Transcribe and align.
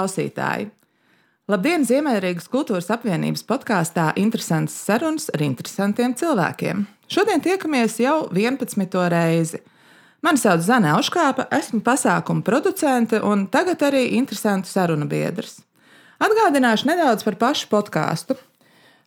Klausītāji! 0.00 0.70
Labdien, 1.50 1.82
Ziemeļrīgas 1.84 2.46
kultūras 2.48 2.86
apvienības 2.94 3.42
podkāstā 3.44 4.06
Interesants 4.22 4.72
sarunas 4.86 5.26
ar 5.34 5.42
interesantiem 5.44 6.14
cilvēkiem. 6.16 6.86
Šodien 7.10 7.42
tiekamies 7.44 7.98
jau 8.00 8.30
11. 8.32 8.96
reizi. 9.12 9.60
Mani 10.24 10.40
sauc 10.40 10.62
Zana 10.64 10.94
Auškāpa, 10.94 11.50
esmu 11.52 11.82
pasākuma 11.84 12.40
producente 12.46 13.20
un 13.20 13.44
tagad 13.52 13.82
arī 13.90 14.06
interesantu 14.16 14.72
sarunu 14.72 15.08
biedrs. 15.10 15.58
Atgādināšu 16.22 16.88
nedaudz 16.88 17.26
par 17.26 17.36
pašu 17.42 17.68
podkāstu. 17.68 18.38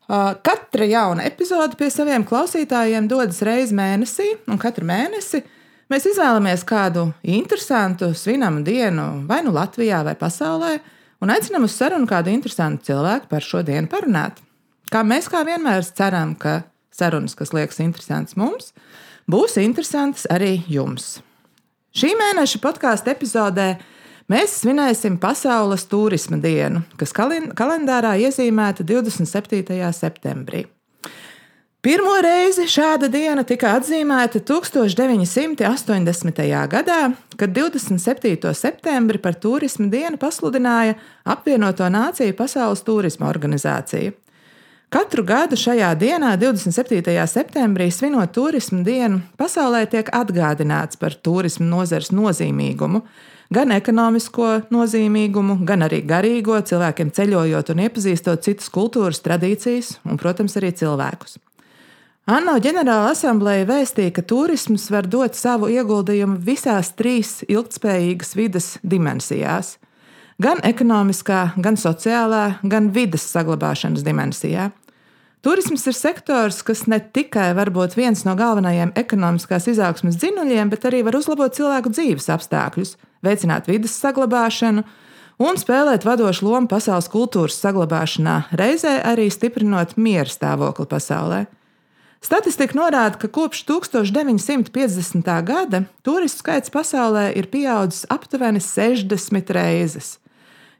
Katra 0.06 0.90
jauna 0.92 1.26
epizode 1.26 1.80
pie 1.80 1.90
saviem 1.90 2.28
klausītājiem 2.28 3.10
dodas 3.10 3.42
reizi 3.42 3.73
mēnesī, 3.73 4.30
un 4.46 4.62
katru 4.62 4.86
mēnesi 4.86 5.42
Mēs 5.94 6.08
izvēlamies 6.10 6.64
kādu 6.66 7.04
interesantu 7.22 8.08
svinamu 8.18 8.64
dienu, 8.66 9.04
vai 9.30 9.44
nu 9.46 9.52
Latvijā, 9.54 10.00
vai 10.02 10.16
pasaulē, 10.18 10.72
un 11.22 11.30
aicinām 11.30 11.68
uz 11.68 11.76
sarunu 11.78 12.10
kādu 12.10 12.32
interesantu 12.34 12.88
cilvēku 12.88 13.30
par 13.30 13.46
šo 13.46 13.62
dienu 13.68 13.92
parunāt. 13.92 14.40
Kā 14.90 15.04
mēs 15.06 15.30
kā 15.30 15.44
vienmēr 15.46 15.86
ceram, 15.86 16.34
ka 16.34 16.64
sarunas, 16.90 17.38
kas 17.38 17.54
liekas 17.54 17.78
interesantas 17.86 18.34
mums, 18.42 18.72
būs 19.30 19.60
interesantas 19.62 20.26
arī 20.34 20.64
jums. 20.66 21.20
Šī 21.94 22.16
mēneša 22.18 22.64
podkāstu 22.64 23.14
epizodē 23.14 23.70
mēs 24.34 24.64
svinēsim 24.64 25.22
Pasaules 25.22 25.86
turisma 25.92 26.42
dienu, 26.42 26.82
kas 26.98 27.14
kalendārā 27.14 28.17
iezīmēta 28.26 28.82
27. 28.82 29.78
septembrī. 29.94 30.66
Pirmo 31.84 32.14
reizi 32.23 32.64
šāda 32.72 33.09
diena 33.12 33.44
tika 33.44 33.73
atzīmēta 33.76 34.39
1980. 34.48 36.38
gadā, 36.72 37.00
kad 37.36 37.52
27. 37.58 38.53
septembri 38.56 39.20
par 39.20 39.36
turismu 39.36 39.89
dienu 39.92 40.16
pasludināja 40.22 40.95
apvienoto 41.28 41.84
nāciju 41.92 42.38
Pasaules 42.39 42.86
turisma 42.88 43.28
organizācija. 43.28 44.16
Katru 44.95 45.28
gadu 45.28 45.59
šajā 45.59 45.92
dienā, 46.00 46.31
27. 46.39 47.28
septembrī, 47.28 47.92
svinot 47.92 48.31
turismu 48.31 48.80
dienu, 48.88 49.20
pasaulē 49.36 49.84
tiek 49.92 50.08
atgādināts 50.16 50.95
par 50.95 51.20
turismu 51.20 51.67
nozares 51.67 52.16
nozīmīgumu, 52.16 53.04
gan 53.52 53.76
ekonomisko 53.76 54.72
nozīmīgumu, 54.72 55.59
gan 55.67 55.84
arī 55.92 56.00
garīgo, 56.08 56.64
cilvēkiem 56.64 57.11
ceļojot 57.11 57.76
un 57.76 57.88
iepazīstot 57.89 58.39
citas 58.48 58.72
kultūras, 58.72 59.20
tradīcijas 59.26 59.98
un, 60.08 60.16
protams, 60.16 60.56
arī 60.61 60.72
cilvēkus. 60.80 61.42
ANO 62.24 62.54
ģenerāla 62.64 63.10
asambleja 63.12 63.66
vēstīja, 63.68 64.14
ka 64.16 64.22
turisms 64.24 64.86
var 64.94 65.04
dot 65.12 65.36
savu 65.36 65.68
ieguldījumu 65.68 66.38
visās 66.40 66.94
trīs 66.96 67.42
ilgspējīgas 67.52 68.30
vidas 68.40 68.68
dimensijās- 68.80 69.74
gan 70.46 70.62
ekonomiskā, 70.64 71.52
gan 71.60 71.76
sociālā, 71.76 72.60
gan 72.64 72.92
vidas 72.96 73.28
saglabāšanas 73.28 74.06
dimensijā. 74.08 74.72
Turisms 75.44 75.86
ir 75.86 75.94
sektors, 75.94 76.64
kas 76.64 76.88
ne 76.88 77.02
tikai 77.02 77.54
var 77.54 77.66
būt 77.66 77.96
viens 77.96 78.24
no 78.24 78.36
galvenajiem 78.36 78.94
ekonomiskās 78.94 79.68
izaugsmas 79.68 80.16
dzinuļiem, 80.16 80.70
bet 80.70 80.84
arī 80.84 81.04
var 81.04 81.16
uzlabot 81.16 81.52
cilvēku 81.52 81.92
dzīves 81.92 82.30
apstākļus, 82.30 82.96
veicināt 83.22 83.68
vidas 83.68 84.00
saglabāšanu 84.00 84.86
un 85.40 85.56
spēlēt 85.58 86.06
vadošu 86.06 86.44
lomu 86.44 86.68
pasaules 86.70 87.10
kultūras 87.10 87.60
saglabāšanā, 87.60 88.46
reizē 88.54 89.04
arī 89.04 89.30
stiprinot 89.30 89.98
miera 89.98 90.30
stāvokli 90.30 90.88
pasaulē. 90.88 91.48
Statistika 92.23 92.78
norāda, 92.78 93.17
ka 93.20 93.28
kopš 93.28 93.66
1950. 93.67 95.28
gada 95.44 95.84
turistu 96.08 96.39
skaits 96.39 96.72
pasaulē 96.72 97.34
ir 97.36 97.50
pieaudzis 97.52 98.06
aptuveni 98.10 98.61
60 98.64 99.50
reizes. 99.52 100.17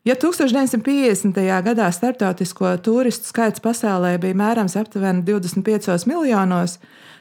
Ja 0.08 0.16
1950. 0.16 1.36
gadā 1.64 1.90
starptautisko 1.92 2.78
turistu 2.84 3.28
skaits 3.28 3.60
pasaulē 3.64 4.16
bija 4.24 4.36
mērams 4.40 4.78
aptuveni 4.80 5.24
25 5.28 6.08
miljonos, 6.08 6.78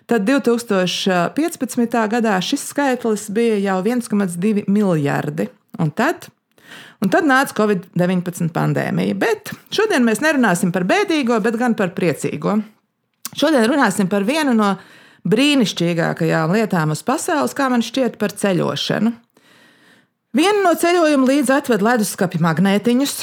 tad 0.06 0.22
2015. 0.26 1.96
gadā 2.14 2.36
šis 2.42 2.68
skaitlis 2.70 3.26
bija 3.30 3.58
jau 3.58 3.80
1,2 3.82 4.64
miljardi. 4.68 5.48
Un 5.82 5.90
tad, 5.90 6.28
un 7.02 7.10
tad 7.10 7.26
nāca 7.26 7.54
Covid-19 7.58 8.54
pandēmija. 8.54 9.18
Bet 9.18 9.50
šodien 9.74 10.06
mēs 10.06 10.22
nerunāsim 10.22 10.70
par 10.70 10.86
bēdīgo, 10.86 11.40
bet 11.42 11.58
gan 11.58 11.74
par 11.74 11.90
priecīgo. 11.98 12.60
Šodien 13.38 13.64
runāsim 13.70 14.10
par 14.12 14.26
vienu 14.28 14.52
no 14.56 14.74
brīnišķīgākajām 15.28 16.52
lietām 16.52 16.92
uz 16.92 17.02
pasaules, 17.06 17.54
kā 17.56 17.68
man 17.72 17.84
šķiet, 17.84 18.18
par 18.20 18.34
ceļošanu. 18.36 19.12
Vienu 20.36 20.64
no 20.64 20.72
ceļojuma 20.76 21.28
līdzi 21.28 21.52
atved 21.52 21.84
leduskapja 21.84 22.40
magnētiņus, 22.44 23.14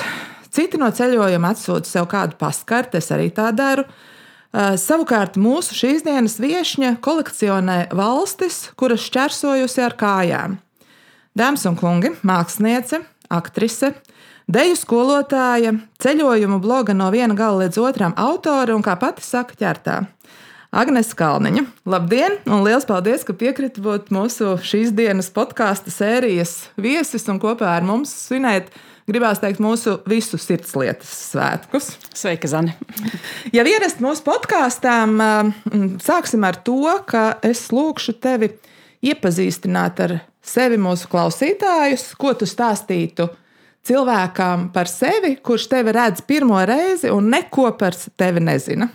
citi 0.54 0.80
no 0.82 0.90
ceļojuma 0.94 1.54
atsūta 1.56 1.90
sev 1.90 2.08
kādu 2.10 2.38
paskarti, 2.42 3.02
es 3.02 3.10
arī 3.14 3.30
tā 3.34 3.50
daru. 3.56 3.86
Savukārt 4.54 5.38
mūsu 5.38 5.78
šīs 5.78 6.06
dienas 6.06 6.40
viesņa 6.42 6.96
kolekcionē 7.06 7.80
valstis, 7.94 8.68
kuras 8.78 9.04
šķērsojusi 9.06 9.84
ar 9.86 9.98
kājām. 9.98 10.58
Dāmas 11.38 11.68
un 11.70 11.78
kungi, 11.78 12.16
māksliniece, 12.26 13.04
aktrise, 13.30 13.94
Deju 14.50 14.74
skolotāja, 14.74 15.76
ceļojumu 16.02 16.58
bloga 16.64 16.96
no 16.98 17.12
viena 17.14 17.36
gala 17.38 17.68
līdz 17.68 17.78
otram 17.86 18.16
autora 18.18 18.74
un, 18.74 18.82
kā 18.82 18.96
pati 18.98 19.22
saka, 19.22 19.54
ķertā. 19.54 19.98
Agnēs 20.74 21.12
Kalniņa. 21.18 21.62
Labdien! 21.86 22.40
Un 22.50 22.64
liels 22.66 22.88
paldies, 22.90 23.22
ka 23.28 23.36
piekriti 23.38 23.84
būt 23.86 24.08
mūsu 24.14 24.56
šīs 24.66 24.90
dienas 24.98 25.30
podkāstu 25.36 25.94
sērijas 25.94 26.54
viesis 26.82 27.30
un 27.30 27.38
kopā 27.42 27.76
ar 27.76 27.86
mums 27.86 28.10
svinēt. 28.24 28.72
Gribās 29.06 29.38
teikt, 29.44 29.62
mūsu 29.62 30.00
visu 30.10 30.40
sirdslietas 30.42 31.12
svētkus. 31.28 31.92
Sveika, 32.18 32.50
Zane! 32.50 32.74
ja 33.58 33.62
ierast 33.70 34.02
mūsu 34.02 34.26
podkāstām, 34.26 35.14
sāksim 36.02 36.48
ar 36.50 36.58
to, 36.66 36.96
ka 37.06 37.36
es 37.46 37.68
lūkšu 37.70 38.18
tevi 38.18 38.50
iepazīstināt 39.06 40.02
ar 40.08 40.16
sevi 40.42 40.82
mūsu 40.82 41.06
klausītājus, 41.14 42.08
ko 42.18 42.34
tu 42.34 42.50
stāstītu 42.50 43.30
cilvēkam 43.88 44.70
par 44.74 44.90
sevi, 44.92 45.36
kurš 45.44 45.70
tevi 45.72 45.94
redz 45.96 46.24
pirmo 46.28 46.60
reizi 46.66 47.12
un 47.14 47.30
neko 47.32 47.72
par 47.80 47.98
tevi 48.20 48.44
nezina? 48.44 48.90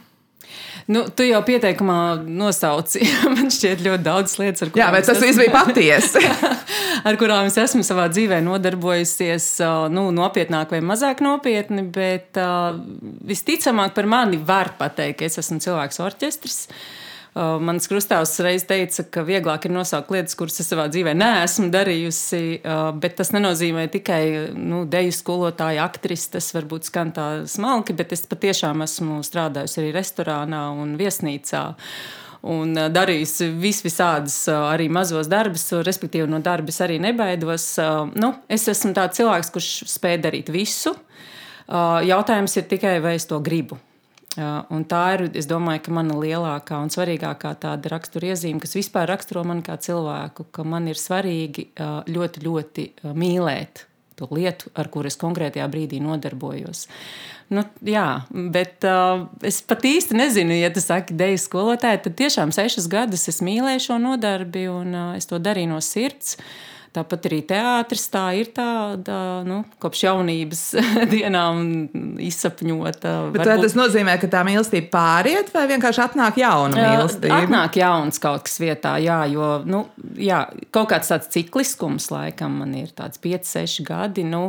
Nu, 0.85 1.07
tu 1.09 1.25
jau 1.25 1.39
pieteikumā 1.47 1.99
nosauci. 2.29 3.07
Man 3.35 3.49
šķiet, 3.53 3.81
ļoti 3.87 4.05
daudz 4.05 4.35
lietas, 4.37 4.67
ar 4.67 4.73
kurām. 4.73 4.83
Jā, 4.83 4.89
bet 4.93 5.07
tas 5.09 5.23
viss 5.23 5.41
bija 5.41 5.55
patiesi. 5.55 6.21
ar 7.09 7.19
kurām 7.21 7.49
es 7.49 7.57
esmu 7.63 7.81
savā 7.87 8.05
dzīvē 8.13 8.43
nodarbojusies, 8.45 9.47
nu, 9.95 10.11
nopietnāk 10.13 10.75
vai 10.77 10.83
mazāk 10.85 11.25
nopietni, 11.25 11.87
bet 11.95 12.37
uh, 12.41 12.77
visticamāk 13.25 13.97
par 13.97 14.11
mani 14.13 14.43
var 14.45 14.75
pateikt, 14.77 15.23
ka 15.23 15.31
es 15.31 15.41
esmu 15.41 15.63
cilvēks 15.65 16.05
orķestris. 16.05 16.61
Uh, 16.69 17.04
mans 17.35 17.89
krustāvs 17.91 18.37
reiz 18.47 18.63
teica, 18.69 19.03
ka 19.11 19.25
vieglāk 19.27 19.67
ir 19.67 19.73
nosaukt 19.75 20.13
lietas, 20.15 20.37
kuras 20.39 20.61
es 20.63 20.69
savā 20.71 20.87
dzīvē 20.87 21.17
neesmu 21.19 21.67
darījusi, 21.75 22.43
uh, 22.61 22.91
bet 22.95 23.17
tas 23.19 23.33
nenozīmē 23.35 23.89
tikai 23.91 24.53
nu, 24.55 24.85
deju 24.91 25.15
skolotāju, 25.15 25.83
aktris. 25.83 26.29
Tas 26.31 26.53
varbūt 26.55 26.87
skan 26.91 27.11
tā 27.17 27.29
smalki, 27.51 27.97
bet 27.99 28.15
es 28.15 28.23
patiešām 28.31 28.85
esmu 28.87 29.19
strādājusi 29.27 29.81
arī 29.83 29.91
restorānā 29.97 30.69
un 30.79 30.95
viesnīcā 31.01 31.65
un 32.55 32.77
uh, 32.79 32.87
darījusi 32.95 33.49
vis 33.59 33.83
visādus 33.83 34.37
arī 34.55 34.87
mazos 34.93 35.31
darbus, 35.33 35.67
respektīvi 35.89 36.29
no 36.31 36.39
darbas 36.45 36.79
arī 36.87 37.01
nebaidos. 37.03 37.67
Nu, 38.15 38.31
es 38.47 38.69
esmu 38.71 38.93
tāds 38.95 39.19
cilvēks, 39.19 39.51
kurš 39.55 39.73
spēj 39.91 40.21
darīt 40.29 40.55
visu. 40.55 40.95
Jautājums 41.65 42.59
ir 42.61 42.69
tikai, 42.69 42.99
vai 43.01 43.17
es 43.17 43.25
to 43.27 43.41
gribu. 43.43 43.81
Un 44.35 44.83
tā 44.91 45.03
ir, 45.15 45.29
es 45.39 45.47
domāju, 45.47 45.93
mana 45.95 46.17
lielākā 46.19 46.81
un 46.83 46.91
svarīgākā 46.91 47.53
tāda 47.63 47.93
raksturiezīme, 47.93 48.59
kas 48.63 48.75
vispār 48.75 49.07
raksturo 49.13 49.45
mani 49.47 49.63
kā 49.63 49.77
cilvēku, 49.79 50.49
ka 50.51 50.65
man 50.67 50.89
ir 50.91 50.99
svarīgi 50.99 51.69
ļoti, 52.11 52.43
ļoti 52.43 52.87
mīlēt 53.15 53.85
to 54.19 54.29
lietu, 54.31 54.71
ar 54.79 54.91
kuru 54.95 55.11
es 55.11 55.19
konkrētajā 55.19 55.67
brīdī 55.71 55.99
nodarbojos. 56.03 56.85
Nu, 57.55 57.65
jā, 57.87 58.25
bet 58.31 58.87
uh, 58.89 59.27
es 59.45 59.59
pat 59.67 59.83
īsti 59.87 60.17
nezinu, 60.17 60.55
ja 60.55 60.71
tas 60.75 60.87
saka, 60.91 61.15
deju 61.15 61.41
skolotāji, 61.43 62.03
tad 62.07 62.15
tiešām 62.19 62.55
sešas 62.55 62.87
gadus 62.91 63.27
es 63.31 63.43
mīlēju 63.45 63.83
šo 63.89 63.99
nodarbi 64.03 64.69
un 64.71 64.95
uh, 64.95 65.11
es 65.19 65.27
to 65.31 65.43
darīju 65.43 65.75
no 65.75 65.83
sirds. 65.85 66.39
Uh, 66.39 66.74
Tāpat 66.95 67.25
arī 67.27 67.41
teātris 67.43 68.05
tā 68.13 68.23
ir 68.39 68.53
tāda 68.55 69.17
nu, 69.43 69.63
kopš 69.83 70.05
jaunības 70.05 70.61
dienām 71.13 71.89
izsapņota. 72.23 73.15
Bet 73.35 73.43
varbūt... 73.43 73.65
tas 73.67 73.75
nozīmē, 73.79 74.15
ka 74.23 74.31
tā 74.31 74.45
mīlestība 74.47 74.93
pāriet 74.93 75.51
vai 75.55 75.65
vienkārši 75.73 76.05
atnāk 76.05 76.39
jauna 76.39 76.79
mīlestība? 76.79 77.41
Atnāk 77.43 77.81
jauns 77.81 78.23
kaut 78.23 78.47
kas 78.47 78.61
vietā, 78.63 78.95
jā, 79.03 79.17
jo 79.33 79.49
nu, 79.67 79.81
jā, 80.23 80.45
kaut 80.75 80.93
kāds 80.93 81.11
tāds 81.11 81.33
cikliskums 81.35 82.07
laikam 82.15 82.61
man 82.61 82.77
ir 82.79 82.95
tāds 82.95 83.19
5, 83.19 83.51
6 83.51 83.83
gadi. 83.91 84.23
Nu, 84.31 84.45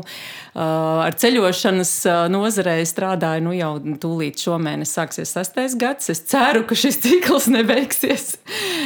ar 0.54 1.18
ceļošanas 1.18 1.96
nozarē 2.30 2.78
strādāju 2.86 3.48
nu, 3.48 3.56
jau 3.58 3.74
tūlīt 4.06 4.46
šomēnes 4.46 4.94
sāksies 5.00 5.34
sastais 5.34 5.74
gads. 5.82 6.14
Es 6.14 6.22
ceru, 6.30 6.62
ka 6.70 6.78
šis 6.78 7.02
cikls 7.08 7.50
nebeigsies. 7.58 8.36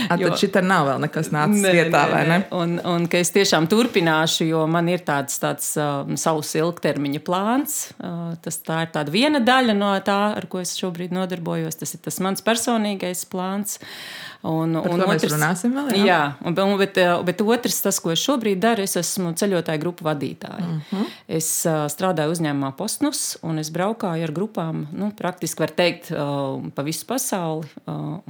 A, 0.07 0.15
jo... 0.15 0.31
Tad 0.31 0.45
šī 0.45 0.51
nav 0.63 0.87
vēl 0.93 1.05
nekas 1.09 1.31
nācis 1.35 1.67
ne, 1.67 1.75
vietā, 1.75 2.07
ne, 2.07 2.13
vai 2.13 2.23
ne? 2.29 2.41
Un, 2.55 2.79
un 2.87 3.07
tieši 3.09 3.48
tiešām 3.49 3.65
turpināšu, 3.69 4.45
jo 4.45 4.61
man 4.69 4.89
ir 4.91 5.01
tāds, 5.01 5.39
tāds 5.41 5.71
um, 5.81 6.13
savs 6.19 6.51
ilgtermiņa 6.59 7.21
plāns. 7.25 7.77
Uh, 7.97 8.35
tas 8.43 8.59
tā 8.61 8.83
ir 8.85 8.91
tāda 8.93 9.13
viena 9.13 9.41
daļa 9.41 9.73
no 9.73 9.89
tā, 10.05 10.17
ar 10.37 10.45
ko 10.51 10.61
es 10.61 10.75
šobrīd 10.77 11.15
nodarbojos. 11.15 11.79
Tas 11.79 11.95
ir 11.97 12.03
tas 12.05 12.19
mans 12.21 12.45
personīgais 12.45 13.25
plāns. 13.31 13.79
Un, 14.45 14.77
Par 14.77 14.93
un 14.93 15.03
otrs, 15.07 15.33
runāsim 15.33 15.73
vēl. 15.75 15.89
Jā, 15.97 16.05
jā 16.05 16.21
un, 16.45 16.77
bet, 16.79 17.01
uh, 17.01 17.17
bet 17.25 17.41
otrs, 17.41 17.81
tas, 17.83 17.97
ko 18.03 18.13
es 18.13 18.21
šobrīd 18.21 18.61
daru, 18.61 18.85
es 18.85 18.95
esmu 19.01 19.33
ceļotāju 19.39 19.81
grupu 19.81 20.05
vadītāja. 20.07 20.61
Uh 20.61 20.75
mhm. 20.77 20.81
-huh. 20.93 21.13
Es 21.39 21.49
uh, 21.65 21.87
strādāju 21.89 22.37
uzņēmumā 22.37 22.75
Postnus, 22.77 23.37
un 23.41 23.59
es 23.59 23.73
braukāju 23.73 24.29
ar 24.29 24.31
grupām, 24.31 24.87
nu, 24.93 25.11
praktiski 25.11 25.65
var 25.65 25.73
teikt, 25.73 26.11
uh, 26.11 26.61
pa 26.75 26.85
visu 26.85 27.05
pasauli. 27.05 27.65
Uh, 27.85 28.21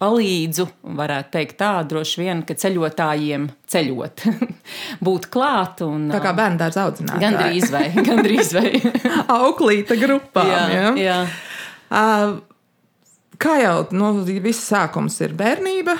palīdzu, 0.00 0.66
varētu 0.98 1.30
teikt 1.36 1.58
tā, 1.60 1.70
droši 1.88 2.22
vien, 2.22 2.40
ka 2.46 2.56
ceļotājiem 2.58 3.46
ceļot, 3.70 4.24
būt 5.06 5.28
klāt. 5.34 5.84
Un, 5.86 6.08
tā 6.12 6.22
kā 6.24 6.34
bērnu 6.36 6.60
dārza 6.60 6.88
audzinātāji. 6.88 7.22
Gandrīz 7.24 7.70
vai, 7.74 7.84
gandrīz 8.08 8.54
vai. 8.56 8.72
Auklīta 9.40 9.98
grupā. 10.00 10.46
Jā, 10.50 10.64
jā. 10.72 10.88
jā. 11.04 11.20
Uh, 11.94 12.34
kā 13.40 13.60
jau 13.62 13.76
nu, 13.94 14.16
viss 14.24 14.66
sākums 14.66 15.20
ir 15.22 15.36
bērnība, 15.38 15.96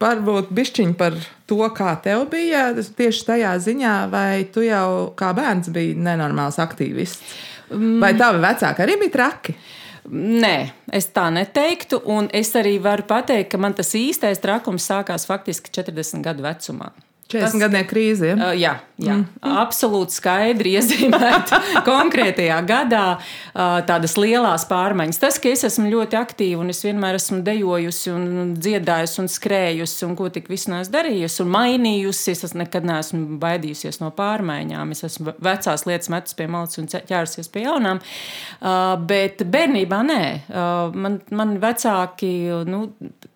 varbūt 0.00 0.54
bišķiņi 0.56 0.96
par 0.96 1.18
to, 1.50 1.60
kā 1.76 1.92
tev 2.00 2.24
bija 2.32 2.70
tieši 2.80 3.26
tajā 3.34 3.52
ziņā, 3.60 3.96
vai 4.12 4.46
tu 4.52 4.64
jau 4.64 5.10
kā 5.18 5.34
bērns 5.36 5.68
biji 5.74 5.98
nenormāls 6.00 6.56
aktīvists? 6.62 7.36
Vai 7.70 8.16
tavi 8.18 8.40
vecāki 8.42 8.82
arī 8.82 8.96
bija 8.98 9.14
traki? 9.14 9.52
Uh, 9.54 9.76
Nē, 10.10 10.72
es 10.90 11.06
tā 11.14 11.28
neteiktu. 11.30 12.00
Un 12.10 12.26
es 12.34 12.50
arī 12.58 12.78
varu 12.82 13.06
pateikt, 13.06 13.52
ka 13.52 13.60
man 13.62 13.76
tas 13.78 13.92
īstais 13.94 14.42
trakums 14.42 14.88
sākās 14.90 15.26
faktiski 15.28 15.70
40 15.70 16.24
gadu 16.26 16.42
vecumā. 16.42 16.90
40 17.30 17.62
gadiem 17.62 17.86
krīze. 17.88 18.30
Ja? 18.32 18.36
Uh, 18.36 18.54
jā, 18.58 18.72
jā. 19.00 19.16
Mm. 19.16 19.52
absolūti 19.62 20.16
skaidri 20.16 20.74
iezīmēta 20.78 21.60
konkrētajā 21.88 22.58
gadā 22.68 23.04
uh, 23.16 23.78
tādas 23.86 24.16
lielas 24.20 24.66
pārmaiņas. 24.70 25.20
Tas, 25.22 25.38
ka 25.42 25.52
es 25.52 25.64
esmu 25.68 25.90
ļoti 25.92 26.18
aktīva 26.20 26.64
un 26.64 26.72
es 26.74 26.82
vienmēr 26.84 27.18
esmu 27.20 27.40
dejojusi 27.46 28.12
un 28.14 28.54
dziedājusi 28.58 29.22
un 29.22 29.30
skrējusi 29.30 30.06
un 30.08 30.16
ko 30.18 30.30
tik 30.34 30.50
visu 30.52 30.72
neesmu 30.74 30.94
darījusi 30.96 31.44
un 31.44 31.52
mainījusi, 31.54 32.36
es 32.36 32.56
nekad 32.58 32.86
neesmu 32.88 33.40
baidījusies 33.42 34.00
no 34.02 34.10
pārmaiņām. 34.16 34.94
Es 34.96 35.06
esmu 35.06 35.36
vecās 35.38 35.86
lietas 35.88 36.12
metus 36.12 36.36
pie 36.38 36.48
malas 36.50 36.80
un 36.80 36.90
ķērusies 36.90 37.50
pie 37.52 37.66
jaunām. 37.66 38.02
Uh, 38.60 38.94
bet 39.10 39.44
bērnībā 39.46 40.02
nē. 40.10 40.22
Uh, 40.50 40.96
man, 40.96 41.20
man 41.34 41.58
vecāki. 41.62 42.32
Nu, 42.66 42.86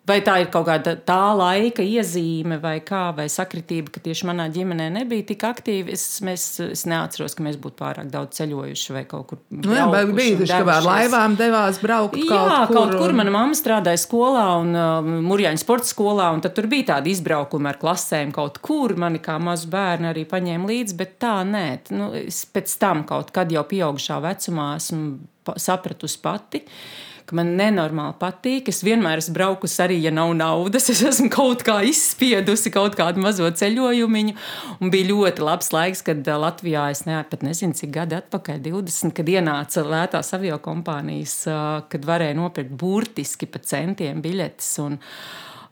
Vai 0.05 0.19
tā 0.21 0.35
ir 0.43 0.51
kaut 0.53 0.67
kāda 0.67 0.91
tā 1.01 1.33
laika 1.33 1.81
iezīme, 1.81 2.59
vai 2.61 2.75
kā, 2.85 3.07
vai 3.17 3.25
sakritība, 3.31 3.89
ka 3.95 4.01
tieši 4.05 4.27
manā 4.29 4.45
ģimenē 4.53 4.91
nebija 4.99 5.25
tik 5.31 5.45
aktīva. 5.47 5.89
Es, 5.95 6.03
mēs, 6.25 6.43
es 6.61 6.83
neatceros, 6.85 7.33
ka 7.33 7.45
mēs 7.45 7.57
būtu 7.61 7.79
pārāk 7.79 8.11
daudz 8.13 8.37
ceļojuši 8.37 8.93
vai 8.93 9.01
kaut 9.09 9.25
kur. 9.31 9.39
Nu, 9.49 9.73
jā, 9.73 9.87
bet 9.89 10.11
bija 10.13 10.35
taču, 10.43 10.59
ka 10.67 10.75
ar 10.75 10.85
laivām 10.85 11.37
devās 11.39 11.79
braukt 11.81 12.19
jā, 12.21 12.27
kaut 12.29 12.69
kur. 12.69 12.77
kaut 12.77 12.93
kur. 12.99 13.15
Mana 13.17 13.33
mamma 13.33 13.57
strādāja 13.57 14.03
skolā 14.03 14.45
un 14.61 14.77
uh, 14.77 15.09
Murjāņu 15.25 15.63
sporta 15.63 15.89
skolā, 15.89 16.29
un 16.37 16.45
tad 16.45 16.53
tur 16.59 16.69
bija 16.69 16.91
tādi 16.93 17.15
izbraukumi 17.15 17.71
ar 17.71 17.81
klasēm 17.81 18.35
kaut 18.35 18.61
kur. 18.61 18.93
Mani 19.01 19.23
kā 19.25 19.39
mazu 19.41 19.71
bērnu 19.73 20.11
arī 20.11 20.27
paņēma 20.29 20.69
līdzi, 20.69 20.99
bet 21.01 21.17
tā 21.25 21.39
nē. 21.49 21.65
Nu, 21.97 22.11
es 22.19 22.43
pēc 22.45 22.77
tam 22.83 23.07
kaut 23.09 23.33
kad 23.33 23.49
jau 23.49 23.65
pieaugušā 23.73 24.21
vecumā 24.29 24.75
esmu 24.77 25.57
sapratusi 25.65 26.21
pati. 26.21 26.61
Uh, 26.61 27.05
ka 27.25 27.37
man 27.37 27.53
nenormāli 27.59 28.17
patīk. 28.21 28.69
Es 28.71 28.83
vienmēr 28.85 29.21
esmu 29.21 29.35
braukusi 29.37 29.79
arī, 29.85 29.97
ja 30.03 30.11
nav 30.13 30.33
naudas. 30.37 30.89
Es 30.93 31.01
esmu 31.05 31.29
kaut 31.33 31.65
kā 31.65 31.79
izspiedusi 31.87 32.71
kaut 32.73 32.97
kādu 32.99 33.23
mazo 33.23 33.49
ceļojumu. 33.49 34.35
Un 34.79 34.93
bija 34.93 35.09
ļoti 35.09 35.45
labs 35.45 35.71
laiks, 35.75 36.03
kad 36.05 36.21
uh, 36.27 36.37
Latvijā 36.45 36.87
es 36.93 37.05
ne, 37.09 37.17
pat 37.29 37.45
nezinu, 37.45 37.77
cik 37.77 37.93
gadi 37.95 38.19
atpakaļ, 38.19 38.61
20, 38.67 39.15
kad 39.17 39.31
ienāca 39.31 39.85
lētās 39.85 40.31
avio 40.37 40.59
kompānijas, 40.63 41.39
uh, 41.49 41.65
kad 41.91 42.05
varēja 42.07 42.37
nopirkt 42.37 42.75
burtiski 42.77 43.49
pa 43.49 43.63
centiem 43.65 44.21
biļetes. 44.23 44.71
Un, 44.85 44.99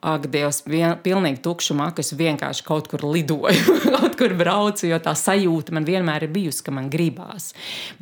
ak, 0.03 0.25
Dievs, 0.31 0.61
vien, 0.67 0.97
pilnīgi 1.03 1.39
tukšumā, 1.45 1.89
ka 1.95 2.03
es 2.03 2.11
vienkārši 2.19 2.65
kaut 2.67 2.89
kur 2.91 3.05
lidoju, 3.07 3.77
kaut 3.95 4.17
kur 4.19 4.35
braucu, 4.39 4.87
jo 4.89 4.99
tā 5.03 5.15
sajūta 5.17 5.75
man 5.75 5.87
vienmēr 5.87 6.27
ir 6.27 6.33
bijusi, 6.33 6.65
ka 6.65 6.73
man 6.75 6.89
gribās. 6.91 7.53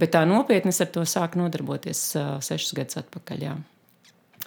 Bet 0.01 0.15
tā 0.15 0.23
nopietni 0.29 0.73
es 0.73 0.81
ar 0.81 0.89
to 0.93 1.05
sāku 1.07 1.41
nodarboties 1.41 2.01
uh, 2.17 2.31
sešus 2.43 2.73
gadus 2.79 3.01
atpakaļ. 3.03 3.45
Jā. 3.45 3.53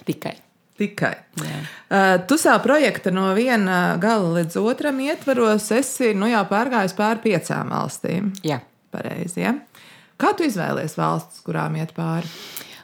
Tikai. 0.09 0.35
Tikai. 0.81 1.15
Jā. 1.39 1.61
Uh, 1.87 2.17
tu 2.27 2.39
savu 2.41 2.65
projektu 2.67 3.13
no 3.15 3.29
viena 3.37 3.95
gala 4.03 4.41
līdz 4.41 4.59
otram 4.59 4.99
ietvaros, 5.05 5.71
esi 5.77 6.11
nu, 6.19 6.27
jau 6.33 6.43
pārgājis 6.51 6.97
pāri 6.99 7.23
piecām 7.31 7.71
valstīm. 7.71 8.33
Jā. 8.47 8.59
Pareizi, 8.95 9.43
ja? 9.43 9.55
Kā 10.19 10.35
tu 10.39 10.47
izvēlies 10.47 10.95
valstis, 10.99 11.43
kurām 11.47 11.79
iet 11.79 11.95
pāri? 11.95 12.27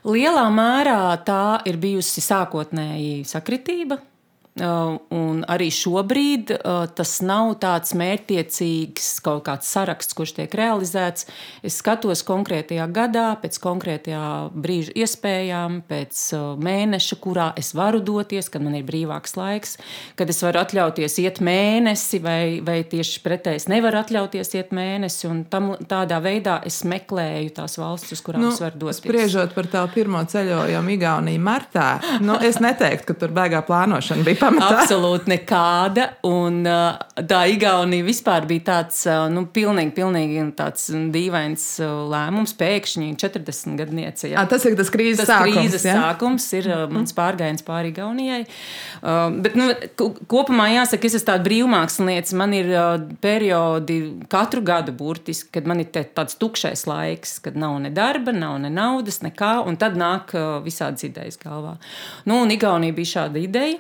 Lielā 0.06 0.46
mērā 0.54 1.02
tā 1.26 1.60
ir 1.68 1.76
bijusi 1.82 2.22
sākotnēji 2.24 3.26
sakritība, 3.28 3.98
un 4.60 5.42
arī 5.48 5.70
šobrīd 5.72 6.52
uh, 6.54 6.84
tas 6.96 7.16
nav 7.24 7.54
tāds 7.62 7.94
mērķtiecīgs 7.96 9.08
kaut 9.24 9.44
kāds 9.48 9.70
saraksts, 9.70 10.16
kurš 10.16 10.34
tiek 10.36 10.54
realizēts. 10.56 11.26
Es 11.66 11.78
skatos 11.80 12.22
konkrētajā 12.28 12.86
gadā, 12.92 13.28
pēc 13.40 13.58
konkrētajā 13.62 14.24
brīža 14.52 14.94
iespējām, 15.00 15.80
pēc 15.88 16.22
uh, 16.36 16.44
mēneša, 16.60 17.18
kurā 17.22 17.50
es 17.60 17.72
varu 17.76 18.02
doties, 18.04 18.50
kad 18.52 18.64
man 18.64 18.76
ir 18.78 18.86
brīvāks 18.88 19.36
laiks, 19.38 19.76
kad 20.18 20.30
es 20.32 20.42
varu 20.44 20.62
atļauties 20.62 21.18
iet 21.24 21.40
mēnesi, 21.44 22.20
vai, 22.24 22.42
vai 22.64 22.80
tieši 22.88 23.24
pretēji 23.24 23.62
es 23.62 23.68
nevaru 23.72 24.02
atļauties 24.02 24.54
iet 24.58 24.74
mēnesi. 24.76 25.30
Tam, 25.52 25.72
tādā 25.88 26.20
veidā 26.22 26.60
es 26.66 26.82
meklēju 26.88 27.54
tās 27.60 27.78
valstis, 27.80 28.18
uz 28.18 28.24
kurām 28.26 28.44
nu, 28.44 28.52
es 28.54 28.60
varu 28.62 28.84
doties. 28.84 29.02
Spriežot 29.04 29.54
par 29.56 29.70
tavu 29.70 29.92
pirmo 29.94 30.22
ceļojumu 30.28 30.96
Igaunijā 30.96 31.40
martā, 31.40 31.88
nu, 32.24 32.36
es 32.44 32.60
neteiktu, 32.62 33.10
ka 33.10 33.18
tur 33.22 33.34
beigā 33.34 33.62
plānošana 33.66 34.24
bija 34.26 34.40
pamatā. 34.50 34.82
Absolūti 34.82 35.30
nekāda. 35.32 36.06
Un 36.28 36.62
tā 36.64 37.40
Igaunija 37.52 38.06
vispār 38.06 38.46
bija 38.50 38.66
tāds, 38.70 39.02
nu, 39.32 39.46
pilnīgi, 39.54 39.94
pilnīgi 39.96 40.44
tāds 40.58 40.88
dīvains 41.14 41.66
lēmums. 42.10 42.54
Pēkšņi 42.60 43.10
40 43.20 43.78
gadniece. 43.80 44.30
Ja. 44.32 44.42
À, 44.42 44.48
tas 44.50 44.64
ir 44.68 44.76
tas 44.78 44.90
krīzes 44.92 45.22
tas 45.22 45.32
sākums. 45.32 45.56
Krīzes 45.56 45.86
ja? 45.88 45.96
sākums 46.02 46.46
ir 46.58 46.68
uh, 46.70 46.84
mans 46.92 47.14
pārgājiens 47.16 47.64
pāri 47.66 47.92
Igaunijai. 47.94 48.42
Bet, 49.44 49.56
nu, 49.58 49.70
kopumā 50.30 50.68
jāsaka, 50.74 51.08
es 51.08 51.18
esmu 51.18 51.30
tāds 51.32 51.46
brīvmākslinieks. 51.46 52.34
Man 52.38 52.54
ir 52.56 52.70
periodi 53.22 54.00
katru 54.32 54.64
gadu 54.66 54.94
burtiski, 54.96 55.50
kad 55.56 55.68
man 55.70 55.82
ir 55.82 55.90
tāds 55.92 56.38
tukšais 56.40 56.86
laiks, 56.90 57.38
kad 57.44 57.58
nav 57.60 57.78
ne 57.84 57.92
darba, 57.94 58.34
nav 58.36 58.58
ne 58.62 58.72
naudas, 58.72 59.22
nekā. 59.24 59.56
Un 59.66 59.78
tad 59.80 59.98
nāk 60.00 60.34
visādas 60.64 61.06
idejas 61.08 61.40
galvā. 61.40 61.76
Nu, 62.28 62.42
un 62.44 62.52
Igaunija 62.54 62.96
bija 62.96 63.14
šāda 63.16 63.40
ideja. 63.42 63.78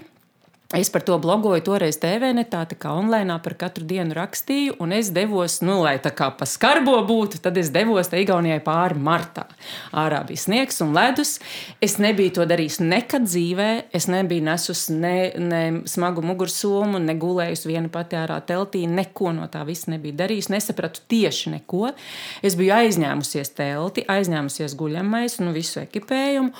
Es 0.70 0.86
par 0.90 1.02
to 1.02 1.16
blogoju 1.18 1.64
toreiz 1.66 1.96
TVNetā, 1.98 2.60
tā 2.70 2.76
kā 2.78 2.92
online 2.94 3.34
par 3.42 3.56
katru 3.58 3.82
dienu 3.90 4.14
rakstīju, 4.14 4.76
un 4.78 4.92
es 4.94 5.08
devos, 5.10 5.56
nu, 5.66 5.80
lai 5.82 5.96
tā 5.98 6.12
kā 6.14 6.28
pa 6.38 6.46
skarbo 6.46 6.92
būtu, 7.08 7.40
tad 7.42 7.56
es 7.58 7.72
devos 7.74 8.06
te 8.06 8.20
Igaunijai 8.22 8.60
pāri 8.62 8.94
martā. 8.94 9.48
Ārā 9.90 10.20
bija 10.28 10.38
sniegs 10.44 10.78
un 10.84 10.92
ledus. 10.94 11.40
Es 11.82 11.96
nebiju 11.98 12.36
to 12.36 12.46
darījis 12.46 12.78
nekad 12.84 13.26
dzīvē. 13.26 13.66
Es 13.98 14.06
nebiju 14.12 14.44
nesusi 14.46 14.94
ne, 14.94 15.14
ne 15.42 15.62
smagu 15.90 16.22
mugursomu, 16.22 17.00
ne 17.02 17.16
gulējusi 17.18 17.72
viena 17.72 17.90
pati 17.90 18.20
ārā 18.20 18.38
teltī. 18.46 18.84
Neko 18.86 19.32
no 19.40 19.48
tā 19.50 19.64
visa 19.66 19.90
nebiju 19.90 20.20
darījis. 20.20 20.52
Nesapratu 20.54 21.02
tieši 21.10 21.56
neko. 21.56 21.90
Es 22.46 22.54
biju 22.60 22.76
aizņēmusies 22.76 23.50
telti, 23.58 24.06
aizņēmusies 24.06 24.78
guļamais 24.78 25.40
un 25.42 25.50
visu 25.56 25.82
ekipējumu. 25.82 26.54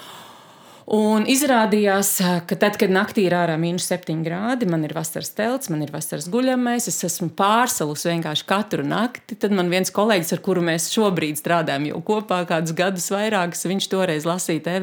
Un 0.91 1.23
izrādījās, 1.31 2.17
ka 2.51 2.57
tad, 2.59 2.75
kad 2.81 2.91
naktī 2.91 3.23
ir 3.29 3.35
ārā 3.39 3.55
mīnus 3.63 3.85
7 3.93 4.25
grādi, 4.27 4.67
man 4.67 4.83
ir 4.83 4.91
vasaras 4.97 5.29
telts, 5.39 5.71
man 5.71 5.85
ir 5.85 5.93
vasaras 5.95 6.27
guļamais, 6.33 6.89
es 6.91 6.97
esmu 7.07 7.29
pārsalus 7.39 8.03
vienkārši 8.09 8.47
katru 8.49 8.83
nakti. 8.83 9.37
Tad 9.39 9.55
man 9.55 9.71
viens 9.71 9.95
kolēģis, 9.95 10.33
ar 10.35 10.43
kuru 10.43 10.65
mēs 10.67 10.89
šobrīd 10.91 11.39
strādājam 11.39 11.87
jau 11.93 12.01
kopā 12.09 12.41
kādus 12.49 12.75
gadus 12.75 13.07
vairākus, 13.15 13.63
viņš 13.71 13.87
toreiz 13.93 14.27
lasīja 14.27 14.81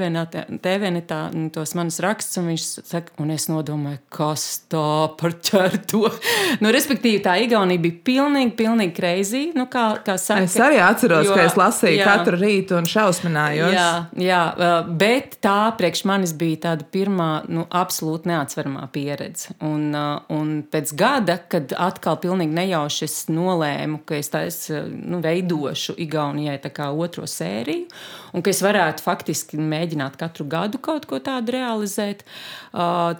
TV-netā 0.64 1.20
tos 1.58 1.76
manus 1.76 2.00
rakstus, 2.06 2.40
un 2.40 2.48
viņš 2.54 2.70
saka, 2.88 3.12
un 3.20 3.36
es 3.36 3.50
nodomāju, 3.52 4.00
kas 4.08 4.48
tā 4.72 5.12
par 5.20 5.36
ķerto. 5.44 6.06
nu, 6.64 6.72
respektīvi, 6.72 7.20
tā 7.28 7.36
Igaunija 7.44 7.84
bija 7.84 8.00
pilnīgi, 8.08 8.56
pilnīgi 8.64 8.96
kreizī. 8.96 9.44
Nu, 9.60 9.68
kā, 9.68 9.90
kā 10.08 10.16
saka, 10.16 10.48
es 10.48 10.56
arī 10.56 10.80
atceros, 10.88 11.28
jo, 11.28 11.36
ka 11.36 11.50
es 11.52 11.60
lasīju 11.60 12.00
jā, 12.00 12.08
katru 12.08 12.40
rītu 12.40 12.80
un 12.80 12.88
šausminājos. 12.88 13.76
Jā, 13.76 13.92
jā 14.24 14.42
bet 14.88 15.40
tā 15.44 15.60
priekš 15.76 15.97
priekš 15.98 16.06
manis 16.06 16.34
bija 16.38 16.58
tāda 16.62 16.86
pirmā, 16.86 17.48
nu, 17.50 17.66
absolūti 17.72 18.30
neatsveramā 18.30 18.88
pieredze. 18.94 19.56
Un, 19.62 19.94
uh, 19.96 20.22
un 20.30 20.64
pēc 20.70 20.94
gada, 20.94 21.38
kad 21.50 21.74
atkal 21.74 22.20
pilnīgi 22.22 22.54
nejauši 22.54 23.06
es 23.06 23.16
nolēmu, 23.30 24.04
ka 24.06 24.16
es 24.18 24.30
taisu, 24.30 24.84
nu, 24.94 25.20
veidošu 25.22 25.96
Igaunijai 25.98 26.60
otro 26.98 27.26
sēriju, 27.26 27.88
un 28.34 28.42
ka 28.42 28.50
es 28.50 28.62
varētu 28.62 29.02
faktiski 29.02 29.58
mēģināt 29.58 30.18
katru 30.18 30.46
gadu 30.46 30.78
kaut 30.78 31.06
ko 31.06 31.20
tādu 31.20 31.52
realizēt, 31.52 32.22
uh, 32.22 32.67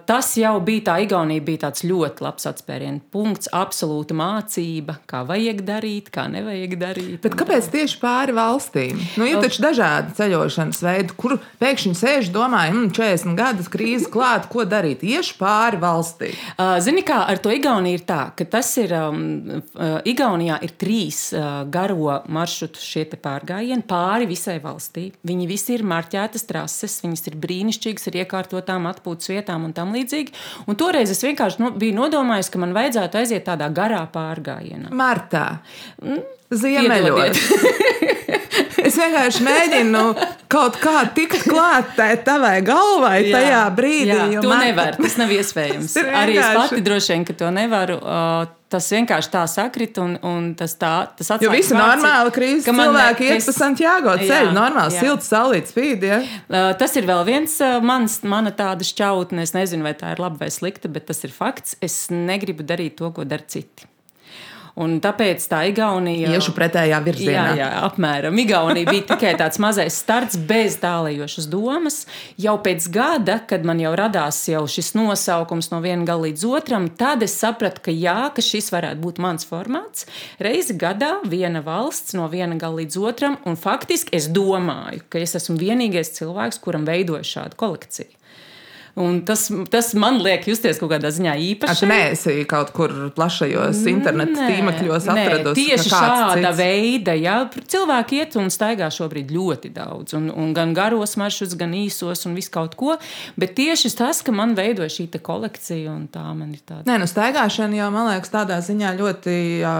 tas 0.08 0.30
jau 0.38 0.54
bija 0.64 0.84
tā, 0.90 0.96
Igaunija 1.02 1.42
bija 1.44 1.64
tāds 1.66 1.84
ļoti 1.86 2.24
labs 2.24 2.46
atspērienu 2.50 3.00
punkts, 3.12 3.50
absolūta 3.54 4.14
mācība, 4.16 4.98
kā 5.10 5.24
vajag 5.26 5.62
darīt, 5.66 6.10
kā 6.14 6.28
nevajag 6.30 6.76
darīt. 6.78 7.18
Bet 7.24 7.36
kāpēc 7.38 7.70
tieši 7.72 7.98
pāri 8.02 8.36
valstīm? 8.36 9.00
Nu, 9.18 9.26
ir 9.26 9.40
taču 9.42 9.64
dažādi 9.64 10.14
ceļošanas 10.18 10.82
veidi, 10.84 11.16
kur 11.18 11.36
pēkšņi 11.62 11.94
sēž, 11.98 12.30
domāju, 12.34 12.76
mm, 12.76 12.92
40 12.98 13.38
gadus 13.38 13.70
krīze 13.72 14.10
klāta, 14.12 14.50
ko 14.52 14.66
darīt? 14.68 15.02
Iešu 15.06 15.38
pāri 15.40 15.80
valstī. 15.82 16.30
Uh, 16.54 16.76
zini, 16.84 17.02
kā 17.06 17.24
ar 17.26 17.42
to 17.42 17.52
Igauniju 17.54 17.98
ir 17.98 18.04
tā, 18.06 18.20
ka 18.38 18.46
tas 18.48 18.70
ir, 18.80 18.94
um, 18.94 19.62
Igaunijā 20.08 20.60
ir 20.62 20.74
trīs 20.78 21.28
uh, 21.34 21.64
garo 21.66 22.20
maršrutu 22.28 22.82
šie 22.82 23.06
pārgājieni 23.18 23.84
pāri 23.88 24.28
visai 24.28 24.58
valstī. 24.62 25.08
Viņi 25.26 25.48
visi 25.50 25.74
ir 25.74 25.84
marķētas 25.88 26.46
trases, 26.48 26.98
viņas 27.02 27.26
ir 27.30 27.38
brīnišķīgas 27.40 28.10
ar 28.10 28.18
iekārtotām 28.22 28.88
atpūtas 28.90 29.32
vietām 29.32 29.47
un 29.56 29.72
tam 29.76 29.94
līdzīgi. 29.96 30.34
Un 30.68 30.78
toreiz 30.78 31.12
es 31.14 31.22
vienkārši 31.24 31.62
no, 31.62 31.72
biju 31.78 31.96
nodomājis, 31.96 32.50
ka 32.52 32.60
man 32.62 32.74
vajadzētu 32.76 33.22
aiziet 33.22 33.46
tādā 33.48 33.70
garā 33.74 34.04
pārgājienā. 34.12 34.92
Martā. 34.92 35.46
Mm. 36.02 36.24
Ziemeļos. 36.48 37.40
es 38.88 38.98
vienkārši 38.98 39.44
mēģinu 39.46 40.04
kaut 40.50 40.78
kā 40.80 41.02
tikt 41.14 41.46
klātai 41.48 42.12
tavai 42.24 42.58
galvai 42.66 43.16
jā, 43.22 43.32
tajā 43.36 43.64
brīdī. 43.76 44.12
Jā, 44.12 44.44
to 44.44 44.50
man... 44.50 44.62
nevar. 44.64 44.96
Tas 44.98 45.18
nav 45.20 45.32
iespējams. 45.34 45.96
Arī 46.22 46.38
es 46.40 46.54
pati 46.56 46.84
droši 46.84 47.14
vien, 47.14 47.26
ka 47.28 47.36
to 47.38 47.50
nevaru. 47.54 47.98
Uh, 48.00 48.46
tas 48.72 48.88
vienkārši 48.92 49.32
tā 49.32 49.42
sakrit, 49.48 49.98
un, 50.02 50.16
un 50.26 50.48
tas 50.58 50.74
tā 50.80 50.92
tas 51.18 51.30
atsaka. 51.30 51.46
Jo 51.46 51.52
visi 51.54 51.76
normāli 51.76 52.32
krīzes 52.34 52.68
cilvēki 52.68 53.30
iet 53.30 53.46
pa 53.48 53.54
Santiago 53.56 54.16
ceļu, 54.20 54.54
normāli 54.56 54.96
silts, 54.96 55.30
saulīts 55.32 55.74
spīd. 55.74 56.08
Ja? 56.08 56.22
Uh, 56.48 56.70
tas 56.80 56.96
ir 57.00 57.08
vēl 57.08 57.24
viens 57.28 57.58
uh, 57.64 57.78
mans, 57.84 58.20
mana 58.28 58.52
tāda 58.54 58.86
šķautne. 58.86 59.44
Es 59.48 59.54
nezinu, 59.56 59.86
vai 59.88 59.94
tā 59.98 60.14
ir 60.14 60.24
laba 60.24 60.44
vai 60.44 60.50
slikta, 60.52 60.90
bet 60.92 61.08
tas 61.12 61.24
ir 61.24 61.34
fakts. 61.34 61.78
Es 61.84 62.06
negribu 62.12 62.66
darīt 62.66 62.98
to, 63.00 63.12
ko 63.14 63.28
dara 63.28 63.46
citi. 63.48 63.88
Un 64.78 64.98
tāpēc 65.02 65.42
tā 65.50 65.64
Igaunija. 65.72 66.30
Iešu 66.36 66.52
pretējā 66.54 67.00
virzienā. 67.02 67.44
Jā, 67.50 67.54
jā, 67.58 67.68
apmēram. 67.88 68.36
Igaunija 68.38 68.86
bija 68.86 69.06
tikai 69.10 69.32
tāds 69.40 69.58
mazais 69.62 69.96
starts, 69.98 70.38
bez 70.38 70.76
tālējošas 70.82 71.48
domas. 71.50 72.04
Jau 72.38 72.54
pēc 72.62 72.86
gada, 72.94 73.40
kad 73.50 73.66
man 73.66 73.82
jau 73.82 73.94
radās 73.98 74.38
jau 74.46 74.62
šis 74.70 74.92
nosaukums 74.94 75.72
no 75.72 75.80
viena 75.82 76.06
gala 76.06 76.28
līdz 76.28 76.46
otram, 76.52 76.86
tad 77.00 77.24
es 77.26 77.34
sapratu, 77.40 77.82
ka 77.88 77.94
jā, 77.94 78.20
ka 78.34 78.44
šis 78.44 78.70
varētu 78.74 79.02
būt 79.02 79.18
mans 79.24 79.48
formāts. 79.48 80.06
Reizi 80.42 80.76
gadā 80.78 81.16
viena 81.26 81.64
valsts 81.66 82.14
no 82.18 82.28
viena 82.30 82.54
gala 82.60 82.84
līdz 82.84 83.00
otram, 83.02 83.40
un 83.48 83.58
faktiski 83.58 84.14
es 84.18 84.30
domāju, 84.30 85.02
ka 85.10 85.18
es 85.24 85.34
esmu 85.40 85.58
vienīgais 85.58 86.14
cilvēks, 86.20 86.62
kuram 86.62 86.86
veidoju 86.86 87.26
šādu 87.26 87.58
kolekciju. 87.58 88.17
Un 88.98 89.20
tas, 89.26 89.46
tas 89.70 89.92
man 89.98 90.18
liek 90.24 90.46
justies 90.48 90.80
kaut 90.80 90.90
kādā 90.92 91.10
ziņā 91.14 91.34
īpaši. 91.52 91.86
Nē, 91.88 91.98
es 92.14 92.24
kaut 92.50 92.72
kur 92.76 92.92
plašajos 93.14 93.84
internetu 93.90 94.36
tīmekļos 94.38 95.08
atrados. 95.12 95.58
Tieši 95.58 95.92
šāda 95.92 96.34
cits. 96.40 96.58
veida, 96.58 97.14
ja 97.18 97.36
cilvēki 97.54 98.22
iet 98.22 98.36
un 98.40 98.50
staigā 98.52 98.90
šobrīd 98.94 99.30
ļoti 99.34 99.72
daudz, 99.76 100.16
un, 100.18 100.28
un 100.34 100.52
gan 100.56 100.74
garos 100.76 101.16
maršrutus, 101.20 101.56
gan 101.60 101.76
īsos, 101.78 102.26
un 102.28 102.36
visu 102.38 102.52
kaut 102.54 102.74
ko. 102.78 102.96
Bet 103.38 103.54
tieši 103.58 103.94
tas, 103.98 104.24
ka 104.26 104.34
man 104.34 104.56
veidoja 104.58 104.90
šī 104.98 105.08
kolekcija, 105.22 105.94
un 105.94 106.06
tā 106.12 106.26
man 106.34 106.52
ir 106.56 106.62
tāda. 106.64 106.84
Nē, 106.88 106.98
nu 107.02 107.08
staigāšana 107.10 107.78
jau, 107.78 107.90
man 107.94 108.10
liekas, 108.12 108.34
tādā 108.34 108.60
ziņā 108.64 108.94
ļoti 108.98 109.40
jā, 109.62 109.74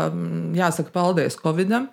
jāsaka 0.59 0.95
paldies 0.95 1.39
Covidam. 1.43 1.91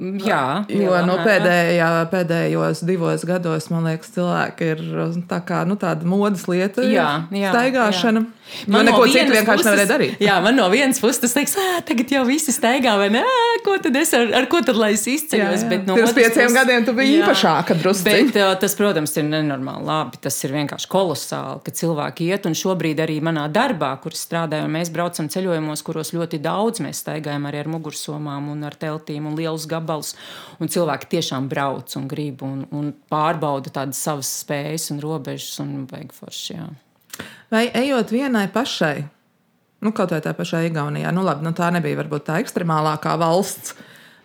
Jā, 0.00 0.64
jo 0.72 0.94
no 1.04 1.12
nu, 1.12 1.16
pēdējā, 1.20 1.88
pēdējos 2.08 2.80
divos 2.88 3.24
gados, 3.28 3.66
man 3.68 3.84
liekas, 3.84 4.14
cilvēki 4.14 4.68
ir 4.72 4.80
tā 5.28 5.42
kā, 5.44 5.60
nu, 5.68 5.76
tāda 5.80 6.08
modes 6.08 6.46
lieta. 6.48 6.86
Jā, 6.88 7.08
jā 7.36 7.50
staigāšana. 7.52 8.22
Jā. 8.24 8.36
Man 8.66 8.88
neko 8.88 9.04
no 9.04 9.10
citu 9.12 9.30
vienkārši 9.30 9.62
nevarēja 9.66 9.88
darīt. 9.92 10.22
Jā, 10.24 10.38
man 10.42 10.56
no 10.58 10.64
vienas 10.72 10.98
puses 10.98 11.20
tas 11.22 11.36
teiks, 11.36 11.52
tagad 11.86 12.10
jau 12.10 12.24
visi 12.26 12.50
staigā, 12.50 12.96
vai 12.98 13.06
ne? 13.12 13.20
Ko 13.62 13.76
tad 13.82 13.94
es 14.00 14.10
ar, 14.16 14.24
ar 14.40 14.48
ko 14.50 14.58
tad 14.66 14.80
lai 14.80 14.94
es 14.96 15.04
izceļos? 15.06 15.66
Bet 15.70 15.84
no 15.86 15.94
Pirms 15.98 16.16
pieciem 16.16 16.48
puses, 16.48 16.56
gadiem 16.56 16.88
tu 16.88 16.94
biji 16.96 17.12
jā, 17.12 17.20
īpašāka 17.20 17.76
drusku. 17.78 18.08
Bet 18.08 18.40
tas, 18.64 18.74
protams, 18.78 19.14
ir 19.20 19.28
nenormāli 19.28 19.86
labi. 19.86 20.18
Tas 20.24 20.40
ir 20.48 20.56
vienkārši 20.56 20.90
kolosāli, 20.90 21.60
ka 21.68 21.76
cilvēki 21.78 22.26
iet 22.32 22.48
un 22.50 22.58
šobrīd 22.58 23.04
arī 23.04 23.20
manā 23.22 23.44
darbā, 23.52 23.92
kur 24.02 24.16
strādājam, 24.18 24.72
mēs 24.74 24.90
braucam 24.90 25.30
ceļojumos, 25.30 25.84
kuros 25.86 26.10
ļoti 26.16 26.42
daudz 26.42 26.82
mēs 26.82 27.04
staigājam 27.04 27.46
arī 27.46 27.62
ar 27.62 27.70
mugursomām 27.70 28.50
un 28.50 28.66
ar 28.66 28.74
teltīm 28.80 29.30
un 29.30 29.38
lielus 29.38 29.68
gabalus 29.70 29.89
gabalus. 29.90 30.14
Un 30.60 30.70
cilvēki 30.70 31.10
tiešām 31.16 31.48
brauc 31.50 31.96
un 31.98 32.06
grib 32.10 32.44
un, 32.46 32.64
un 32.70 32.92
pārbauda 33.10 33.72
tādas 33.74 34.00
savas 34.00 34.30
spējas 34.44 34.90
un 34.94 35.02
robežas 35.02 35.60
un 35.64 35.86
beigu 35.90 36.14
forši. 36.14 36.54
Jā. 36.54 36.68
Vai 37.50 37.66
ejot 37.74 38.12
vienai 38.14 38.46
pašai, 38.52 39.02
nu, 39.82 39.92
kaut 39.96 40.14
vai 40.14 40.20
tā 40.24 40.34
pašā 40.36 40.62
Igaunijā, 40.68 41.10
nu, 41.14 41.24
labi, 41.26 41.44
nu, 41.44 41.52
tā 41.56 41.70
nebija 41.74 41.98
varbūt 41.98 42.28
tā 42.28 42.38
ekstremālākā 42.42 43.16
valsts, 43.20 43.74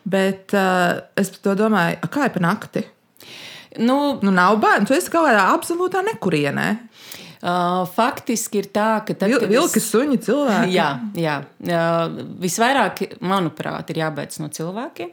bet 0.06 0.54
uh, 0.54 1.02
es 1.18 1.34
to 1.42 1.56
domāju, 1.58 1.98
kā 2.14 2.30
ir 2.30 2.36
pa 2.36 2.44
nakti? 2.44 2.86
Nu, 3.82 4.20
nu, 4.24 4.32
nav 4.32 4.60
bērnu, 4.62 4.88
tu 4.88 4.96
esi 4.96 5.12
kaut 5.12 5.28
kādā 5.28 5.50
absolūtā 5.52 6.06
nekurienē. 6.06 6.70
Uh, 7.46 7.84
faktiski 7.94 8.64
ir 8.64 8.70
tā, 8.74 9.04
ka 9.06 9.14
tad, 9.14 9.30
Vil, 9.30 9.44
vilki, 9.52 9.82
es... 9.82 9.90
suņi, 9.92 10.16
cilvēki. 10.26 10.72
Jā, 10.74 10.88
jā. 11.20 11.36
Uh, 11.62 12.24
visvairāk, 12.42 13.04
manuprāt, 13.22 13.92
ir 13.92 14.00
jābeidz 14.02 14.40
no 14.42 14.50
cilvēkiem. 14.54 15.12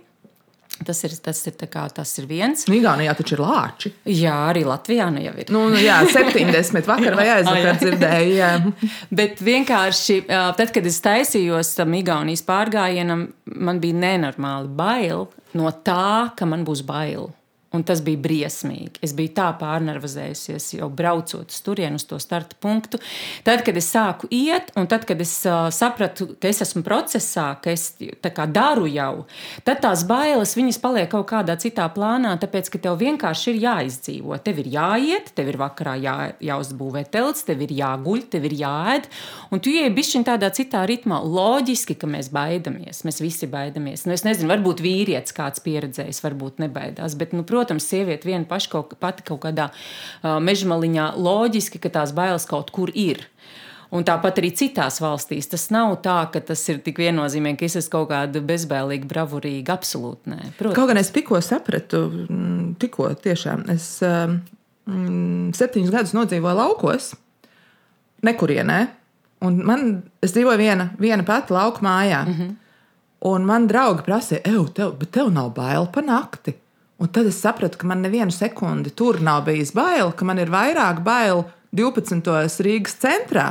Tas 0.87 1.03
ir, 1.07 1.17
tas 1.25 1.41
ir, 1.49 1.57
kā, 1.71 1.85
tas 1.95 2.13
ir 2.21 2.29
viens. 2.31 2.65
Nu, 2.69 2.77
Igaunijā 2.79 3.15
taču 3.19 3.37
ir 3.37 3.43
lāči. 3.45 3.93
Jā, 4.09 4.35
arī 4.51 4.65
Latvijā 4.69 5.09
nu 5.15 5.23
jau 5.25 5.35
ir. 5.39 5.53
Nu, 5.55 5.67
nu 5.73 5.83
jā, 5.83 6.01
70 6.13 6.89
vakar 6.89 7.19
vai 7.19 7.29
aizvakar 7.37 7.79
dzirdēju. 7.83 8.33
Jā. 8.39 8.53
Bet 9.21 9.43
vienkārši, 9.45 10.23
tad, 10.29 10.73
kad 10.75 10.89
es 10.89 10.99
taisījos 11.05 11.75
tam 11.79 11.95
Igaunijas 11.99 12.45
pārgājienam, 12.49 13.29
man 13.53 13.83
bija 13.83 14.01
nenormāli 14.07 14.73
bail 14.79 15.29
no 15.59 15.71
tā, 15.85 16.33
ka 16.37 16.49
man 16.49 16.67
būs 16.69 16.85
bail. 16.89 17.31
Un 17.73 17.85
tas 17.89 18.03
bija 18.05 18.21
briesmīgi. 18.21 19.01
Es 19.05 19.15
biju 19.17 19.33
tā 19.37 19.49
pārnervozējusies, 19.57 20.67
jau 20.77 20.91
braucot 20.93 21.49
uz 21.49 21.61
turieni, 21.65 21.97
uz 21.97 22.05
to 22.05 22.19
starta 22.21 22.59
punktu. 22.61 23.01
Tad, 23.47 23.63
kad 23.65 23.79
es 23.81 23.89
sāku 23.89 24.29
iet, 24.29 24.69
un 24.77 24.89
tad, 24.91 25.07
kad 25.09 25.21
es 25.25 25.33
uh, 25.49 25.71
sapratu, 25.73 26.35
ka 26.37 26.51
es 26.51 26.61
esmu 26.67 26.85
procesā, 26.85 27.47
ka 27.65 27.73
es 27.73 27.95
kā, 28.23 28.45
daru 28.45 28.85
jau, 28.93 29.25
tad 29.65 29.81
tās 29.85 30.05
bailes 30.09 30.53
paliek 30.83 31.09
kaut 31.13 31.29
kādā 31.31 31.57
citā 31.61 31.87
plānā, 31.95 32.35
tāpēc, 32.43 32.69
ka 32.73 32.81
tev 32.85 32.99
vienkārši 33.01 33.55
ir 33.55 33.63
jāizdzīvo. 33.65 34.37
Tev 34.45 34.61
ir 34.61 34.69
jāiet, 34.75 35.33
tev 35.37 35.49
ir 35.53 35.59
vakarā 35.61 35.97
jā, 36.03 36.17
jāuzbūvē 36.45 37.07
telts, 37.13 37.47
tev 37.49 37.65
ir 37.65 37.73
jāguļ, 37.79 38.27
tev 38.33 38.51
ir 38.51 38.59
jāēd. 38.61 39.09
Un 39.53 39.65
tu 39.65 39.73
ieej 39.73 39.93
bišķiņ 39.97 40.29
tādā 40.29 40.53
citā 40.55 40.85
ritmā. 40.89 41.23
Loģiski, 41.25 41.97
ka 41.97 42.11
mēs 42.11 42.29
baidamies. 42.35 43.05
Mēs 43.09 43.23
visi 43.25 43.49
baidamies. 43.51 44.05
Nu, 44.05 44.13
es 44.17 44.27
nezinu, 44.27 44.51
varbūt 44.53 44.85
vīrietis 44.85 45.37
kāds 45.37 45.63
pieredzējis, 45.65 46.23
varbūt 46.25 46.63
nebaidās. 46.65 47.17
Bet, 47.21 47.35
nu, 47.37 47.47
protams, 47.49 47.62
protams, 47.63 47.87
sieviete 47.87 48.27
viena 48.27 48.45
paša 48.49 48.71
kaut, 48.73 48.97
pati 48.99 49.23
kaut 49.27 49.45
kādā 49.47 49.71
uh, 49.71 50.41
mežmaliņā 50.43 51.13
loģiski, 51.15 51.79
ka 51.79 51.93
tās 52.01 52.15
bailes 52.17 52.49
kaut 52.51 52.75
kur 52.75 52.91
ir. 52.95 53.23
Un 53.93 54.07
tāpat 54.09 54.39
arī 54.41 54.49
citās 54.57 55.03
valstīs. 55.05 55.51
Tas 55.53 55.67
nav 55.73 55.99
tā, 56.05 56.17
ka 56.33 56.41
tas 56.41 56.63
ir 56.73 56.81
tik 56.85 56.97
viennozīmīgi, 57.03 57.59
ka 57.61 57.67
es 57.69 57.77
esmu 57.83 57.93
kaut 57.93 58.09
kāda 58.15 58.41
bezbēlīga, 58.49 59.05
bravurīga. 59.11 59.77
Absolūti 59.77 60.33
nē. 60.33 60.39
Protams. 60.57 60.77
Kaut 60.79 60.89
gan 60.89 61.01
es 61.03 61.13
tikko 61.13 61.43
sapratu, 61.45 62.07
mm, 62.09 62.71
tikko 62.81 63.11
tiešām. 63.21 63.67
Es 63.75 63.99
mm, 64.01 65.53
septiņus 65.59 65.93
gadus 65.93 66.17
nodzīvoju 66.17 66.57
laukos, 66.57 67.13
nekurienē. 68.25 68.81
Un 69.45 69.61
man, 69.67 69.87
es 70.25 70.33
dzīvoju 70.33 70.63
viena, 70.63 70.89
viena 71.03 71.29
pati 71.29 71.53
lauka 71.53 71.85
mājā. 71.85 72.25
Mm 72.25 72.35
-hmm. 72.39 72.59
Un 73.23 73.45
man 73.47 73.69
draugi 73.71 74.03
prasīja, 74.03 74.41
ej, 74.45 74.73
tev, 74.75 74.97
bet 74.99 75.13
tev 75.15 75.31
nav 75.31 75.53
bail 75.55 75.87
pa 75.93 76.01
nakti. 76.01 76.57
Un 77.03 77.11
tad 77.11 77.27
es 77.27 77.41
sapratu, 77.43 77.81
ka 77.81 77.87
man 77.91 78.05
nevienu 78.05 78.31
sekundi 78.31 78.93
tur 78.95 79.19
nav 79.27 79.43
bijis 79.49 79.73
bail, 79.75 80.13
ka 80.15 80.27
man 80.29 80.39
ir 80.39 80.53
vairāk 80.55 81.01
bail 81.03 81.43
12. 81.75 82.23
Rīgas 82.63 82.95
centrā. 83.03 83.47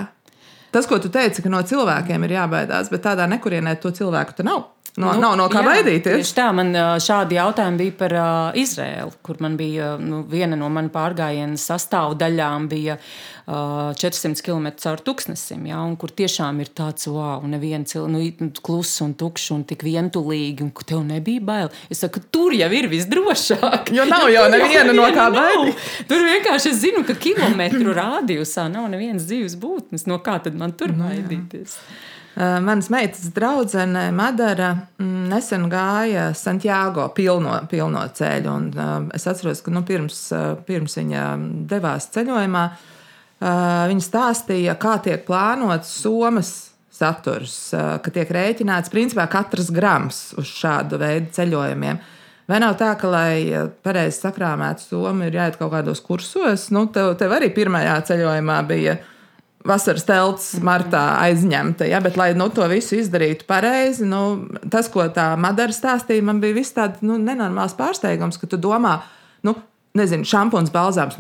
Tas, 0.72 0.88
ko 0.88 1.02
tu 1.04 1.10
teici, 1.12 1.44
ka 1.44 1.52
no 1.52 1.60
cilvēkiem 1.60 2.24
ir 2.24 2.38
jābaidās, 2.38 2.88
bet 2.94 3.04
tādā 3.04 3.26
nekurienē 3.28 3.76
to 3.84 3.92
cilvēku 3.98 4.38
tur 4.38 4.48
nav. 4.48 4.62
No, 5.00 5.14
nu, 5.14 5.22
nav 5.24 5.38
no 5.40 5.46
kā 5.48 5.62
jā, 5.62 5.68
baidīties. 5.70 6.18
Tieši 6.20 6.34
tā, 6.36 6.50
man 6.52 6.76
šādi 7.00 7.38
jautājumi 7.38 7.80
bija 7.80 7.94
par 7.96 8.16
uh, 8.18 8.58
Izraēlu, 8.60 9.14
kur 9.24 9.38
man 9.40 9.56
bija 9.56 9.94
nu, 10.02 10.26
viena 10.28 10.58
no 10.60 10.68
manas 10.68 10.92
pārgājiena 10.92 11.56
sastāvdaļām 11.56 12.66
bija 12.74 12.98
uh, 13.00 13.94
400 13.96 14.44
km 14.44 14.68
caur 14.84 15.00
tūkstnesim, 15.08 15.64
ja, 15.72 15.80
un 15.88 15.96
kur 16.02 16.12
tiešām 16.12 16.60
ir 16.60 16.74
tāds, 16.76 17.08
wow, 17.08 17.40
neviena 17.48 17.88
cilvēka, 17.88 18.44
nu, 18.44 18.52
kluss 18.60 19.00
un 19.06 19.16
tukšs 19.16 19.54
un 19.56 19.64
tik 19.72 19.88
vientulīgi, 19.88 20.68
un 20.68 20.76
tev 20.84 21.08
nebija 21.08 21.48
bail. 21.48 21.72
Es 21.88 22.04
saku, 22.04 22.26
tur 22.28 22.52
jau 22.60 22.72
ir 22.76 22.92
visdrošāk. 22.92 23.94
Jo 23.96 24.10
nav 24.12 24.28
jau 24.34 24.46
neviena 24.58 24.92
no 24.98 25.08
kā 25.16 25.32
baidīties. 25.32 26.06
Tur 26.12 26.28
vienkārši 26.28 26.74
es 26.76 26.82
zinu, 26.84 27.08
ka 27.08 27.16
kilometru 27.16 27.96
rādījusā 27.96 28.68
nav 28.76 28.92
nevienas 28.92 29.24
dzīves 29.32 29.56
būtnes. 29.62 30.10
No 30.12 30.20
kā 30.20 30.42
tad 30.44 30.60
man 30.60 30.76
tur 30.76 30.92
nu 30.92 31.08
baidīties? 31.08 31.80
Jā. 31.80 32.10
Eh, 32.36 32.60
manas 32.62 32.90
meitas 32.90 33.34
draudzene 33.34 34.12
Madara 34.12 34.70
mm, 34.98 35.28
nesen 35.28 35.66
gāja 35.70 36.30
Santiago 36.34 37.10
pilno, 37.16 37.58
pilno 37.70 38.06
ceļu. 38.08 38.54
Un, 38.54 38.70
uh, 38.72 38.94
es 39.16 39.28
atceros, 39.28 39.60
ka 39.66 39.74
nu, 39.76 39.84
pirms, 39.84 40.22
uh, 40.32 40.54
pirms 40.68 40.96
viņa 41.02 41.26
devās 41.68 42.08
ceļojumā, 42.16 42.64
viņa 43.42 44.04
stāstīja, 44.06 44.76
kā 44.78 45.00
tiek 45.02 45.24
plānots 45.26 45.90
somas 46.04 46.52
saturs, 46.94 47.56
ka 47.74 48.12
tiek 48.14 48.30
rēķināts 48.30 48.92
principā 48.94 49.26
katrs 49.34 49.72
grams 49.74 50.20
uz 50.38 50.46
šādu 50.46 51.00
veidu 51.02 51.34
ceļojumiem. 51.34 51.98
Vai 52.46 52.60
nav 52.62 52.76
tā, 52.78 52.92
ka, 53.02 53.10
lai 53.10 53.66
pareizi 53.82 54.22
sakrāmētu 54.22 54.86
somu, 54.86 55.26
ir 55.26 55.40
jāiet 55.40 55.58
kaut 55.58 55.74
kādos 55.74 56.04
kursos? 56.06 56.68
Nu, 56.70 56.86
tev, 56.94 57.16
tev 57.18 57.34
arī 57.34 57.50
pirmajā 57.56 57.98
ceļojumā 58.12 58.60
bija 58.70 59.00
vasaras 59.68 60.06
telts 60.08 60.52
martā 60.64 61.02
aizņemta. 61.22 61.88
Ja? 61.90 62.02
Bet, 62.04 62.18
lai 62.20 62.32
nu, 62.38 62.50
to 62.54 62.66
visu 62.72 62.98
izdarītu 63.00 63.48
pareizi, 63.50 64.06
nu, 64.08 64.48
tas, 64.72 64.90
ko 64.92 65.08
tā 65.14 65.32
Madara 65.42 65.76
stāstīja, 65.76 66.26
man 66.26 66.42
bija 66.44 66.58
viss 66.58 66.76
tāds 66.78 67.04
nu, 67.06 67.20
nenormāls 67.22 67.76
pārsteigums, 67.78 68.40
ka 68.42 68.50
tu 68.50 68.60
domā, 68.62 69.00
nu, 69.48 69.56
nezinu, 69.98 70.28
šampūns, 70.28 70.72
balzāms, 70.74 71.20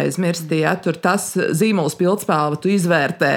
aizmirstīja, 0.00 0.74
ja? 0.74 0.76
tur 0.82 0.98
tas 1.00 1.32
zīmols 1.36 1.96
pildspēle, 2.00 2.60
tu 2.60 2.72
izvērtē 2.72 3.34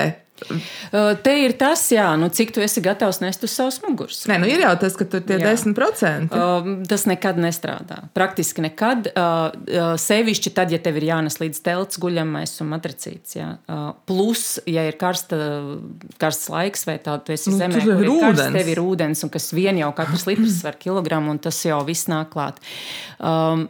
Te 1.23 1.33
ir 1.43 1.53
tas, 1.59 1.81
jā, 1.93 2.07
nu, 2.19 2.27
cik 2.33 2.51
tu 2.55 2.61
esi 2.63 2.81
gatavs 2.83 3.19
nest 3.21 3.43
uz 3.45 3.53
savas 3.53 3.77
muguras. 3.83 4.23
Nē, 4.29 4.39
nu 4.41 4.49
ir 4.49 4.63
jau 4.63 4.71
tas, 4.81 4.95
ka 4.97 5.05
tur 5.09 5.21
ir 5.21 5.43
10%. 5.43 6.37
Tas 6.89 7.05
nekad 7.09 7.39
nestrādā. 7.41 7.99
Praktiski 8.17 8.65
nekad. 8.65 9.11
Sevišķi 10.03 10.53
tad, 10.57 10.73
ja 10.73 10.81
tev 10.83 10.97
ir 10.99 11.07
jānes 11.11 11.37
līdz 11.41 11.61
telts 11.65 12.01
guļamais 12.01 12.55
un 12.65 12.71
matricīts. 12.73 13.37
Jā. 13.37 13.49
Plus, 14.09 14.45
ja 14.69 14.87
ir 14.89 14.97
karsta, 15.01 15.37
karsts 16.21 16.49
laiks 16.53 16.87
vai 16.89 16.97
tā, 17.03 17.19
tu 17.23 17.35
esi 17.35 17.53
nu, 17.53 17.59
zemē, 17.61 17.83
kur 17.85 18.01
ir 18.01 18.15
karsts, 18.25 18.49
tev 18.57 18.73
ir 18.73 18.81
ūdens, 18.83 19.25
un 19.25 19.33
kas 19.33 19.51
vien 19.55 19.79
jau 19.79 19.91
katrs 19.97 20.25
litrs 20.29 20.57
svar 20.63 20.79
kilogramu, 20.81 21.35
un 21.35 21.43
tas 21.45 21.61
jau 21.65 21.79
viss 21.87 22.09
nāk 22.11 22.33
klāt. 22.33 22.57
Um, 23.21 23.69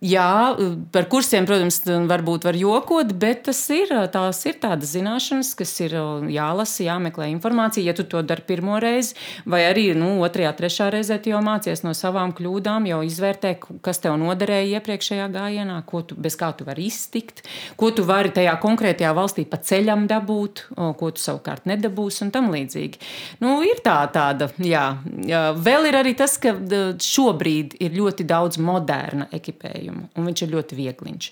Jā, 0.00 0.56
par 0.96 1.04
kursiem, 1.12 1.44
protams, 1.44 1.82
varbūt 2.08 2.46
var 2.48 2.56
jokot, 2.56 3.10
bet 3.20 3.42
tas 3.50 3.58
ir, 3.68 3.90
tās 4.08 4.38
ir 4.48 4.54
tādas 4.56 4.94
zināšanas, 4.94 5.50
kas 5.58 5.74
ir 5.84 5.92
jālasa, 6.32 6.86
jāmeklē 6.86 7.26
informācija. 7.34 7.84
Ja 7.84 7.92
tu 7.92 8.06
to 8.08 8.22
dari 8.24 8.40
pirmo 8.48 8.78
reizi, 8.80 9.12
vai 9.44 9.60
arī 9.68 9.90
nu, 9.92 10.14
otrajā, 10.24 10.54
trešā 10.56 10.86
reizē, 10.94 11.18
jau 11.28 11.42
mācies 11.44 11.84
no 11.84 11.92
savām 11.92 12.32
kļūdām, 12.32 12.86
jau 12.88 13.02
izvērtē, 13.04 13.50
kas 13.84 14.00
tev 14.00 14.16
noderēja 14.22 14.80
iepriekšējā 14.80 15.26
gājienā, 15.36 15.76
tu, 15.84 16.16
bez 16.16 16.38
kā 16.40 16.48
tu 16.56 16.64
vari 16.64 16.88
iztikt, 16.88 17.44
ko 17.76 17.92
tu 17.92 18.08
vari 18.08 18.32
tajā 18.32 18.56
konkrētajā 18.64 19.12
valstī 19.12 19.44
pa 19.44 19.60
ceļam 19.60 20.08
dabūt, 20.08 20.64
ko 20.96 21.12
tu 21.12 21.20
savukārt 21.20 21.68
nedabūsi 21.68 22.24
un 22.24 22.32
tam 22.32 22.48
līdzīgi. 22.56 23.04
Nu, 23.44 23.58
ir 23.68 23.84
tā, 23.84 24.00
tāda, 24.16 24.48
jā. 24.64 24.86
Vēl 25.60 25.92
ir 25.92 26.00
arī 26.00 26.16
tas, 26.16 26.40
ka 26.40 26.56
šobrīd 27.04 27.76
ir 27.84 28.00
ļoti 28.00 28.24
daudz 28.32 28.56
moderna 28.64 29.28
ekipējuma 29.36 29.89
krājumu, 29.90 30.08
un 30.16 30.28
viņš 30.30 30.44
ir 30.44 30.54
ļoti 30.54 30.78
viegliņš. 30.78 31.30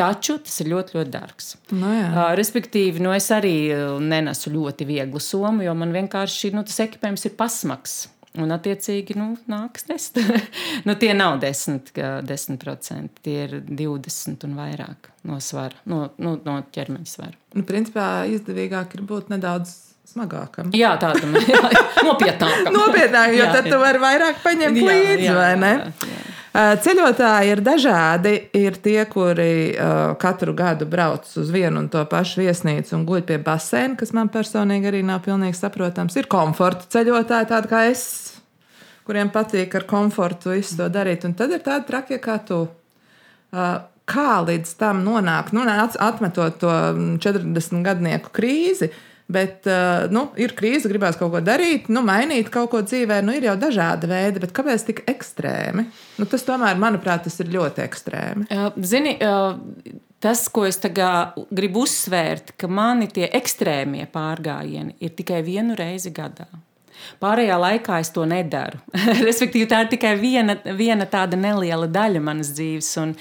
Taču 0.00 0.38
tas 0.40 0.60
ir 0.62 0.70
ļoti, 0.70 0.96
ļoti 0.96 1.12
dārgs. 1.12 1.56
No 1.72 1.82
nu 1.82 1.90
jā. 1.92 2.06
uh, 2.08 2.30
respektīvi, 2.38 3.02
nu, 3.04 3.12
es 3.12 3.28
arī 3.34 3.72
nenesu 4.00 4.50
ļoti 4.50 4.86
vieglu 4.88 5.20
somu, 5.20 5.64
jo 5.66 5.74
man 5.76 5.92
vienkārši 5.92 6.54
nu, 6.54 6.64
tas 6.64 6.80
ekipējums 6.86 7.26
ir 7.26 7.36
pasmags. 7.36 7.98
Un, 8.38 8.52
attiecīgi, 8.54 9.16
nu, 9.18 9.34
nāks 9.50 9.88
nest. 9.90 10.16
nu, 10.86 10.94
tie 10.94 11.10
nav 11.18 11.40
10, 11.42 11.90
10%, 12.24 13.20
tie 13.26 13.36
ir 13.48 13.56
20 13.66 14.46
un 14.46 14.56
vairāk 14.56 15.10
no 15.26 15.40
svara, 15.42 15.74
no, 15.90 16.04
no, 16.22 16.36
no 16.46 16.60
ķermeņa 16.72 17.10
svara. 17.10 17.34
Nu, 17.58 17.66
principā 17.66 18.22
izdevīgāk 18.30 18.94
ir 18.96 19.04
būt 19.10 19.34
nedaudz 19.34 19.74
smagākam. 20.14 20.70
Jā, 20.78 20.94
tādam 21.02 21.34
nopietnākam. 22.08 22.70
Nopietnāk, 22.78 23.34
jo 23.34 23.42
jā, 23.42 23.52
tad 23.58 23.68
tu 23.68 23.82
vari 23.82 24.00
vairāk 24.06 24.40
paņemt 24.46 24.78
jā, 24.78 24.86
līdzi, 24.94 25.26
jā, 25.26 25.34
vai 25.36 25.52
ne? 25.58 25.74
Jā, 25.74 26.14
jā. 26.14 26.39
Eh, 26.50 26.72
ceļotāji 26.82 27.52
ir 27.52 27.60
dažādi. 27.62 28.32
Ir 28.58 28.74
tie, 28.82 29.04
kuri 29.06 29.70
uh, 29.70 30.16
katru 30.18 30.50
gadu 30.58 30.88
brauc 30.90 31.28
uz 31.38 31.52
vienu 31.54 31.84
un 31.84 31.86
to 31.92 32.02
pašu 32.10 32.42
viesnīcu 32.42 32.96
un 32.96 33.04
guļ 33.06 33.22
pie 33.28 33.36
basēna, 33.44 33.94
kas 34.00 34.10
man 34.16 34.32
personīgi 34.34 34.90
arī 34.90 35.04
nav 35.06 35.22
pilnīgi 35.22 35.54
saprotams. 35.60 36.16
Ir 36.18 36.26
komforta 36.30 36.88
ceļotāji, 36.90 37.50
tādi 37.52 37.70
kā 37.70 37.84
es, 37.92 38.02
kuriem 39.06 39.30
patīk 39.30 39.76
ar 39.78 39.86
komfortu 39.90 40.56
visu 40.56 40.80
to 40.80 40.90
darīt. 40.90 41.28
Un 41.28 41.36
tad 41.38 41.54
ir 41.54 41.62
tādi 41.62 41.86
trakie 41.86 42.18
kā 42.22 42.40
tu. 42.42 42.64
Uh, 43.54 43.76
kā 44.10 44.40
līdz 44.42 44.74
tam 44.74 45.04
nonākt, 45.06 45.54
nu, 45.54 45.62
atmetot 45.62 46.58
to 46.58 46.70
40 47.22 47.84
gadnieku 47.86 48.34
krīzi, 48.34 48.90
uh, 48.90 49.09
Bet 49.30 49.68
uh, 49.70 50.08
nu, 50.10 50.26
ir 50.40 50.54
krīze, 50.58 50.90
gribās 50.90 51.18
kaut 51.20 51.32
ko 51.34 51.42
darīt, 51.44 51.90
nu, 51.92 52.02
mainīt 52.06 52.50
kaut 52.52 52.72
ko 52.72 52.82
dzīvē. 52.82 53.20
Nu, 53.26 53.34
ir 53.36 53.46
jau 53.46 53.56
dažādi 53.60 54.10
veidi, 54.10 54.42
bet 54.42 54.54
kāpēc 54.56 54.86
tik 54.88 55.02
ekstrēmi? 55.10 55.86
Nu, 56.18 56.28
tas 56.30 56.46
tomēr, 56.46 56.78
manuprāt, 56.80 57.26
tas 57.28 57.38
ir 57.42 57.52
ļoti 57.54 57.84
ekstrēmi. 57.84 58.48
Uh, 58.50 58.80
zini, 58.82 59.14
uh, 59.22 60.00
tas, 60.22 60.46
ko 60.52 60.66
es 60.68 60.80
gribu 60.82 61.84
uzsvērt, 61.86 62.56
ka 62.58 62.70
mani 62.70 63.10
tie 63.12 63.30
ekstrēmie 63.38 64.08
pārgājieni 64.10 64.98
ir 65.00 65.14
tikai 65.18 65.44
vienu 65.46 65.78
reizi 65.78 66.12
gadā. 66.14 66.48
Pārējā 67.20 67.56
laikā 67.56 68.00
es 68.02 68.10
to 68.14 68.26
nedaru. 68.28 68.80
Respektīvi, 69.28 69.68
tā 69.70 69.84
ir 69.84 69.94
tikai 69.94 70.14
viena, 70.20 70.56
viena 70.76 71.06
tāda 71.10 71.38
neliela 71.40 71.88
daļa 71.90 72.22
manas 72.24 72.52
dzīves. 72.56 72.90
Un, 73.02 73.14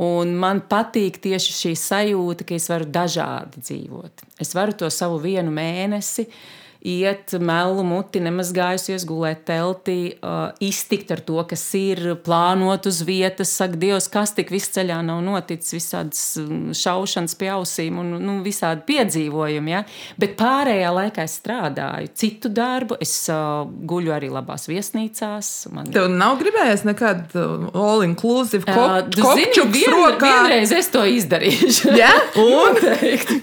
Un 0.00 0.32
man 0.40 0.62
patīk 0.70 1.18
tieši 1.20 1.52
šī 1.52 1.74
sajūta, 1.76 2.46
ka 2.48 2.56
es 2.56 2.70
varu 2.72 2.86
dažādi 2.88 3.60
dzīvot. 3.60 4.24
Es 4.40 4.54
varu 4.56 4.72
to 4.72 4.88
savu 4.88 5.18
vienu 5.20 5.52
mēnesi 5.52 6.24
uh, 6.24 6.36
iet 6.82 7.34
melu 7.38 7.84
muti, 7.86 8.20
nemazgājusies, 8.22 9.04
gulēt 9.06 9.44
teltī, 9.46 10.14
uh, 10.18 10.50
iztikt 10.62 11.12
ar 11.14 11.22
to, 11.22 11.38
kas 11.48 11.62
ir, 11.78 12.02
plānot 12.26 12.88
uz 12.90 13.02
vietas, 13.06 13.52
saka, 13.54 13.78
Dievs, 13.82 14.08
kas 14.12 14.34
tik 14.36 14.50
viss 14.52 14.72
ceļā 14.74 14.98
nav 15.06 15.22
noticis, 15.24 15.72
visādas 15.76 16.22
mm, 16.42 16.74
šaušanas 16.76 17.36
pie 17.38 17.48
ausīm 17.54 18.00
un 18.02 18.16
nu, 18.22 18.36
visādi 18.44 18.84
piedzīvojumi. 18.90 19.74
Ja? 19.74 19.82
Bet 20.20 20.34
pārējā 20.40 20.90
laikā 20.94 21.26
es 21.26 21.38
strādāju 21.40 22.10
citu 22.18 22.50
darbu, 22.52 22.98
es 23.02 23.14
uh, 23.32 23.62
guļu 23.66 24.14
arī 24.14 24.32
labās 24.32 24.66
viesnīcās. 24.70 25.52
Man... 25.74 25.90
Tev 25.94 26.10
nav 26.10 26.38
gribējies 26.42 26.84
nekad 26.88 27.36
all-inclusive 27.38 28.66
kopčuks 28.66 29.62
uh, 29.62 29.70
vien, 29.70 29.94
rokā? 29.94 30.34
Vienreiz 30.42 30.74
es 30.74 30.90
to 30.92 31.06
izdarīšu. 31.06 31.94
Ja? 31.98 32.10
Un? 32.42 32.78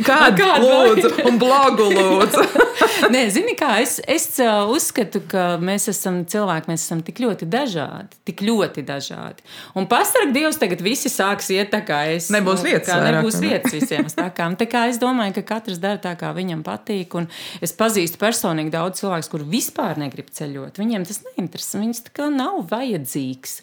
Kādu 0.03 0.51
lūdzu? 0.65 1.15
Un 1.29 1.39
blogu 1.41 1.89
lūdzu. 1.95 2.47
Nē, 3.13 3.28
zini, 3.33 3.55
kā 3.59 3.75
es, 3.83 3.97
es 4.09 4.27
uzskatu, 4.39 5.21
ka 5.29 5.43
mēs 5.61 5.89
esam 5.91 6.21
cilvēki, 6.29 6.71
mēs 6.71 6.85
esam 6.85 7.03
tik 7.05 7.21
ļoti 7.23 7.47
dažādi, 7.49 8.19
tik 8.27 8.43
ļoti 8.45 8.83
dažādi. 8.87 9.45
Un 9.79 9.87
pasargā 9.89 10.33
Dievs, 10.35 10.59
tagad 10.61 10.81
visi 10.85 11.09
sāks 11.11 11.49
iet 11.53 11.71
tā, 11.73 11.81
kā 11.85 12.01
es. 12.13 12.29
Nebūs 12.33 12.63
nu, 12.63 12.69
vietas. 12.69 12.89
Kā, 12.89 12.99
nebūs 13.03 13.39
vietas 13.41 13.73
visiem 13.75 14.07
stākām. 14.11 14.55
Tā 14.59 14.67
kā 14.69 14.85
es 14.91 14.99
domāju, 15.01 15.35
ka 15.39 15.45
katrs 15.55 15.81
dara 15.81 15.99
tā, 16.01 16.13
kā 16.19 16.31
viņam 16.35 16.61
patīk. 16.65 17.15
Un 17.19 17.29
es 17.65 17.73
pazīstu 17.75 18.19
personīgi 18.21 18.73
daudz 18.73 19.01
cilvēku, 19.01 19.31
kur 19.33 19.45
vispār 19.49 19.99
negrib 20.01 20.29
ceļot. 20.35 20.79
Viņiem 20.81 21.07
tas 21.09 21.21
neinteresē. 21.25 21.81
Viņus 21.81 22.03
tā 22.07 22.15
kā 22.19 22.29
nav 22.33 22.61
vajadzīgs. 22.69 23.59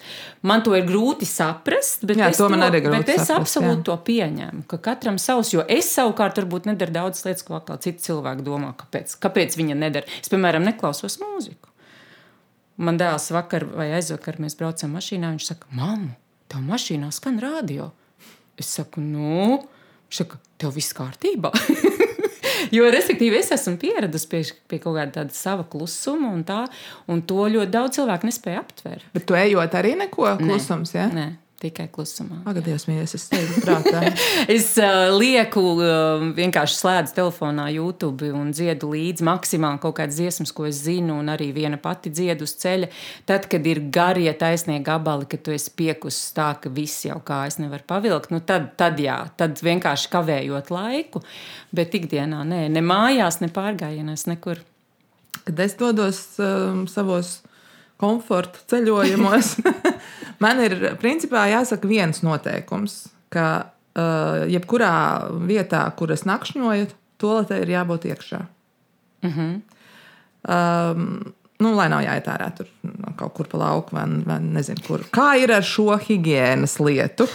Man 0.46 0.64
to 0.66 0.74
ir 0.78 0.86
grūti 0.88 1.28
saprast, 1.28 2.06
bet 2.08 2.20
jā, 2.20 2.30
es, 2.32 2.40
to, 2.40 2.50
bet 2.50 3.12
es 3.12 3.24
saprast, 3.26 3.34
absolūti 3.36 3.80
jā. 3.80 3.86
to 3.88 3.96
pieņemu. 4.10 4.64
Ka 4.70 4.80
katram 4.90 5.20
savs, 5.22 5.52
jo 5.54 5.64
es 5.68 5.90
savukārt 5.94 6.38
varbūt 6.40 6.68
nedaru 6.70 6.94
daudz 6.94 7.24
lietas, 7.26 7.44
ko 7.46 7.58
atkal 7.58 7.80
citi 7.82 8.04
cilvēki 8.06 8.46
domā, 8.46 8.72
kāpēc, 8.78 9.16
kāpēc 9.22 9.55
kāpēc 9.56 9.62
viņa 9.62 9.76
nedara. 9.78 10.06
Es, 10.20 10.28
piemēram, 10.28 10.64
neklausos 10.64 11.18
mūziku. 11.20 11.70
Man 12.76 12.98
dēls 12.98 13.32
vakar 13.32 13.64
vai 13.64 13.92
aizvakar 13.96 14.38
mēs 14.38 14.56
braucam 14.56 14.92
mašīnā. 14.92 15.32
Viņš 15.32 15.46
saka, 15.48 15.66
mamma, 15.72 16.16
tev 16.48 16.60
mašīnā 16.60 17.10
skan 17.12 17.40
radio. 17.40 17.92
Es 18.58 18.68
saku, 18.76 19.00
nu, 19.00 19.62
viņš 20.08 20.20
saka, 20.20 20.38
tev 20.58 20.74
viss 20.76 20.92
kārtībā. 20.96 21.52
jo, 22.76 22.84
respektīvi, 22.92 23.40
es 23.40 23.52
esmu 23.52 23.78
pieradusi 23.80 24.28
pie, 24.28 24.42
pie 24.68 24.80
kaut 24.80 24.98
kāda 24.98 25.22
tāda 25.22 25.36
sava 25.36 25.64
klusuma, 25.64 26.34
un, 26.34 26.44
tā, 26.44 26.66
un 27.08 27.24
to 27.24 27.48
ļoti 27.48 27.72
daudz 27.72 27.96
cilvēku 27.96 28.28
nespēja 28.28 28.60
aptvert. 28.64 29.08
Bet 29.16 29.26
tu 29.28 29.36
ejot 29.36 29.76
arī 29.76 29.96
neko 29.96 30.36
klusums, 30.40 30.92
ja? 30.96 31.08
Nē. 31.12 31.30
Tikai 31.56 31.86
klusumā. 31.88 32.42
Pagaidies, 32.44 32.82
mīļais, 32.84 33.14
es 33.16 33.22
teiktu, 33.30 33.62
prātā. 33.64 34.02
es 34.56 34.66
uh, 34.76 35.06
lieku, 35.16 35.62
uh, 35.80 36.24
vienkārši 36.36 36.76
slēdzu 36.76 37.14
telefonā 37.16 37.70
YouTube 37.72 38.28
un 38.36 38.50
dziedu 38.52 38.90
līdzi 38.92 39.24
maksimāli 39.24 39.80
kaut 39.80 39.96
kādas 39.96 40.18
dziesmas, 40.18 40.52
ko 40.52 40.66
es 40.68 40.82
zinu, 40.84 41.16
un 41.22 41.32
arī 41.32 41.48
viena 41.56 41.78
pati 41.80 42.12
dziedu 42.12 42.44
uz 42.44 42.52
ceļa. 42.60 42.90
Tad, 43.30 43.48
kad 43.48 43.64
ir 43.72 43.80
garie 43.88 44.28
taisnie 44.36 44.76
gabali, 44.84 45.24
kad 45.32 45.46
tu 45.48 45.56
esi 45.56 45.72
piekusis 45.80 46.36
tā, 46.36 46.50
ka 46.60 46.68
viss 46.76 47.08
jau 47.08 47.16
kā 47.24 47.46
es 47.48 47.56
nevaru 47.62 47.88
pavilkt, 47.88 48.36
nu 48.36 48.42
tad, 48.44 48.74
tad 48.76 49.00
jā, 49.00 49.16
tad 49.40 49.56
vienkārši 49.64 50.12
kavējot 50.12 50.68
laiku. 50.76 51.24
Bet 51.72 51.96
ikdienā 51.96 52.44
nē, 52.52 52.66
ne 52.76 52.84
mājās, 52.84 53.40
ne 53.40 53.48
pārgājienās, 53.48 54.28
nekur. 54.28 54.60
Kad 55.46 55.64
es 55.64 55.80
dodos 55.80 56.24
um, 56.36 56.84
savos 56.90 57.38
komforta 58.00 58.60
ceļojumos, 58.70 59.54
man 60.42 60.60
ir 60.64 60.76
principā 61.00 61.46
jāsaka 61.50 61.88
viens 61.88 62.22
noteikums, 62.26 63.06
ka 63.32 63.48
uh, 63.62 64.44
jebkurā 64.50 64.92
vietā, 65.48 65.84
kur 65.96 66.12
es 66.14 66.26
nakšņoju, 66.28 66.90
toaletē 67.22 67.62
ir 67.62 67.74
jābūt 67.76 68.08
iekšā. 68.12 68.40
Mm 69.26 69.32
-hmm. 69.32 69.52
um, 70.52 71.34
nu, 71.58 71.74
lai 71.74 71.88
nav 71.88 72.02
jāiet 72.04 72.26
ārā 72.28 72.50
tur 72.56 72.68
kaut 73.16 73.34
kur 73.34 73.48
pa 73.48 73.58
lauku 73.58 73.96
vai, 73.96 74.04
vai 74.26 74.40
nezinu 74.40 74.82
kur. 74.86 75.04
Kā 75.10 75.34
ir 75.40 75.52
ar 75.52 75.64
šo 75.64 75.96
higiēnas 75.96 76.78
lietu? 76.80 77.28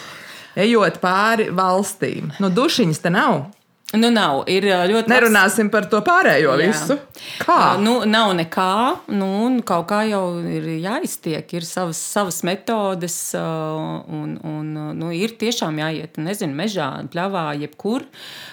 Ejot 0.56 1.00
pāri 1.02 1.50
valstīm, 1.56 2.34
nu, 2.40 2.50
dušiņas 2.50 3.00
te 3.00 3.10
nav. 3.10 3.46
Nu, 3.92 4.08
nav. 4.14 4.46
Ir 4.52 4.66
ļoti. 4.68 5.12
Nerunāsim 5.12 5.68
labs... 5.68 5.74
par 5.74 5.88
to 5.92 6.00
pārējo 6.06 6.54
Jā. 6.56 6.60
visu. 6.62 6.96
Kā? 7.44 7.58
Nu, 7.82 7.98
nav 8.08 8.32
nekā. 8.38 8.72
Nu, 9.12 9.30
kaut 9.68 9.90
kā 9.90 10.04
jau 10.08 10.24
ir 10.48 10.70
jāiztiek. 10.80 11.52
Ir 11.58 11.68
savas, 11.68 12.00
savas 12.00 12.40
metodes, 12.48 13.18
un, 13.36 14.38
un 14.48 14.72
nu, 14.96 15.12
ir 15.16 15.36
tiešām 15.42 15.82
jāiet, 15.84 16.22
nezinu, 16.24 16.56
mežā, 16.56 16.90
pļavā, 17.12 17.50
jebkur. 17.66 18.08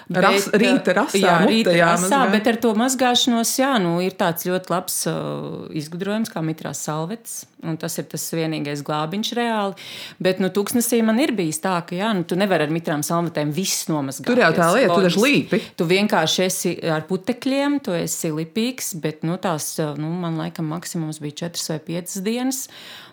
Bet, 0.09 0.23
Ras, 0.25 0.49
rīta 0.57 0.97
rasā, 0.97 1.21
jā, 1.21 1.37
rīta 1.47 1.75
rasā, 1.77 2.23
bet 2.33 2.49
ar 2.49 2.59
to 2.63 2.73
mazgāšanos, 2.79 3.53
jā, 3.61 3.75
nu, 3.83 3.99
ir 4.03 4.17
tāds 4.19 4.49
ļoti 4.49 4.73
labs 4.73 5.03
uh, 5.11 5.69
izgudrojums, 5.77 6.33
kā 6.33 6.43
mitrās 6.45 6.81
salvetes. 6.89 7.43
Un 7.67 7.75
tas 7.81 7.97
ir 7.99 8.07
tas 8.07 8.23
vienīgais 8.31 8.85
glābiņš 8.87 9.31
reāli. 9.35 9.75
Bet, 10.23 10.39
nu, 10.43 10.51
tūkstnesī 10.55 11.01
man 11.03 11.19
ir 11.23 11.33
bijis 11.35 11.59
tā, 11.65 11.75
ka, 11.89 11.97
jā, 11.99 12.13
nu, 12.15 12.23
tu 12.29 12.39
nevari 12.39 12.69
ar 12.69 12.75
mitrām 12.75 13.03
salvetēm 13.07 13.51
viss 13.55 13.89
nomazgāt. 13.91 14.29
Tur 14.29 14.43
jau 14.45 14.53
tā 14.55 14.69
lieta, 14.77 14.93
tu 14.95 15.09
taču 15.09 15.25
līpi. 15.25 15.61
Tu 15.79 15.89
vienkārši 15.91 16.45
esi 16.47 16.75
ar 16.87 17.03
putekļiem, 17.09 17.81
tu 17.83 17.97
esi 17.99 18.31
lipīgs, 18.35 18.93
bet, 19.03 19.27
nu, 19.27 19.41
tās, 19.43 19.73
nu, 19.99 20.13
man 20.23 20.39
laikam 20.39 20.71
maksimums 20.71 21.19
bija 21.25 21.49
4 21.49 21.75
vai 21.75 21.81
5 21.91 22.23
dienas. 22.29 22.69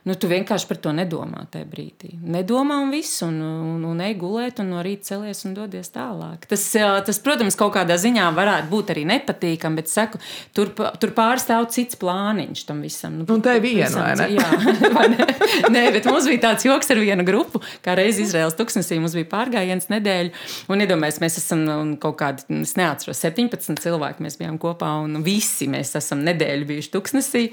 Nu, 0.05 0.13
tu 0.13 0.29
vienkārši 0.29 0.67
par 0.69 0.77
to 0.77 0.91
nedomā 0.93 1.47
tajā 1.49 1.65
brīdī. 1.65 2.11
Nedomā 2.21 2.75
un 2.83 2.91
viss, 2.93 3.23
un, 3.25 3.39
un, 3.41 3.85
un 3.89 4.01
ej 4.05 4.13
gulēt, 4.21 4.59
un 4.61 4.67
no 4.75 4.83
rīta 4.85 5.07
celies 5.09 5.39
un 5.47 5.55
dodies 5.57 5.89
tālāk. 5.89 6.43
Tas, 6.51 6.61
tas, 7.07 7.19
protams, 7.25 7.57
kaut 7.57 7.73
kādā 7.73 7.97
ziņā 7.97 8.27
varētu 8.37 8.69
būt 8.69 8.91
arī 8.93 9.07
nepatīkami, 9.09 9.79
bet 9.81 9.89
saku, 9.89 10.21
tur, 10.53 10.69
tur 11.01 11.13
pārstāv 11.17 11.65
cits 11.73 11.97
plāniņš 11.97 12.61
tam 12.67 12.83
visam. 12.85 13.15
Nu, 13.23 13.25
un 13.33 13.41
tā 13.41 13.55
ir 13.57 13.63
viena, 13.63 13.89
vai 13.97 14.11
ne? 14.19 14.27
Jā, 14.35 14.51
vai 14.99 15.07
ne? 15.15 15.27
Nē, 15.73 15.83
bet 15.97 16.05
mums 16.11 16.29
bija 16.29 16.43
tāds 16.51 16.67
joks 16.69 16.93
ar 16.93 17.01
vienu 17.01 17.25
grupu, 17.25 17.63
kā 17.81 17.97
reiz 17.97 18.21
Izraels 18.21 18.53
tuksnesī 18.61 19.01
mums 19.01 19.17
bija 19.17 19.31
pārgājiens 19.33 19.89
nedēļu, 19.89 20.35
un 20.69 20.85
iedomājies, 20.85 21.17
mēs 21.25 21.39
esam 21.41 21.65
nu, 21.65 21.79
kaut 22.01 22.19
kādi, 22.21 22.45
es 22.61 22.75
neatceros, 22.77 23.23
17 23.25 23.81
cilvēki 23.81 24.21
mēs 24.21 24.37
bijām 24.37 24.61
kopā, 24.61 24.93
un 25.01 25.25
visi 25.25 25.65
mēs 25.71 25.97
esam 25.97 26.21
nedēļu 26.29 26.69
bijuši 26.75 26.93
tuksnesī, 26.93 27.45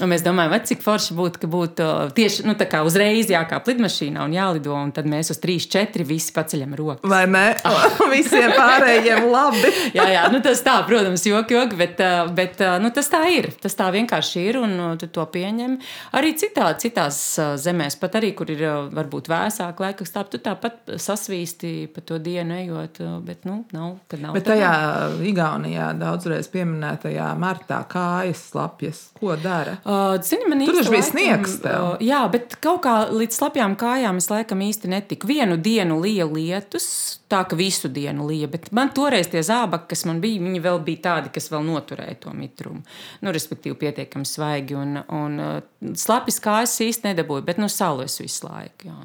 un 0.00 0.14
mēs 0.14 0.24
domājam, 0.24 0.56
vai 0.56 0.64
cik 0.72 0.80
forši 0.86 1.20
būtu, 1.20 1.44
ka 1.44 1.52
būtu 1.58 1.89
tieši 2.16 2.46
nu, 2.48 2.56
uzreiz 2.86 3.30
jākāp 3.30 3.68
lidmašīnā 3.70 4.24
un 4.24 4.34
jālido, 4.34 4.74
un 4.76 4.92
tad 4.94 5.08
mēs 5.10 5.32
uz 5.34 5.40
3, 5.42 5.68
4 5.72 6.06
visi 6.06 6.34
paceļam 6.36 6.74
rokas. 6.78 7.10
Vai 7.10 7.24
ne? 7.30 7.46
Visiem 8.14 8.52
pārējiem 8.56 9.26
labi. 9.30 9.72
jā, 9.98 10.06
jā, 10.14 10.24
nu 10.32 10.40
tas 10.44 10.62
tā, 10.66 10.76
protams, 10.88 11.24
joki, 11.26 11.56
joki, 11.56 11.78
bet, 11.80 12.00
bet 12.36 12.62
nu, 12.82 12.92
tas 12.94 13.10
tā 13.12 13.22
ir. 13.32 13.50
Tas 13.60 13.76
tā 13.78 13.90
vienkārši 13.94 14.44
ir, 14.50 14.60
un 14.62 14.76
tu 15.00 15.10
to 15.12 15.24
pieņem. 15.32 15.76
Arī 16.18 16.34
citā, 16.40 16.70
citās 16.80 17.20
zemēs, 17.60 17.98
pat 18.00 18.18
arī, 18.20 18.32
kur 18.38 18.50
ir 18.52 18.64
varbūt 18.94 19.30
vēsāk 19.30 19.82
laika 19.82 20.06
stāv, 20.08 20.30
tu 20.32 20.40
tāpat 20.42 20.96
sasvīsti 21.00 21.90
pa 21.94 22.04
to 22.06 22.20
dienu 22.22 22.56
ejot, 22.60 23.00
bet, 23.26 23.44
nu, 23.48 23.62
nav, 23.74 23.96
kad 24.10 24.22
nav. 24.22 24.36
Bet 24.36 24.48
tajā 24.48 24.70
nav. 24.70 25.18
Igaunijā 25.30 25.90
daudzreiz 26.00 26.48
pieminētajā 26.52 27.30
martā 27.40 27.82
kājas 27.90 28.42
slapjas, 28.50 29.02
ko 29.18 29.36
dara? 29.40 29.78
Uh, 29.84 30.16
zini, 30.24 30.48
man 30.50 30.64
Tur 30.66 30.80
taču 30.80 30.94
bija 30.94 31.06
sniegs. 31.06 31.58
Tev. 31.60 31.79
Uh, 31.80 32.02
jā, 32.04 32.20
bet 32.32 32.56
kaut 32.62 32.82
kā 32.84 32.94
līdz 33.10 33.38
slapjām 33.38 33.76
kājām 33.80 34.20
es 34.20 34.28
laikam 34.30 34.62
īsti 34.64 34.90
netiku. 34.92 35.30
Vienu 35.30 35.56
dienu 35.60 35.96
lija 36.02 36.26
lietus, 36.28 36.86
tā 37.32 37.42
ka 37.48 37.58
visu 37.58 37.90
dienu 37.92 38.26
lija, 38.28 38.50
bet 38.52 38.70
man 38.76 38.92
toreiz 38.96 39.30
tie 39.32 39.42
zābaki, 39.46 39.90
kas 39.94 40.04
man 40.08 40.20
bija, 40.22 40.42
viņi 40.44 40.62
vēl 40.64 40.82
bija 40.86 41.04
tādi, 41.08 41.32
kas 41.34 41.50
vēl 41.52 41.64
noturēja 41.68 42.18
to 42.24 42.34
mitrumu. 42.36 42.84
Nu, 43.24 43.34
respektīvi, 43.34 43.78
pietiekami 43.80 44.28
svaigi 44.28 44.76
un, 44.78 45.00
un 45.16 45.40
uh, 45.40 45.56
slapjas 45.96 46.42
kājas 46.44 46.76
īsti 46.86 47.10
nedabūju, 47.10 47.46
bet 47.48 47.62
nu 47.62 47.70
salu 47.72 48.04
es 48.06 48.20
visu 48.22 48.48
laiku. 48.48 48.90
Jā, 48.90 49.00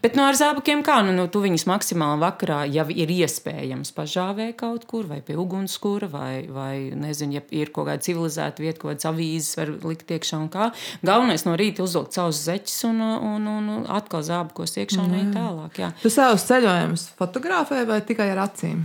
Bet 0.00 0.14
no 0.16 0.22
nu, 0.22 0.30
ar 0.30 0.36
zābakiem 0.38 0.80
kā? 0.80 1.00
Nu, 1.04 1.12
nu, 1.12 1.26
tu 1.28 1.42
viņus 1.44 1.66
maksimāli 1.68 2.22
vakarā, 2.22 2.62
ja 2.72 2.86
ir 2.88 3.10
iespējams, 3.12 3.92
pažāvē 3.96 4.46
kaut 4.56 4.86
kur, 4.88 5.04
vai 5.10 5.18
pie 5.24 5.36
ugunskura, 5.36 6.08
vai, 6.08 6.46
vai 6.48 6.88
nezinu, 6.96 7.36
ja 7.36 7.42
ir 7.52 7.72
kaut 7.74 7.90
kāda 7.90 8.00
civilizēta 8.06 8.64
vieta, 8.64 8.78
kaut 8.80 8.94
kādas 8.94 9.10
avīzes 9.10 9.58
var 9.60 9.74
likt 9.84 10.14
iekšā 10.16 10.40
un 10.40 10.48
kā. 10.52 10.70
Galvenais 11.04 11.44
no 11.44 11.56
rīta 11.60 11.84
uzvilkt 11.84 12.16
savus 12.16 12.40
zeķus 12.46 12.78
un, 12.88 13.02
un, 13.04 13.50
un, 13.58 13.68
un 13.76 13.84
atkal 13.92 14.24
zābakos 14.24 14.78
iekšā 14.80 15.04
un 15.04 15.18
iet 15.18 15.34
tālāk. 15.36 15.82
Jā. 15.84 15.92
Tu 16.00 16.12
savus 16.14 16.48
ceļojumus 16.48 17.10
fotografē 17.20 17.84
vai 17.88 18.00
tikai 18.06 18.32
ar 18.32 18.46
acīm? 18.48 18.80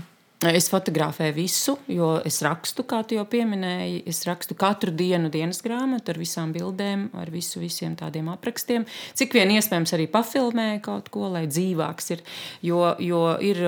Es 0.52 0.68
fotografēju 0.70 1.34
visu, 1.36 1.74
jo 1.90 2.10
es 2.28 2.42
rakstu, 2.46 2.84
kā 2.88 3.00
tu 3.08 3.16
jau 3.18 3.24
pieminēji. 3.30 4.02
Es 4.10 4.22
rakstu 4.28 4.58
katru 4.60 4.92
dienu 4.94 5.30
dienas 5.34 5.62
grāmatu 5.66 6.12
ar 6.14 6.20
visām 6.22 6.52
bildēm, 6.56 7.08
ar 7.18 7.32
visu, 7.34 7.62
visiem 7.62 7.96
tādiem 7.98 8.28
aprakstiem. 8.34 8.86
Cik 9.18 9.34
vien 9.38 9.54
iespējams 9.56 9.96
arī 9.96 10.06
pafilmēju 10.12 10.84
kaut 10.86 11.10
ko, 11.14 11.30
lai 11.34 11.46
dzīvāks 11.50 12.12
ir. 12.18 12.22
Jo, 12.66 12.82
jo 13.02 13.24
ir 13.42 13.62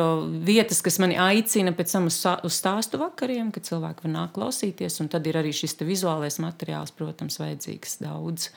vietas, 0.46 0.84
kas 0.86 1.00
mani 1.04 1.18
aicina 1.22 1.74
pēc 1.78 1.96
tam 1.96 2.12
uz, 2.12 2.20
uz 2.46 2.60
stāstu 2.60 3.02
vakariem, 3.02 3.50
kad 3.56 3.66
cilvēki 3.70 4.06
var 4.06 4.14
nākt 4.14 4.38
klausīties. 4.38 5.00
Un 5.02 5.10
tad 5.14 5.26
ir 5.30 5.40
arī 5.42 5.56
šis 5.56 5.80
vizuālais 5.82 6.42
materiāls, 6.44 6.94
protams, 6.94 7.40
vajadzīgs 7.42 8.02
daudz. 8.04 8.52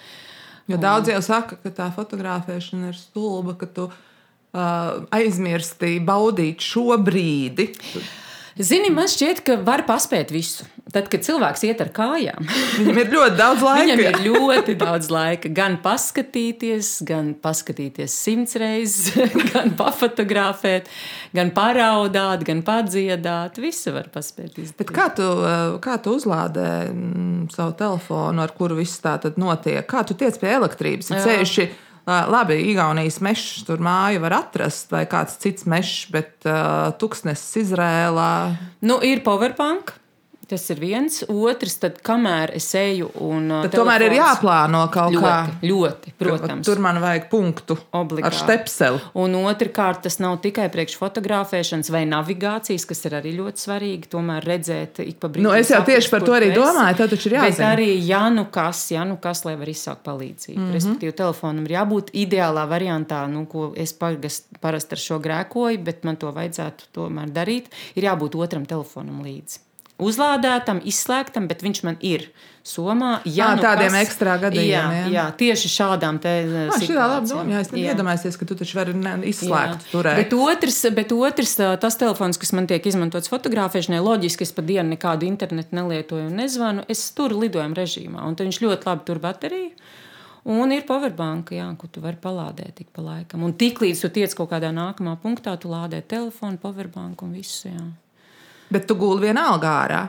Jo 0.71 0.77
daudz 0.79 1.11
jau 1.11 1.23
saka, 1.25 1.57
ka 1.63 1.73
tā 1.75 1.89
fotografēšana 1.95 2.93
ir 2.93 2.99
stulba, 2.99 3.57
ka 3.59 3.67
tu 3.67 3.89
aizmirsti 4.53 5.99
baudīt 6.03 6.65
šo 6.65 6.97
brīdi. 7.03 7.71
Zini, 8.61 8.91
man 8.93 9.09
šķiet, 9.09 9.41
ka 9.47 9.57
var 9.65 9.87
paspēt 9.89 10.33
visu. 10.35 10.67
Tad, 10.91 11.07
kad 11.09 11.23
cilvēks 11.23 11.63
iet 11.69 11.81
ar 11.85 11.93
kājām, 11.95 12.49
viņam 12.81 12.99
ir 12.99 13.11
ļoti 13.13 13.37
daudz 13.39 13.63
laika. 13.63 13.85
Viņam 13.87 14.01
ir 14.03 14.17
ļoti 14.27 14.75
daudz 14.81 15.11
laika. 15.15 15.51
Gan 15.55 15.77
paskatīties, 15.85 16.91
gan 17.07 17.31
paskatīties 17.41 18.17
simts 18.27 18.59
reizes, 18.61 19.15
gan 19.53 19.77
pafotografēt, 19.79 20.91
gan 21.37 21.53
paraudāt, 21.57 22.43
gan 22.49 22.65
padziedāt. 22.67 23.61
Visu 23.63 23.95
var 23.95 24.11
paspēt 24.13 24.59
izdarīt. 24.59 24.91
Kā 24.97 25.07
tu, 25.15 25.29
kā 25.85 26.01
tu 26.03 26.17
uzlādē 26.19 26.73
mm, 26.91 27.45
savu 27.55 27.77
telefonu, 27.79 28.43
ar 28.43 28.57
kuru 28.59 28.81
viss 28.83 29.01
tā 29.05 29.15
notiek? 29.39 29.87
Kā 29.89 30.03
tu 30.05 30.19
tiec 30.19 30.37
pie 30.43 30.51
elektrības? 30.59 31.15
Ceļši, 31.15 31.71
Labi, 32.09 32.57
Igaunijas 32.73 33.21
mežs 33.23 33.65
tur 33.69 33.83
māju 33.85 34.23
var 34.25 34.39
atrast, 34.41 34.89
vai 34.93 35.05
kāds 35.11 35.37
cits 35.43 35.67
mežs, 35.69 36.09
bet 36.11 36.49
uh, 36.49 36.91
tuksnesis 37.01 37.67
Izrēlā. 37.67 38.33
Nu, 38.81 38.99
ir 39.05 39.23
powerbank. 39.27 40.00
Tas 40.51 40.65
ir 40.73 40.81
viens. 40.83 41.21
Otrs, 41.31 41.77
tad, 41.79 42.01
kamēr 42.03 42.51
es 42.59 42.65
eju 42.75 43.07
un. 43.23 43.45
Tad 43.69 43.75
tomēr 43.77 44.03
ir 44.09 44.17
jāplāno 44.17 44.81
kaut 44.91 45.15
ļoti, 45.15 45.23
kā. 45.23 45.37
Ļoti, 45.63 46.15
protams. 46.19 46.67
Tur 46.67 46.81
man 46.83 46.99
vajag 46.99 47.29
punktu 47.31 47.77
Obligāti. 47.95 48.27
ar 48.27 48.35
stepseli. 48.35 48.99
Un 49.23 49.37
otrkārt, 49.45 50.03
tas 50.09 50.19
nav 50.19 50.41
tikai 50.43 50.67
priekš 50.75 50.97
fotografēšanas 50.99 51.93
vai 51.95 52.03
navigācijas, 52.11 52.89
kas 52.91 53.07
ir 53.07 53.15
arī 53.21 53.37
ļoti 53.37 53.65
svarīgi. 53.69 54.11
Tomēr 54.11 54.49
redzēt, 54.51 54.99
ik 55.05 55.23
pa 55.23 55.31
brīdim. 55.31 55.47
Nu, 55.47 55.55
es 55.55 55.71
jau 55.71 55.85
tieši 55.87 56.11
par 56.17 56.27
to 56.27 56.35
arī 56.41 56.51
domāju. 56.57 56.99
Tā 56.99 57.09
taču 57.15 57.31
ir 57.31 57.39
jāzina. 57.39 57.55
Bet 57.55 57.65
arī, 57.69 57.89
ja 58.11 58.25
nu 58.35 58.49
kas, 58.51 58.83
ja 58.91 59.07
nu 59.07 59.21
kas, 59.23 59.45
lai 59.47 59.55
var 59.63 59.71
izsākt 59.71 60.03
palīdzību. 60.11 60.59
Mm 60.59 60.67
-hmm. 60.67 60.81
Respektīvi, 60.81 61.19
telefonam 61.23 61.71
ir 61.71 61.79
jābūt 61.79 62.11
ideālā 62.27 62.67
variantā, 62.67 63.23
nu, 63.31 63.47
ko 63.47 63.71
es 63.77 63.95
parasti 63.95 64.99
ar 64.99 65.07
šo 65.07 65.23
grēkoju, 65.23 65.79
bet 65.79 66.05
man 66.05 66.17
to 66.17 66.35
vajadzētu 66.35 66.91
tomēr 66.93 67.31
darīt. 67.31 67.71
Ir 67.95 68.11
jābūt 68.11 68.35
otram 68.35 68.67
telefonam 68.67 69.23
līdzi 69.23 69.70
uzlādētam, 70.03 70.81
izslēgtam, 70.89 71.47
bet 71.51 71.63
viņš 71.65 71.83
man 71.87 71.99
ir 72.05 72.27
somā. 72.67 73.21
Jā, 73.25 73.51
à, 73.51 73.57
nu 73.57 73.65
tādiem 73.65 73.95
kas, 73.95 74.07
ekstra 74.07 74.37
gadījumiem. 74.43 74.73
Jā, 74.73 75.05
jā. 75.05 75.13
jā, 75.15 75.25
tieši 75.41 75.71
šādām 75.73 76.19
te 76.23 76.33
situācijām. 76.45 76.81
Tā 76.81 76.89
ir 76.89 76.99
laba 77.01 77.21
doma. 77.31 77.55
Jā, 77.55 77.63
es 77.65 77.73
iedomājos, 77.83 78.39
ka 78.41 78.49
tu 78.49 78.59
taču 78.61 78.79
vari 78.79 78.97
izslēgt 79.31 79.89
turēt. 79.93 80.21
Bet 80.21 80.37
otrs, 80.37 80.81
bet 80.97 81.15
otrs, 81.17 81.55
tas 81.85 81.99
telefons, 82.01 82.41
kas 82.41 82.53
man 82.57 82.69
tiek 82.71 82.91
izmantots 82.91 83.33
fotografēšanai, 83.33 84.03
loģiski 84.05 84.47
es 84.47 84.53
pa 84.57 84.65
dienu 84.67 84.95
nekādu 84.95 85.29
internetu 85.29 85.79
nelietoju 85.79 86.29
un 86.29 86.37
nezvanu. 86.43 86.85
Es 86.93 87.07
tur 87.17 87.37
lidojumu 87.37 87.79
režīmā, 87.79 88.27
un 88.27 88.39
viņš 88.41 88.63
ļoti 88.67 88.91
labi 88.91 89.09
tur 89.09 89.23
bateriju. 89.25 89.73
Un 90.51 90.73
ir 90.73 90.87
powerbanka, 90.89 91.53
jā, 91.53 91.67
ko 91.77 91.89
tu 91.93 92.01
vari 92.01 92.17
palādēt 92.21 92.81
ik 92.81 92.95
pa 92.97 93.03
laikam. 93.05 93.43
Un 93.45 93.53
tiklīdz 93.61 94.07
tu 94.07 94.09
tiec 94.15 94.33
kaut 94.39 94.49
kādā 94.55 94.71
nākamā 94.73 95.19
punktā, 95.21 95.53
tu 95.61 95.69
lādē 95.69 96.01
telefonu, 96.01 96.57
powerbanku 96.63 97.29
un 97.29 97.35
visu. 97.37 97.69
Jā. 97.69 97.85
Bet 98.71 98.87
tu 98.87 98.97
guli 98.99 99.29
vienalga 99.29 99.75
ārā. 99.85 100.01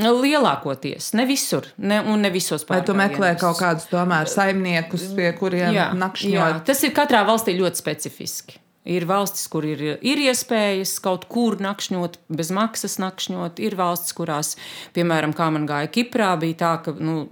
Nu, 0.00 0.14
lielākoties, 0.22 1.10
ne 1.18 1.26
visur, 1.28 1.66
ne, 1.76 1.98
un 2.00 2.22
ne 2.24 2.30
visos 2.32 2.64
Vai 2.68 2.80
tu 2.86 2.94
meklē 2.96 3.34
kaut 3.40 3.58
kādus 3.60 3.84
tomēr 3.90 4.30
saimniekus, 4.32 5.10
pie 5.16 5.28
kuriem 5.36 5.76
nakšņot? 6.00 6.32
jā, 6.32 6.48
tas 6.64 6.80
ir 6.86 6.94
katrā 6.96 7.20
valstī 7.28 7.52
ļoti 7.58 7.82
specifiski. 7.82 8.56
Ir 8.88 9.04
valstis, 9.04 9.44
kur 9.52 9.66
ir, 9.68 9.80
ir 10.00 10.20
iespējas 10.24 10.94
kaut 11.04 11.26
kur 11.28 11.58
nakšņot, 11.60 12.14
bez 12.32 12.48
maksas 12.56 12.94
nakšņot. 13.02 13.58
Ir 13.60 13.74
valstis, 13.76 14.14
kurās, 14.16 14.54
piemēram, 14.96 15.34
kā 15.36 15.50
man 15.52 15.66
gāja 15.68 15.90
Kiprā, 15.92 16.30
bija 16.40 16.56
tā, 16.62 16.70
ka 16.86 16.94
nu, 16.96 17.26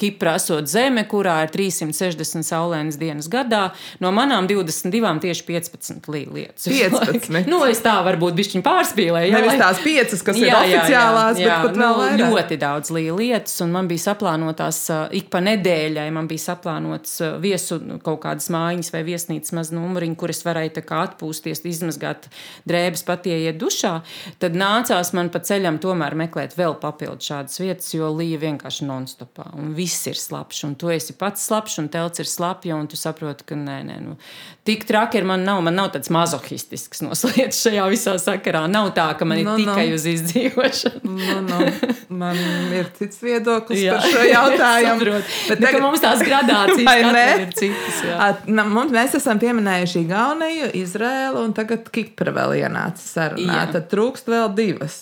Kipra 0.00 0.38
esot 0.40 0.70
zeme, 0.72 1.04
kurā 1.10 1.42
ir 1.44 1.52
360 1.52 2.46
saulēnas 2.48 2.96
dienas 2.96 3.28
gadā. 3.30 3.66
No 4.00 4.14
manām 4.16 4.48
22, 4.48 5.12
tieši 5.26 5.44
15 5.50 6.08
lī- 6.08 6.24
lietas. 6.32 6.64
15? 6.64 7.44
nu, 7.52 7.60
es 7.68 7.84
tā 7.84 7.98
varbūt 8.08 8.32
bišķiņ 8.40 8.64
pārspīlēju. 8.64 9.34
Nevis 9.36 9.52
lai- 9.52 9.60
tās 9.60 9.82
piecas, 9.84 10.24
kas 10.24 10.40
ir 10.40 10.56
oficiālās, 10.56 11.36
bet 11.36 11.52
pat 11.68 11.78
vēl 11.82 12.00
vairāk. 12.00 12.16
nu, 12.24 12.30
ļoti 12.32 12.58
daudz 12.64 12.94
lietas, 12.96 13.58
un 13.60 13.76
man 13.76 13.92
bija 13.92 14.06
saplānotās 14.08 14.80
ik 15.20 15.28
pa 15.28 15.44
nedēļai. 15.44 16.08
Man 16.16 16.32
bija 16.32 16.46
saplānots 16.48 17.18
uh, 17.20 17.36
viesu 17.44 17.76
nu, 17.84 18.00
kaut 18.02 18.22
kādas 18.24 18.48
mājiņas 18.52 18.92
vai 18.96 19.04
viesnīcas 19.12 19.52
maz 19.60 19.70
numuriņu, 19.76 20.16
kur 20.16 20.32
es 20.32 20.42
kā 20.70 21.02
atpūsties, 21.08 21.64
izmazgāt 21.66 22.28
drēbes, 22.68 23.02
pat 23.08 23.26
ieiet 23.26 23.58
dušā. 23.60 23.92
Tad 24.42 24.56
nācās 24.58 25.12
man 25.16 25.30
pa 25.34 25.42
ceļam 25.42 25.78
tomēr 25.82 26.14
meklēt 26.18 26.56
vēl 26.58 26.76
papildu 26.82 27.22
šādas 27.22 27.60
vietas, 27.62 27.90
jo 27.94 28.10
līja 28.14 28.38
vienkārši 28.42 28.86
non-stopā. 28.88 29.50
Un 29.58 29.74
viss 29.74 30.06
ir 30.10 30.18
slapjš, 30.18 30.64
un 30.68 30.74
tu 30.80 30.90
esi 30.92 31.16
pats 31.18 31.46
slapjš, 31.48 31.78
un 31.82 31.88
telts 31.92 32.22
ir 32.22 32.30
slapja, 32.30 32.76
un 32.76 32.86
tu 32.90 32.96
saproti, 32.96 33.44
ka 33.48 33.58
nē, 33.58 33.78
nē, 33.88 34.00
nu, 34.04 34.16
tik 34.64 34.86
traki 34.88 35.18
ir 35.18 35.24
man 35.28 35.44
nav. 35.44 35.62
Man 35.62 35.74
nav 35.78 35.92
tāds 35.94 36.10
mazohistisks 36.12 37.02
noslēdz 37.04 37.58
šajā 37.66 37.88
visā 37.92 38.16
sakarā. 38.20 38.64
Nav 38.70 38.92
tā, 38.96 39.10
ka 39.18 39.24
man 39.28 39.38
ir 39.38 39.46
Nu, 39.46 39.50
no, 39.50 39.58
nu. 39.58 39.64
tikai 39.64 39.88
no. 39.88 39.94
uz 39.98 40.04
izdzīvošanu. 40.06 41.00
Nu, 41.02 41.40
nu, 41.46 41.58
man 42.22 42.38
ir 42.72 42.88
cits 42.98 43.18
viedoklis 43.22 43.82
Jā. 43.82 43.96
par 43.98 44.12
šo 44.12 44.22
jautājumu. 44.28 45.20
Bet 45.50 45.62
Nu, 45.62 45.68
ka 45.70 45.80
mums 45.82 46.02
tās 46.02 46.22
gradācijas 46.26 47.40
ir 47.42 47.54
citas. 47.58 48.00
At, 48.16 48.46
mums, 48.48 48.92
mēs 48.94 49.16
esam 49.18 49.40
pieminējuši 49.42 50.02
Igauniju, 50.04 50.51
Izrēlu 50.82 51.42
un 51.46 51.54
tagad 51.56 51.88
Kipra 51.94 52.32
vēl 52.36 52.58
ienāca 52.62 53.02
sarunā. 53.02 53.62
Jā. 53.62 53.64
Tad 53.76 53.88
trūkst 53.92 54.28
vēl 54.32 54.52
divas. 54.58 55.00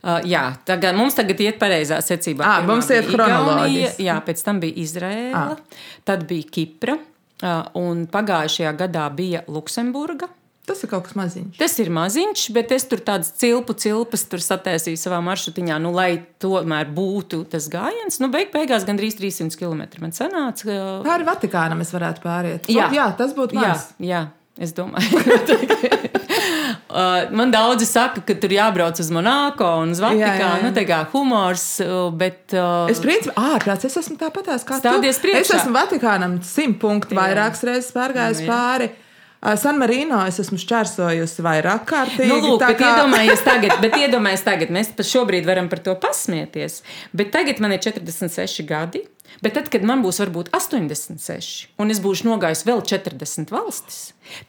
Uh, 0.00 0.16
jā, 0.24 0.46
tagad, 0.64 0.96
mums 0.96 1.12
tagad 1.18 1.40
iet 1.44 1.58
pareizā 1.60 1.98
secībā. 2.00 2.40
Pirmā 2.62 2.72
mums 2.72 2.86
chronoloģiski. 2.88 3.76
Igaunija, 3.76 3.90
Jā, 4.00 4.14
pēc 4.24 4.42
tam 4.46 4.60
bija 4.62 4.78
Izraela, 4.80 5.42
Ā. 5.58 5.80
tad 6.08 6.24
bija 6.30 6.48
Kipra, 6.56 6.94
uh, 6.96 7.66
un 7.76 8.06
pagājušajā 8.08 8.72
gadā 8.80 9.06
bija 9.12 9.42
Luksemburga. 9.52 10.30
Tas 10.70 10.84
ir 10.84 10.90
kaut 10.92 11.04
kas 11.08 11.16
maziņš. 11.18 11.56
Tas 11.58 11.72
ir 11.82 11.88
maziņš, 11.92 12.46
bet 12.54 12.72
es 12.76 12.84
tur 12.88 13.00
tādas 13.04 13.32
cilpu 13.40 13.74
cilpas 13.80 14.22
sataisīju 14.24 15.00
savā 15.00 15.18
maršrutiņā, 15.26 15.76
nu, 15.82 15.90
lai 15.96 16.22
tomēr 16.40 16.88
būtu 16.94 17.42
tas 17.50 17.66
gājiens. 17.72 18.20
Nu, 18.22 18.28
beig, 18.32 18.52
beigās 18.54 18.86
gandrīz 18.88 19.16
300 19.18 19.56
km 19.58 19.82
man 20.04 20.14
sanāca. 20.16 20.64
uh, 20.70 21.00
Pāri 21.04 21.26
Vatikānam 21.26 21.80
es 21.84 21.90
varētu 21.92 22.22
pāriet. 22.24 22.68
Jā. 22.72 22.86
Nu, 22.88 22.96
jā 23.02 23.08
tas 23.18 23.34
būtu 23.36 23.58
Jā, 23.58 23.72
maz. 23.74 23.88
jā, 24.00 24.28
es 24.60 24.74
domāju. 24.76 25.20
Uh, 26.90 27.30
Man 27.30 27.52
daudzi 27.54 27.86
saka, 27.86 28.18
ka 28.26 28.34
tur 28.42 28.50
jābrauc 28.50 28.98
uz 28.98 29.10
Monako 29.14 29.66
un 29.84 29.92
uz 29.94 30.00
Jā, 30.02 30.08
jā, 30.10 30.26
Vatikānu. 30.26 30.56
jā. 30.58 30.62
Nu, 30.64 30.70
tā 30.74 30.82
kā 30.88 30.96
humors, 31.12 31.64
uh, 31.84 32.08
bet. 32.10 32.50
Uh, 32.50 32.90
Es 32.90 32.98
principā 33.02 33.34
ārprāts, 33.54 33.86
es 33.86 33.94
esmu 34.00 34.16
tāpatās 34.18 34.64
kā 34.66 34.80
Stādies 34.80 35.20
tu. 35.20 35.28
priekšā. 35.28 35.44
Es 35.44 35.52
esmu 35.60 35.74
Vatikānam 35.76 36.34
simt 36.46 36.80
punktu 36.82 37.14
Jā. 37.14 37.20
vairākas 37.22 37.62
reizes 37.68 37.92
pārgājis 37.94 38.42
Nu, 38.42 38.46
jā. 38.48 38.50
pāri. 38.56 38.90
Ā, 39.40 39.54
San 39.62 39.78
Marino 39.78 40.18
es 40.26 40.40
esmu 40.42 40.58
šķērsojusi 40.60 41.46
vairāk 41.46 41.86
kārtīgi. 41.92 42.26
Nu, 42.28 42.40
lūk, 42.56 42.64
tā 42.64 42.72
bet 42.74 42.82
iedomājieties 42.88 43.44
tagad, 43.46 43.76
bet 43.86 43.96
iedomājieties 44.02 44.44
tagad, 44.50 44.74
mēs 44.74 44.90
pat 44.98 45.06
šobrīd 45.14 45.46
varam 45.46 45.70
par 45.70 45.78
to 45.86 45.94
pasmieties. 46.02 46.82
Bet 47.14 47.30
tagad 47.38 47.62
man 47.62 47.72
ir 47.78 47.84
46 47.86 48.66
gadi. 48.68 49.06
Bet 49.44 49.56
tad, 49.56 49.70
kad 49.72 49.86
man 49.86 50.02
būs 50.04 50.20
varbūt 50.24 50.50
86, 50.56 51.70
un 51.80 51.94
es 51.94 52.02
būšu 52.02 52.28
nogājis 52.28 52.66
vēl 52.68 52.84
40 52.86 53.54
valstis, 53.54 54.02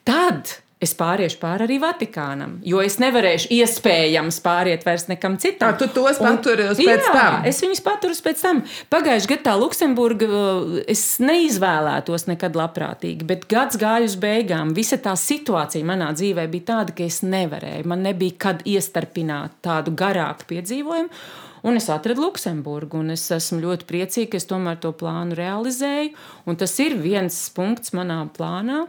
tad 0.08 0.58
es 0.82 0.94
pāriešu 0.98 1.38
pāri 1.42 1.68
arī 1.68 1.78
Vatikānam. 1.82 2.56
Jo 2.66 2.82
es 2.82 2.98
nevarēšu 3.02 3.52
iespējams 3.54 4.40
pāriet 4.44 4.86
vairs 4.88 5.06
nekam 5.12 5.38
citam. 5.42 5.76
Ā, 5.76 5.78
tu 5.78 5.88
tos 5.94 6.18
paturi 6.22 6.66
uz 6.72 6.82
pēc 6.82 7.06
jā, 7.06 7.12
tam? 7.14 7.38
Es 7.48 7.62
viņus 7.62 7.84
paturu 7.86 8.18
pēc 8.26 8.42
tam. 8.42 8.64
Pagājušajā 8.94 9.32
gadā 9.36 9.46
tā 9.46 9.54
Luksemburga 9.62 10.30
uh, 10.32 10.74
es 10.90 11.06
neizvēlētos 11.22 12.26
nekad 12.32 12.58
labprātīgi, 12.58 13.28
bet 13.30 13.46
gads 13.52 13.78
gāja 13.82 14.10
uz 14.10 14.18
beigām. 14.22 14.74
Visa 14.78 14.98
tā 15.02 15.14
situācija 15.20 15.86
manā 15.88 16.10
dzīvē 16.18 16.48
bija 16.52 16.72
tāda, 16.74 16.98
ka 16.98 17.06
es 17.06 17.22
nevarēju. 17.26 17.86
Man 17.92 18.02
nebija 18.08 18.40
kad 18.50 18.66
iestarpināt 18.66 19.62
tādu 19.66 19.94
garāku 19.98 20.50
piedzīvojumu. 20.50 21.14
Un 21.62 21.78
es 21.78 21.90
atradu 21.94 22.26
Luksemburgu, 22.26 23.02
un 23.04 23.14
es 23.14 23.28
esmu 23.34 23.60
ļoti 23.62 23.86
priecīga, 23.90 24.32
ka 24.34 24.40
es 24.42 24.50
tomēr 24.50 24.80
to 24.82 24.94
plānu 24.98 25.38
realizēju. 25.38 26.16
Tas 26.58 26.74
ir 26.82 26.98
viens 27.02 27.38
punkts 27.54 27.94
manā 27.98 28.24
plānā. 28.34 28.86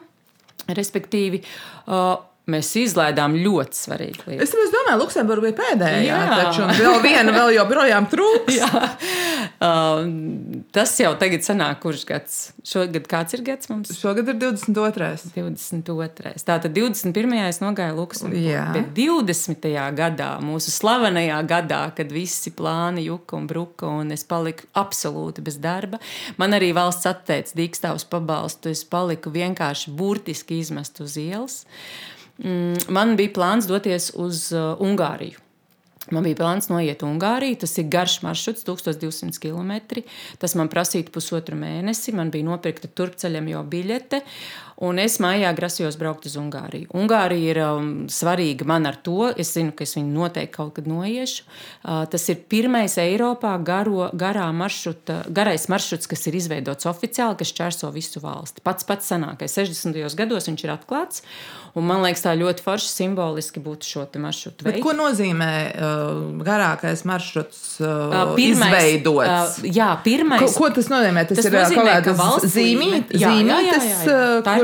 Respektīvi, 0.73 1.43
uh, 1.91 2.15
mēs 2.50 2.72
izlaidām 2.81 3.37
ļoti 3.38 3.78
svarīgu 3.78 4.26
lietu. 4.26 4.42
Es, 4.42 4.50
es 4.50 4.72
domāju, 4.72 4.98
Luksemburga 5.05 5.46
bija 5.46 5.57
pēdējā. 5.61 6.00
Jā. 6.09 6.22
Taču 6.33 6.66
vēl 6.81 6.96
viena 7.05 7.35
vēl 7.37 7.52
joprojām 7.55 8.09
trūks. 8.11 8.57
Jā. 8.62 8.88
Uh, 9.62 10.09
tas 10.74 10.94
jau 10.98 11.12
tagad 11.20 11.44
sanāk, 11.46 11.78
kurš 11.85 12.02
gads. 12.09 12.38
Šogad 12.66 13.07
kāds 13.11 13.37
ir 13.37 13.44
gads 13.46 13.70
mums? 13.70 13.92
Šogad 13.94 14.33
ir 14.33 14.38
22. 14.42 15.31
22. 15.37 16.33
Tātad 16.42 16.74
21. 16.74 17.37
es 17.46 17.61
nogāju 17.62 17.98
Luksemburgā. 18.00 18.64
Bet 18.74 18.90
20. 18.96 19.68
gadā, 19.98 20.33
mūsu 20.42 20.74
slavenajā 20.74 21.38
gadā, 21.46 21.83
kad 21.94 22.11
visi 22.14 22.50
plāni 22.59 23.07
juka 23.07 23.38
un 23.38 23.46
bruka, 23.50 23.87
un 24.02 24.11
es 24.14 24.26
paliku 24.26 24.66
absolūti 24.78 25.44
bez 25.46 25.61
darba, 25.62 26.02
man 26.42 26.59
arī 26.59 26.72
valsts 26.74 27.07
atteica 27.11 27.55
dīkstāvus 27.59 28.09
pabalstu. 28.11 28.72
Es 28.74 28.83
paliku 28.88 29.31
vienkārši 29.35 29.94
burtiski 29.94 30.59
izmest 30.62 30.98
uz 31.05 31.14
ielas. 31.20 31.62
Mm, 32.42 32.90
Man 32.92 33.16
bija 33.16 33.33
plāns 33.37 33.68
doties 33.70 34.11
uz 34.18 34.48
uh, 34.55 34.74
Ungāriju. 34.83 35.38
Man 36.11 36.24
bija 36.26 36.40
plāns 36.40 36.66
noiet 36.66 37.05
Ungāriju. 37.07 37.61
Tas 37.62 37.76
ir 37.78 37.87
garš 37.92 38.18
maršruts, 38.24 38.64
1200 38.66 39.38
km. 39.38 40.02
Tas 40.42 40.57
man 40.59 40.70
prasīja 40.72 41.07
pusotru 41.14 41.55
mēnesi. 41.59 42.14
Man 42.18 42.33
bija 42.35 42.48
nopirkta 42.48 42.90
turpceļam 42.90 43.46
jau 43.52 43.62
biļete. 43.70 44.22
Un 44.83 44.99
es 44.99 45.19
mājā 45.23 45.53
grasījos 45.57 45.99
braukt 46.01 46.27
uz 46.27 46.37
Ungāriju. 46.41 46.89
Ungārija 46.97 47.53
ir 47.53 47.61
um, 47.67 47.91
svarīga 48.11 48.67
man 48.69 48.89
ar 48.89 48.97
to. 49.05 49.31
Es 49.37 49.53
zinu, 49.55 49.75
ka 49.77 49.85
es 49.87 49.95
viņu 49.99 50.13
noteikti 50.15 50.55
kaut 50.57 50.75
kad 50.79 50.89
noiešu. 50.91 51.45
Uh, 51.83 52.03
tas 52.11 52.29
ir 52.33 52.41
pirmais 52.51 52.97
Eiropā 52.99 53.55
garo, 53.63 54.09
maršruta, 54.57 55.23
garais 55.29 55.69
maršruts, 55.73 56.09
kas 56.11 56.27
ir 56.31 56.39
izveidots 56.41 56.89
oficiāli, 56.91 57.39
kas 57.41 57.55
čērso 57.57 57.93
visu 57.95 58.23
valsti. 58.25 58.65
Pats 58.65 58.89
pats 58.89 59.13
senākais. 59.13 59.59
60. 59.61 60.17
gados 60.19 60.49
viņš 60.51 60.65
ir 60.67 60.75
atklāts. 60.77 61.23
Un 61.73 61.87
man 61.89 62.03
liekas, 62.05 62.21
tā 62.27 62.35
ļoti 62.37 62.61
forši 62.65 62.91
simboliski 62.93 63.61
būtu 63.65 63.89
šo 63.89 64.03
maršrutu 64.21 64.67
Bet 64.67 64.75
veikt. 64.77 64.85
ko 64.85 64.93
nozīmē 64.93 65.53
uh, 65.73 66.43
garākais 66.45 67.07
maršruts 67.09 67.63
uh, 67.81 68.13
Uh, 68.13 68.35
pirmais, 68.37 68.73
izveidots? 68.73 69.59
uh, 69.63 69.69
jā, 69.73 69.89
pirmais. 70.05 70.43
Ko, 70.43 70.67
ko 70.67 70.71
tas 70.75 70.89
nozīmē? 70.93 71.25
Tas, 71.29 71.39
Tas 71.41 71.49
ir 71.49 71.57
ā, 71.57 71.63
nozīmē, 71.63 71.77
kaut 71.77 71.89
ka 71.89 71.95
kādas 71.95 72.19
valsts 72.21 72.57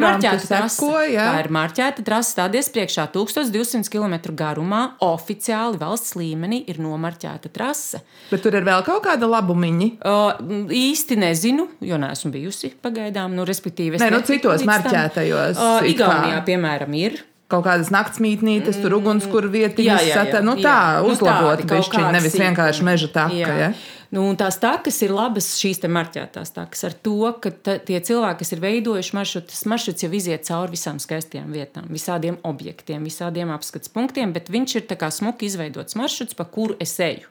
Jā, 0.02 0.10
jā, 0.10 0.18
jā, 0.18 0.32
jā, 0.32 0.32
jā. 0.32 0.38
ir 0.38 0.42
marķēta 0.42 0.68
seko. 0.74 0.90
Jā. 1.12 1.26
Tā 1.28 1.40
ir 1.44 1.50
marķēta 1.58 2.04
trase. 2.06 2.34
Stāties 2.34 2.68
priekšā 2.74 3.06
1200 3.14 3.88
km 3.92 4.16
garumā. 4.38 4.80
Oficiāli 5.04 5.78
valsts 5.80 6.14
līmenī 6.18 6.62
ir 6.70 6.78
nomarķēta 6.84 7.50
trase. 7.52 8.02
Bet 8.30 8.42
tur 8.44 8.54
ir 8.58 8.66
vēl 8.68 8.84
kaut 8.86 9.02
kāda 9.06 9.28
labumiņa. 9.30 9.88
Uh, 10.02 10.68
īsti 10.70 11.18
nezinu, 11.20 11.68
jo 11.80 11.98
neesmu 12.00 12.30
bijusi 12.34 12.72
pagaidām. 12.84 13.34
Nu, 13.38 13.44
respektīvi, 13.48 13.98
es 13.98 14.04
Nē, 14.04 14.10
nu, 14.14 14.22
citos 14.26 14.64
marķētajos, 14.68 15.58
Uh. 15.58 15.82
Igaunijā, 15.88 16.42
piemēram, 16.46 16.94
ir. 16.98 17.18
Kaut 17.48 17.64
kādas 17.64 17.88
naktsmītnītes, 17.88 18.76
tur 18.82 18.98
ugunskura 18.98 19.48
vietiņas, 19.48 19.86
Jā, 19.88 20.00
jā, 20.04 20.08
jā, 20.10 20.16
sata- 20.20 20.42
nu 20.44 20.52
jā. 20.60 20.66
tā, 20.68 20.80
Nu, 21.00 21.08
uzlabot 21.14 21.62
bišķiņ, 21.64 21.94
kādi 22.02 22.12
nevis 22.18 22.34
vienkārši 22.36 22.84
meža 22.84 23.08
taka. 23.08 23.32
Jā. 23.32 23.54
Ja? 23.56 23.70
Nu, 24.14 24.22
tās 24.40 24.56
takas 24.56 25.02
ir 25.04 25.12
labas, 25.12 25.50
šīs 25.60 25.82
marķētās 25.84 26.54
takas, 26.56 26.84
ar 26.88 26.94
to, 27.04 27.18
ka 27.44 27.52
tie 27.60 27.98
cilvēki, 28.00 28.40
kas 28.40 28.54
ir 28.54 28.62
veidojuši 28.62 29.16
maršrutu, 29.18 29.52
tas 29.52 29.66
maršruts 29.68 30.06
jau 30.06 30.12
iziet 30.16 30.46
cauri 30.48 30.72
visām 30.72 31.00
skaistajām 31.02 31.50
vietām, 31.52 31.90
visādiem 31.92 32.38
objektiem, 32.48 33.04
visādiem 33.04 33.52
apskates 33.52 33.92
punktiem, 33.92 34.32
bet 34.32 34.48
viņš 34.48 34.78
ir 34.80 34.86
smuki 35.12 35.50
izveidots 35.50 35.98
maršruts, 36.00 36.38
pa 36.38 36.48
kuru 36.48 36.78
es 36.80 36.96
eju. 37.04 37.28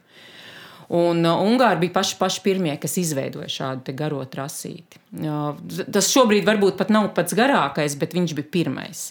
Un 0.88 1.26
uh, 1.26 1.42
Ungāri 1.44 1.82
bija 1.82 1.98
paši, 1.98 2.16
paši 2.16 2.42
pirmie, 2.46 2.78
kas 2.80 2.96
izveidoja 3.02 3.50
šādu 3.52 3.92
garo 3.98 4.22
trasīti. 4.24 5.02
Uh, 5.20 5.58
Tas 5.92 6.14
šobrīd 6.14 6.48
varbūt 6.48 6.78
pat 6.80 6.94
nav 6.94 7.10
pats 7.18 7.36
garākais, 7.36 7.98
bet 8.00 8.16
viņš 8.16 8.36
bija 8.38 8.52
pirmais. 8.54 9.10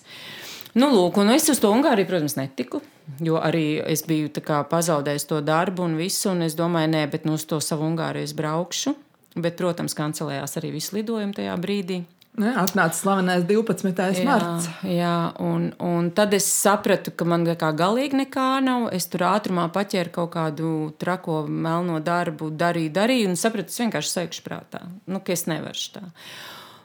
Nu, 0.77 0.91
lūk, 0.93 1.17
un 1.23 1.33
es 1.33 1.49
uz 1.49 1.61
to 1.63 1.71
Ungāriju, 1.73 2.09
protams, 2.11 2.37
netiku. 2.37 2.83
Jo 3.25 3.39
arī 3.41 3.79
es 3.87 4.03
biju 4.05 4.29
kā 4.45 4.61
pazaudējis 4.69 5.25
to 5.31 5.39
darbu 5.41 5.87
un 5.87 5.95
visu, 5.97 6.29
un 6.35 6.45
es 6.45 6.57
domāju, 6.59 6.91
nē, 6.93 7.07
bet 7.13 7.25
nu, 7.25 7.39
uz 7.41 7.47
to 7.49 7.63
savu 7.65 7.87
Ungāriju 7.89 8.29
es 8.29 8.35
braukšu. 8.37 8.93
Bet, 9.37 9.57
protams, 9.57 9.97
kancelējās 9.97 10.57
arī 10.61 10.75
visi 10.77 10.99
lidojumi 10.99 11.37
tajā 11.37 11.57
brīdī. 11.61 12.03
Ne, 12.37 12.51
atnāca 12.61 12.93
slavenais 12.93 13.47
12. 13.49 14.25
marts. 14.27 14.67
Jā, 14.85 14.91
jā 14.93 15.13
un, 15.41 15.71
un 15.81 16.11
tad 16.17 16.35
es 16.37 16.45
sapratu, 16.53 17.15
ka 17.17 17.25
man 17.29 17.47
kā 17.57 17.71
galīgi 17.77 18.21
nekā 18.21 18.49
nav. 18.65 18.91
Es 18.97 19.09
tur 19.13 19.25
ātrumā 19.31 19.71
paķēru 19.73 20.13
kaut 20.13 20.35
kādu 20.35 20.73
trako 21.01 21.47
melno 21.49 22.03
darbu, 22.05 22.51
darīju, 22.53 22.93
darīju, 22.99 23.31
un 23.33 23.41
sapratu, 23.41 23.73
es 23.73 23.81
vienkārši 23.81 24.13
sēkšu 24.13 24.45
prātā, 24.45 24.83
nu, 25.09 25.23
ka 25.25 25.33
es 25.33 25.47
nevaru 25.49 25.89
tā. 25.97 26.05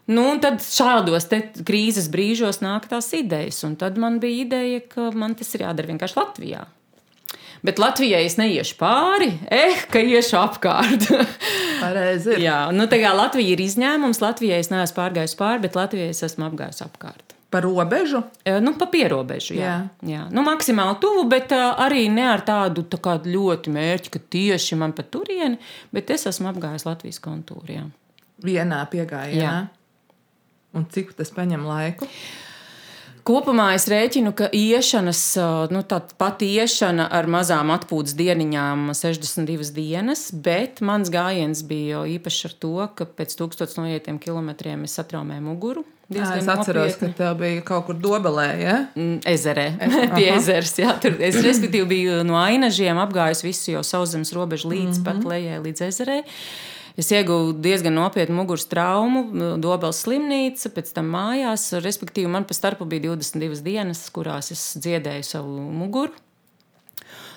Nu, 0.10 0.26
tad 0.42 0.64
šādos 0.66 1.28
krīzes 1.68 2.10
brīžos 2.12 2.62
nāk 2.64 2.88
tās 2.90 3.12
idejas, 3.14 3.62
un 3.68 3.78
tad 3.80 4.00
man 4.02 4.20
bija 4.24 4.46
ideja, 4.46 4.82
ka 4.90 5.12
man 5.14 5.36
tas 5.38 5.52
ir 5.56 5.68
jādara 5.68 5.92
vienkārši 5.94 6.18
Latvijā. 6.18 6.64
Bet 7.62 7.78
Latvijai 7.78 8.24
es 8.26 8.40
neiešu 8.40 8.74
pāri, 8.80 9.30
eh, 9.54 9.84
ka 9.94 10.02
iešu 10.02 10.40
apkārt. 10.40 11.06
Pareizi. 11.84 12.40
Jā, 12.42 12.72
nu 12.74 12.88
tā 12.90 12.98
kā 13.04 13.12
Latvija 13.14 13.54
ir 13.54 13.62
izņēmums, 13.62 14.22
Latvijai 14.24 14.64
es 14.64 14.72
neesmu 14.74 14.98
pārgājis 14.98 15.38
pāri, 15.38 15.62
bet 15.68 15.78
Latvijai 15.78 16.10
es 16.10 16.24
esmu 16.26 16.48
apgājis 16.50 16.82
apkārt. 16.88 17.38
Par 17.52 17.66
robežu? 17.68 18.24
Nu, 18.64 18.72
pa 18.80 18.88
pierobežu, 18.88 19.58
jā. 19.60 19.74
jā. 20.00 20.08
jā. 20.08 20.22
Nu, 20.32 20.42
maksimāli 20.48 20.96
tuvu, 21.04 21.26
bet 21.30 21.52
uh, 21.52 21.74
arī 21.84 22.06
ne 22.10 22.30
ar 22.32 22.46
tādu 22.48 22.86
tā 22.88 23.18
ļoti 23.28 23.74
mērķi, 23.76 24.14
ka 24.14 24.22
tieši 24.32 24.80
man 24.80 24.96
pa 24.96 25.04
turieni, 25.04 25.60
bet 25.92 26.14
es 26.16 26.24
esmu 26.32 26.48
apgājis 26.54 26.88
Latvijas 26.88 27.20
kontūru. 27.22 27.76
Jā. 27.76 27.84
Vienā 28.42 28.80
piegājienā. 28.90 29.52
Un 30.78 30.88
cik 30.92 31.14
tas 31.18 31.34
paņem 31.36 31.66
laiku? 31.68 32.08
Kopumā 33.22 33.68
es 33.78 33.86
rēķinu, 33.92 34.32
ka 34.34 34.48
iešanas, 34.56 35.22
nu, 35.70 35.84
pati 36.18 36.48
iešana 36.58 37.06
ar 37.14 37.28
mazām 37.30 37.70
atpūtas 37.76 38.16
dieniņām, 38.18 38.88
62 38.98 39.70
dienas, 39.76 40.32
bet 40.34 40.82
mans 40.82 41.12
gājiens 41.14 41.62
bija 41.68 42.02
īpašs 42.16 42.48
ar 42.50 42.56
to, 42.66 42.74
ka 42.98 43.06
pēc 43.06 43.36
tūkstotis 43.38 43.78
noietiem 43.78 44.18
kilometriem 44.22 44.88
es 44.90 44.98
satraumēju 44.98 45.46
muguru. 45.46 45.86
Jā, 46.12 46.26
es 46.36 46.50
atceros, 46.50 46.98
nopietni. 46.98 47.14
ka 47.14 47.20
tā 47.22 47.30
bija 47.40 47.62
kaut 47.68 47.86
kur 47.88 48.00
dobelē, 48.02 48.48
ja? 48.60 48.76
Mm, 48.98 49.22
ezerē, 49.32 49.68
pie 50.18 50.28
ezers. 50.34 50.74
Jā, 50.82 50.98
tur 51.00 51.16
es 51.22 51.38
respektīvi 51.46 51.88
biju 51.94 52.20
no 52.28 52.36
ainažiem 52.42 53.00
apgājis 53.06 53.46
visu 53.46 53.78
jau 53.78 53.86
sauszemes 53.86 54.34
robežu 54.36 54.74
līdz 54.74 54.98
mm 54.98 55.04
-hmm. 55.04 55.08
pat 55.08 55.30
lejai, 55.30 55.62
līdz 55.70 55.88
ezerei. 55.88 56.22
Es 57.00 57.12
ieguvu 57.14 57.54
diezgan 57.64 57.96
nopietnu 57.96 58.36
muguras 58.36 58.66
traumu, 58.72 59.24
Dobelas 59.62 60.02
slimnīca, 60.04 60.74
pēc 60.76 60.92
tam 60.98 61.14
mājās. 61.14 61.70
Respektīvi, 61.84 62.28
man 62.32 62.48
pa 62.48 62.58
starpu 62.58 62.88
bija 62.90 63.12
22 63.12 63.64
dienas, 63.64 64.04
kurās 64.12 64.52
es 64.56 64.66
dziedēju 64.82 65.28
savu 65.28 65.70
muguru. 65.72 66.12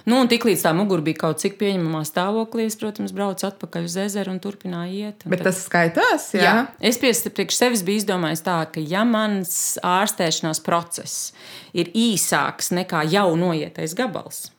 Nu, 0.04 0.18
un 0.20 0.28
tiklīdz 0.28 0.66
tā 0.66 0.74
mugura 0.76 1.00
bija 1.04 1.22
kaut 1.22 1.40
cik 1.40 1.54
pieņemamā 1.60 2.02
stāvoklī, 2.04 2.66
es, 2.68 2.76
protams, 2.76 3.14
braucu 3.16 3.46
atpakaļ 3.48 3.86
uz 3.88 3.94
ezeru 4.02 4.34
un 4.34 4.40
turpināju 4.44 4.98
iet. 4.98 5.24
Un 5.24 5.32
Bet 5.32 5.40
tad... 5.40 5.54
tas 5.54 5.62
skaitās, 5.64 6.26
jā? 6.36 6.44
jā. 6.44 6.56
Es 6.84 7.00
priekš 7.00 7.56
sevis 7.56 7.84
biju 7.86 8.02
izdomājis 8.02 8.44
tā, 8.44 8.58
ka 8.74 8.84
ja 8.84 9.06
mans 9.08 9.54
ārstēšanās 9.80 10.60
process 10.66 11.32
ir 11.72 11.88
īsāks 11.96 12.68
nekā 12.76 13.06
jau 13.14 13.30
noietais 13.40 13.96
gabals, 13.96 14.50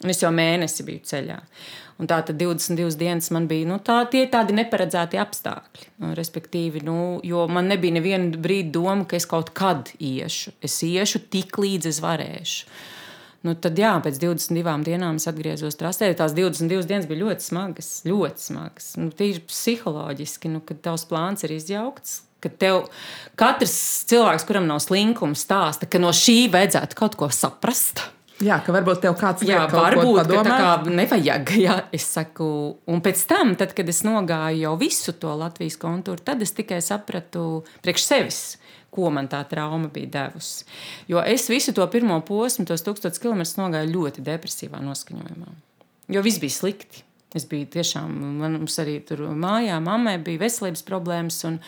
un 0.00 0.14
es 0.14 0.24
jau 0.24 0.32
mēnesi 0.32 0.88
biju 0.88 1.04
ceļā, 1.12 1.36
Un 1.94 2.08
tā 2.10 2.18
tad 2.26 2.40
22 2.40 2.96
dienas 2.98 3.30
man 3.34 3.46
bija 3.50 3.68
nu, 3.70 3.78
tā, 3.82 4.00
tie 4.10 4.24
tādi 4.30 4.56
neparedzēti 4.56 5.20
apstākļi. 5.22 5.86
Nu, 6.02 6.10
respektīvi, 6.18 6.82
nu, 6.86 6.96
jo 7.22 7.44
man 7.46 7.70
nebija 7.70 7.94
neviena 7.94 8.34
brīdi 8.34 8.74
doma, 8.74 9.06
ka 9.06 9.18
es 9.20 9.28
kaut 9.30 9.52
kad 9.54 9.92
iešu. 10.02 10.56
Es 10.64 10.80
iešu 10.82 11.22
tik 11.30 11.54
līdz 11.62 11.92
es 11.92 12.02
varēšu. 12.02 12.74
Nu, 13.44 13.52
tad, 13.60 13.76
jā, 13.78 13.92
pēc 14.00 14.18
22 14.22 14.86
dienām 14.86 15.20
es 15.20 15.28
atgriezos 15.28 15.76
trasē. 15.78 16.08
Tās 16.16 16.32
22 16.34 16.88
dienas 16.88 17.06
bija 17.10 17.26
ļoti 17.26 17.44
smagas, 17.44 17.90
ļoti 18.08 18.46
smagas. 18.48 18.86
Nu, 18.98 19.12
Tīri 19.14 19.44
psiholoģiski, 19.44 20.50
nu, 20.50 20.62
kad 20.64 20.80
tavs 20.86 21.04
plāns 21.10 21.46
ir 21.46 21.54
izjaukts. 21.54 22.22
Tev 22.60 22.90
katrs 23.40 23.76
cilvēks, 24.10 24.44
kuram 24.48 24.66
nav 24.68 24.82
slinkums, 24.84 25.46
stāsta, 25.46 25.88
ka 25.88 26.00
no 26.00 26.10
šī 26.12 26.50
vajadzētu 26.52 26.98
kaut 26.98 27.16
ko 27.20 27.30
saprast. 27.32 28.02
Jā, 28.42 28.56
ka 28.66 28.72
varbūt 28.74 29.04
tev 29.04 29.14
kāds 29.18 29.44
jā, 29.46 29.60
varbūt, 29.70 30.24
ka 30.26 30.40
tā 30.42 30.56
kā 30.58 30.70
nevajag. 30.90 31.52
Jā, 31.64 31.76
es 31.94 32.06
saku, 32.16 32.48
un 32.90 33.02
pēc 33.04 33.22
tam, 33.30 33.54
tad, 33.58 33.76
kad 33.78 33.88
es 33.90 34.02
nogāju 34.06 34.64
jau 34.64 34.74
visu 34.80 35.14
to 35.22 35.30
Latvijas 35.38 35.78
kontūru, 35.78 36.22
tad 36.24 36.42
es 36.42 36.54
tikai 36.56 36.80
sapratu 36.82 37.62
priekš 37.84 38.08
sevis. 38.08 38.42
Ko 38.94 39.08
man 39.10 39.26
tā 39.26 39.40
trauma 39.50 39.88
bija 39.90 40.10
devusi. 40.18 40.66
Jo 41.10 41.22
es 41.26 41.48
visu 41.50 41.72
to 41.74 41.86
pirmo 41.90 42.20
posmu, 42.26 42.66
tos 42.66 42.84
tūkstošus 42.86 43.22
kilometrus 43.22 43.56
nogāju 43.58 43.90
ļoti 43.90 44.22
depresīvā 44.26 44.82
noskaņojumā. 44.82 45.50
Jo 46.14 46.22
viss 46.22 46.42
bija 46.42 46.54
slikti. 46.54 47.02
Es 47.34 47.48
biju 47.50 47.66
tiešām, 47.74 48.12
man 48.38 48.60
arī 48.62 49.00
tur 49.02 49.24
mājā, 49.34 49.80
mammai 49.82 50.20
bija 50.22 50.44
veselības 50.44 50.84
problēmas. 50.86 51.40
Un, 51.48 51.58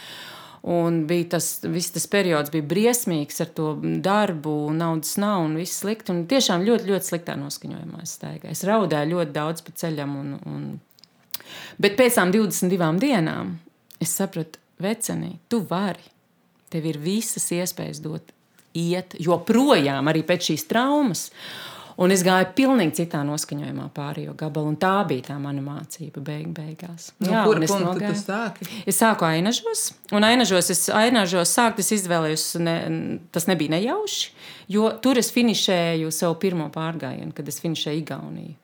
Un 0.66 1.04
bija 1.06 1.28
tas, 1.36 1.60
tas 1.62 2.08
periods 2.10 2.50
bija 2.50 2.66
briesmīgs 2.66 3.38
ar 3.44 3.50
to 3.54 3.68
darbu, 4.02 4.54
naudas 4.74 5.14
nav 5.22 5.44
un 5.44 5.54
viss 5.60 5.78
slikti. 5.84 6.10
Un 6.10 6.24
tiešām 6.26 6.64
ļoti, 6.66 6.88
ļoti 6.90 7.10
sliktā 7.12 7.36
noskaņojumā 7.38 8.02
es 8.02 8.16
staigāju. 8.18 8.54
Es 8.56 8.64
raudāju 8.66 9.12
ļoti 9.12 9.36
daudz 9.36 9.62
pa 9.62 9.74
ceļam. 9.82 10.16
Un, 10.18 10.32
un... 10.50 10.64
Bet 11.78 11.94
pēc 12.00 12.18
tam 12.18 12.34
22 12.34 12.90
dienām 13.04 13.54
es 14.02 14.16
sapratu, 14.18 14.58
vecenī, 14.82 15.36
tu 15.48 15.62
vari. 15.70 16.02
Tev 16.72 16.90
ir 16.90 16.98
visas 16.98 17.46
iespējas 17.54 18.02
dot 18.02 18.34
iet, 18.76 19.14
joprojām 19.22 20.10
arī 20.10 20.24
pēc 20.26 20.50
šīs 20.50 20.66
traumas. 20.70 21.28
Un 21.96 22.12
es 22.12 22.20
gāju 22.24 22.50
pilnīgi 22.56 22.98
citā 22.98 23.22
noskaņojumā 23.24 23.86
pārējo 23.96 24.34
gabalu. 24.36 24.74
Tā 24.80 24.98
bija 25.08 25.30
tā 25.30 25.36
mana 25.40 25.62
mācība 25.64 26.20
beig, 26.24 26.50
beigās. 26.56 27.10
Nu, 27.22 27.30
Jā, 27.32 27.44
kur 27.48 27.62
es 27.64 27.72
nogāju. 27.72 28.12
Tu 28.12 28.20
sāki? 28.20 28.68
Es 28.92 29.00
sāku 29.00 29.24
ainažos. 29.28 29.86
Un 30.12 30.26
ainažos 30.28 30.68
es 30.74 30.84
ainažos 30.92 31.54
sākt, 31.56 31.80
es 31.80 31.94
izvēlējos, 31.96 32.44
ne, 32.60 32.76
tas 33.32 33.48
nebija 33.48 33.72
nejauši, 33.78 34.34
jo 34.72 34.90
tur 35.02 35.20
es 35.20 35.32
finišēju 35.34 36.12
savu 36.14 36.38
pirmo 36.42 36.68
pārgājienu, 36.74 37.34
kad 37.36 37.48
es 37.48 37.60
finišēju 37.62 38.02
Igauniju 38.02 38.54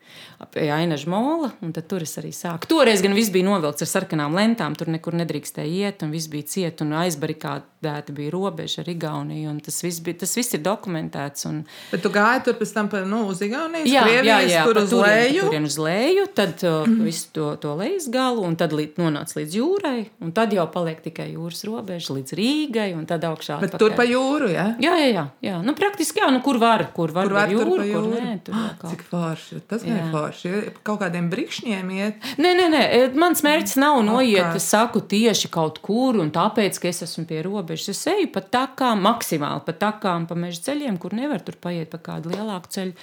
pie 0.51 0.71
Ainaža 0.71 1.09
mola, 1.09 1.51
un 1.61 1.71
tur 1.73 2.03
es 2.03 2.17
arī 2.19 2.33
sāku. 2.35 2.67
Toreiz 2.69 3.01
gan 3.03 3.15
viss 3.15 3.31
bija 3.33 3.47
novilkts 3.47 3.85
ar 3.85 3.89
sarkanām 3.89 4.35
lentām, 4.37 4.75
tur 4.77 4.89
nekur 4.91 5.15
nedrīkstēja 5.17 5.87
iet, 5.87 6.03
un 6.03 6.11
viss 6.13 6.29
bija 6.31 6.47
ciet, 6.49 6.81
un 6.83 6.93
aizbarikādēta 6.99 8.15
bija 8.15 8.33
robeža 8.33 8.83
ar 8.83 8.91
Igauniju, 8.91 9.51
un 9.51 9.61
tas 9.63 9.79
viss, 9.85 10.01
bija, 10.03 10.19
tas 10.23 10.35
viss 10.37 10.57
ir 10.57 10.63
dokumentēts. 10.65 11.47
Un... 11.49 11.61
Bet 11.91 12.03
tu 12.03 12.11
gāji 12.13 12.43
tur 12.47 12.57
pēc 12.59 12.73
tam 12.75 12.89
pa, 12.91 13.03
nu, 13.07 13.23
uz 13.31 13.43
Igaunijas, 13.45 13.87
jā, 13.89 14.03
Krievijas, 14.07 14.49
jā, 14.49 14.57
jā, 14.57 14.65
tur 14.67 14.81
uz 14.83 14.91
turien, 14.93 15.07
leju? 15.07 15.47
Turien 15.47 15.69
uz 15.69 15.79
leju, 15.79 16.27
tad 16.41 16.65
uh, 16.67 16.91
visu 17.07 17.31
to, 17.35 17.49
to 17.63 17.75
lejas 17.79 18.09
galu, 18.13 18.43
un 18.47 18.57
tad 18.59 18.75
līdz, 18.75 18.99
nonāc 19.01 19.35
līdz 19.37 19.57
jūrai, 19.59 19.97
un 20.23 20.35
tad 20.35 20.55
jau 20.55 20.67
paliek 20.73 21.01
tikai 21.05 21.31
jūras 21.33 21.63
robeža 21.69 22.17
līdz 22.17 22.37
Rīgai, 22.39 22.89
un 22.97 23.07
tad 23.09 23.25
augšā. 23.29 23.61
Bet 23.63 23.73
atpakaļ. 23.73 23.85
tur 23.85 23.97
pa 23.97 24.07
jūru, 24.07 24.51
jā? 24.53 24.67
Jā, 24.83 24.97
jā, 24.99 25.09
jā. 25.13 25.25
jā. 25.47 25.59
Nu, 25.63 25.75
praktiski, 25.93 26.23
jā, 26.23 26.27
nu, 26.33 26.39
kur 26.41 26.57
var, 26.57 26.87
kur 26.95 27.11
var, 27.13 27.27
kur 27.27 27.35
var 27.37 27.51
jūru, 27.53 27.75
tur 27.77 27.85
jūru, 27.85 28.09
kur 28.09 28.23
nē. 28.25 28.37
Tur 28.45 28.55
ah, 28.57 28.71
cik 28.81 29.03
forši, 29.11 29.59
tas 29.69 29.83
ir 29.85 29.99
forši. 30.09 30.53
Kaut 30.85 30.99
kādiem 31.03 31.27
brikšņiem 31.29 31.91
iet. 31.93 32.25
Nē, 32.41 32.53
nē, 32.57 32.65
nē, 32.73 32.81
mans 33.19 33.43
mērķis 33.45 33.77
nav 33.81 33.99
noiet, 34.07 34.55
es 34.57 34.65
saku 34.73 35.03
tieši 35.05 35.51
kaut 35.53 35.77
kur, 35.85 36.17
un 36.23 36.33
tāpēc, 36.33 36.79
ka 36.81 36.89
es 36.89 37.03
esmu 37.05 37.27
pie 37.29 37.43
robežas. 37.45 37.93
Es 37.93 38.01
eju 38.09 38.31
pa 38.33 38.41
takām, 38.41 39.05
maksimāli 39.05 39.61
pa 39.67 39.77
takām, 39.85 40.25
pa 40.29 40.37
meža 40.39 40.71
ceļiem, 40.71 40.97
kur 41.01 41.13
nevar 41.17 41.45
tur 41.45 41.59
paiet 41.61 41.93
pa 41.93 42.01
kādu 42.01 42.33
lielāku 42.33 42.73
ceļu. 42.73 42.97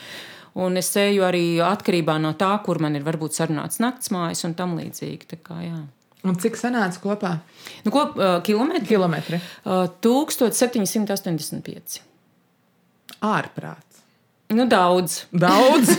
Un 0.61 0.75
es 0.81 0.91
eju 0.99 1.23
arī 1.23 1.63
atkarībā 1.63 2.19
no 2.19 2.35
tā, 2.35 2.51
kur 2.67 2.83
man 2.83 2.99
ir 2.99 3.07
varbūt 3.07 3.39
sarunāts 3.39 3.79
naktsmājas 3.79 4.43
un 4.49 4.59
tam 4.59 4.75
līdzīgi. 4.81 5.39
Kā, 5.47 5.63
jā. 5.63 5.79
un 6.27 6.43
cik 6.43 6.59
sanāca 6.59 6.99
kopā? 7.07 7.37
Nu, 7.87 7.95
ko, 7.95 8.09
uh, 8.19 8.43
kilometri? 8.43 8.91
kilometri. 8.91 9.39
Uh, 9.63 9.87
1785. 10.03 12.10
Ārprāts. 13.25 14.03
Nu, 14.51 14.67
daudz. 14.67 15.25
Daudz. 15.31 15.93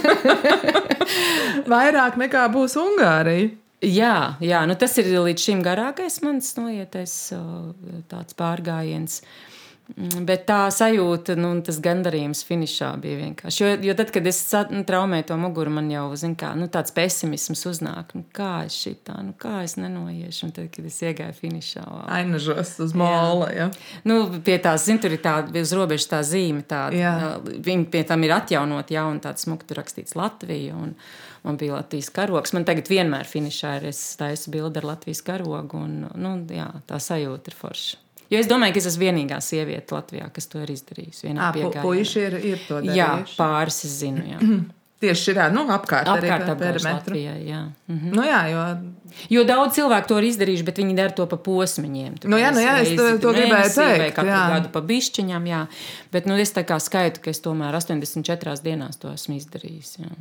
Vairāk 1.71 2.17
nekā 2.19 2.47
būs 2.51 2.75
Ungārija. 2.81 3.53
Jā, 3.81 4.15
jā 4.43 4.59
nu 4.69 4.75
tas 4.77 4.93
ir 5.01 5.07
līdz 5.09 5.45
šim 5.47 5.61
garākais 5.65 6.19
mans 6.21 6.51
noietais 6.59 7.15
tāds 8.11 8.37
pārgājiens. 8.37 9.21
Uh, 9.21 9.50
bet 9.97 10.45
tā 10.47 10.59
sajūta, 10.73 11.35
nu, 11.39 11.51
tas 11.65 11.79
gandarījums 11.83 12.43
finišā 12.47 12.91
bija 13.01 13.19
vienkārši. 13.19 13.61
Jo, 13.63 13.71
jo 13.89 13.95
tad, 13.97 14.11
kad 14.15 14.27
es 14.29 14.39
nu, 14.71 14.83
traumēju 14.87 15.27
to 15.31 15.37
muguru, 15.41 15.73
man 15.75 15.89
jau 15.91 16.05
kā, 16.39 16.53
nu, 16.57 16.67
tāds 16.71 16.93
pesimisms 16.95 17.63
uznāk. 17.69 18.13
Nu, 18.17 18.23
kā 18.35 18.65
es 18.67 18.77
šitā, 18.79 19.17
nu, 19.25 19.35
kā 19.39 19.61
es 19.65 19.75
nenoiešu. 19.79 20.47
Un 20.47 20.53
tad, 20.55 20.69
kad 20.73 20.87
es 20.87 20.99
iegāju 21.03 21.35
finišā, 21.39 21.83
wow. 21.85 22.05
ainažos 22.19 22.75
uz 22.83 22.95
māla. 22.97 23.49
Ja. 23.55 23.67
Nu, 24.07 24.23
pie 24.45 24.57
tās, 24.63 24.85
zin, 24.87 25.01
tur 25.03 25.15
ir 25.15 25.23
tāda 25.23 25.63
uz 25.63 25.73
robežas 25.77 26.09
tā 26.11 26.21
zīme. 26.27 26.63
Tāda, 26.67 27.35
viņi 27.41 27.89
pie 27.91 28.05
tam 28.07 28.23
ir 28.27 28.35
atjaunot 28.37 28.93
jaunu 28.93 29.23
tādu 29.23 29.45
smuku, 29.47 29.67
tur 29.67 29.81
rakstīts 29.81 30.15
Latvija. 30.19 30.77
Un, 30.77 30.95
man 31.43 31.57
bija 31.59 31.79
Latvijas 31.79 32.11
karogs. 32.13 32.53
Man 32.55 32.67
tagad 32.69 32.89
vienmēr 32.91 33.27
finišā 33.27 33.79
ir, 33.79 33.89
es 33.91 33.99
taisu 34.19 34.53
bildi 34.53 34.81
ar 34.81 34.93
Latvijas 34.93 35.23
karogu. 35.25 35.83
Un, 35.83 36.05
nu, 36.15 36.37
jā, 36.53 36.69
tā 36.87 37.01
sajūta 37.01 37.51
ir 37.51 37.59
forša. 37.59 38.01
Jo 38.31 38.39
es 38.39 38.47
domāju, 38.47 38.77
ka 38.77 38.83
es 38.83 38.91
esmu 38.93 39.07
vienīgā 39.07 39.39
sieviete 39.43 39.95
Latvijā, 39.95 40.29
kas 40.31 40.47
to 40.51 40.61
ir 40.63 40.71
izdarījusi. 40.71 41.33
Puisši 41.83 42.21
ir, 42.27 42.37
ir 42.53 42.61
to 42.67 42.79
darījuši. 42.79 42.99
Jā, 42.99 43.09
pāris 43.35 43.83
es 43.87 43.97
zinu. 44.03 44.23
Jā. 44.29 44.39
tieši 45.01 45.31
šī 45.31 45.35
nu, 45.53 45.63
apkārt, 45.73 46.09
apkārt. 46.09 46.83
Latvijā, 46.85 47.33
jā. 47.41 47.61
Mhm. 47.89 48.13
Nu, 48.15 48.25
jā, 48.25 48.41
jo... 48.51 48.65
jo 49.33 49.43
daudz 49.49 49.75
cilvēku 49.79 50.11
to 50.11 50.19
ir 50.21 50.29
izdarījuši, 50.29 50.65
bet 50.67 50.81
viņi 50.81 50.97
dara 50.97 51.15
to 51.17 51.25
pa 51.29 51.39
posmiņiem. 51.41 52.19
Nu, 52.29 52.39
jā, 52.41 52.51
nu, 52.53 52.61
jā, 52.63 52.77
es 52.83 52.93
to, 52.97 53.07
to 53.23 53.33
gribēju 53.35 53.73
teikt. 53.73 54.03
Vai 54.03 54.11
katru 54.13 54.33
jā. 54.33 54.43
gadu 54.55 54.73
pa 54.73 54.83
bišķiņām, 54.91 55.49
jā. 55.49 55.63
Bet 56.13 56.29
nu, 56.29 56.37
es 56.41 56.53
tā 56.55 56.65
kā 56.67 56.77
skaitu, 56.83 57.23
ka 57.23 57.33
es 57.33 57.41
tomēr 57.43 57.77
84 57.81 58.61
dienās 58.65 59.01
to 59.01 59.13
esmu 59.13 59.39
izdarījis. 59.39 59.93
Jā. 60.03 60.13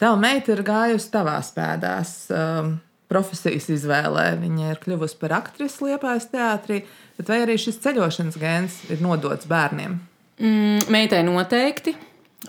Tava 0.00 0.18
meita 0.20 0.54
ir 0.56 0.64
gājusi 0.66 1.10
tavās 1.12 1.52
pēdās. 1.54 2.14
Um, 2.34 2.78
profesijas 3.10 3.68
izvēlē. 3.74 4.26
Viņa 4.40 4.74
ir 4.74 4.82
kļuvusi 4.82 5.18
par 5.20 5.36
aktrisi 5.40 5.88
Liepājas 5.88 6.30
teātrī, 6.32 6.82
bet 7.18 7.32
vai 7.32 7.42
arī 7.44 7.58
šis 7.60 7.80
ceļošanas 7.84 8.38
gēns 8.40 8.78
ir 8.94 9.02
nodots 9.04 9.50
bērniem? 9.50 9.98
Mm, 10.40 10.86
meitai 10.92 11.24
noteikti. 11.26 11.96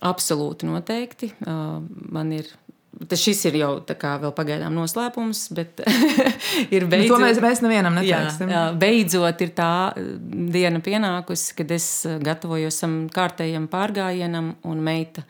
Absolūti 0.07 0.70
noteikti. 0.70 1.34
Uh, 1.43 1.82
man 2.14 2.32
ir 2.38 2.47
Tas 3.09 3.22
šis 3.24 3.39
ir 3.47 3.55
jau 3.62 3.70
kā, 3.88 4.18
vēl 4.20 4.34
pagaidām 4.36 4.76
noslēpums, 4.76 5.45
bet 5.55 5.80
ir 6.76 6.86
beidzot. 6.91 7.07
Nu, 7.07 7.16
to 7.16 7.20
mēs, 7.24 7.39
mēs 7.41 7.62
nevienam 7.64 7.95
neteiksim. 7.97 8.51
Jā, 8.51 8.66
jā, 8.68 8.76
beidzot 8.82 9.41
ir 9.45 9.53
tā 9.57 9.72
diena 9.95 10.82
pienākusi, 10.84 11.55
kad 11.57 11.72
es 11.74 11.88
gatavojos 12.22 12.82
tam 12.84 12.97
kārtējam 13.14 13.70
pārgājienam 13.72 14.53
un 14.68 14.84
meita 14.86 15.24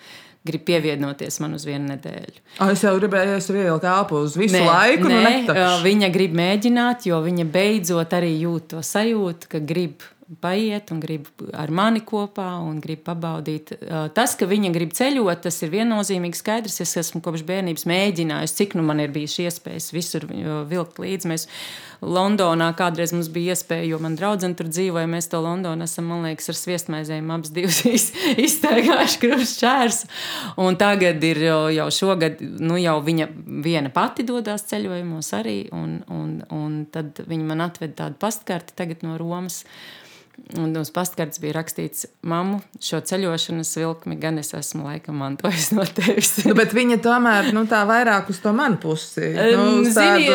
grib 0.48 0.64
pievienoties 0.66 1.38
man 1.44 1.54
uz 1.58 1.66
vienu 1.68 1.92
nedēļu. 1.92 2.40
Oh, 2.60 2.72
es 2.74 2.82
jau 2.86 2.96
gribēju, 2.98 3.36
es 3.38 3.50
ievilku 3.52 3.90
elpu 3.90 4.24
uz 4.26 4.38
visu 4.40 4.58
nē, 4.58 4.64
laiku. 4.66 5.10
Nu 5.12 5.20
nē, 5.22 5.36
nu 5.46 5.68
viņa 5.86 6.10
grib 6.14 6.34
mēģināt, 6.38 7.06
jo 7.10 7.22
viņa 7.26 7.46
beidzot 7.54 8.16
arī 8.18 8.34
jūt 8.42 8.72
to 8.74 8.82
sajūtu, 8.86 9.52
ka 9.52 9.62
grib 9.62 10.06
paiet 10.40 10.92
un 10.94 11.02
grib 11.04 11.28
ar 11.58 11.72
mani 11.74 12.02
kopā 12.08 12.48
un 12.64 12.80
grib 12.84 13.04
pabaudīt. 13.08 13.74
Tas, 14.16 14.36
ka 14.40 14.48
viņa 14.48 14.72
grib 14.76 14.96
ceļot, 14.96 15.44
tas 15.44 15.60
ir 15.66 15.74
viennozīmīgi 15.74 16.40
skaidrs. 16.40 16.80
Es 16.86 16.96
esmu 17.02 17.20
kopš 17.26 17.44
bērnības 17.48 17.88
mēģinājis, 17.90 18.56
cik 18.60 18.76
nu 18.80 18.86
man 18.88 19.04
ir 19.04 19.12
bijis 19.12 19.40
iespējas 19.44 19.92
visur 19.96 20.28
vilkt 20.70 21.02
līdzi. 21.02 21.32
Mēs 21.32 21.48
Londonā 22.02 22.72
kādreiz 22.78 23.12
mums 23.14 23.30
bija 23.34 23.54
iespēja, 23.54 23.90
jo 23.92 24.00
man 24.02 24.16
draudzene 24.18 24.58
tur 24.58 24.72
dzīvoja. 24.72 25.10
Mēs 25.12 25.30
to 25.30 25.42
Londonā 25.44 25.86
esam, 25.86 26.08
man 26.10 26.26
liekas, 26.26 26.50
ar 26.50 26.58
sviestmaizēm 26.58 27.30
abas 27.36 27.54
divas 27.54 27.82
iztaigājuši 28.48 29.22
krustšķērs. 29.26 30.02
Un 30.64 30.80
tagad 30.82 31.22
ir 31.28 31.44
jau 31.76 31.90
šogad, 31.94 32.42
nu 32.42 32.80
jau 32.82 32.98
viņa 33.06 33.30
viena 33.66 33.92
pati 33.94 34.26
dodas 34.26 34.66
ceļojumos 34.72 35.34
arī, 35.38 35.58
un, 35.76 36.00
un, 36.10 36.38
un 36.56 36.86
tad 36.94 37.22
viņa 37.28 37.50
man 37.52 37.66
atveda 37.68 38.06
tādu 38.06 38.22
pastkarti 38.22 38.78
tagad 38.78 39.06
no 39.06 39.20
Romas. 39.22 39.66
Un 40.60 40.74
uz 40.76 40.90
pastkartes 40.92 41.40
bija 41.40 41.54
rakstīts, 41.56 42.06
mammu, 42.28 42.58
šo 42.84 43.00
ceļošanas 43.08 43.70
vilkmi 43.78 44.18
gan 44.20 44.40
es 44.42 44.50
esmu 44.58 44.84
laikam 44.90 45.16
mantojis 45.22 45.70
no 45.78 45.86
tevis. 45.88 46.34
nu, 46.44 46.56
bet 46.58 46.74
viņa 46.76 46.98
tomēr 47.04 47.52
nu, 47.56 47.64
tā 47.70 47.82
vairāk 47.88 48.28
uz 48.34 48.42
to 48.44 48.52
manu 48.56 48.80
pusi. 48.82 49.30
Nu, 49.32 49.86
Zini, 49.88 50.28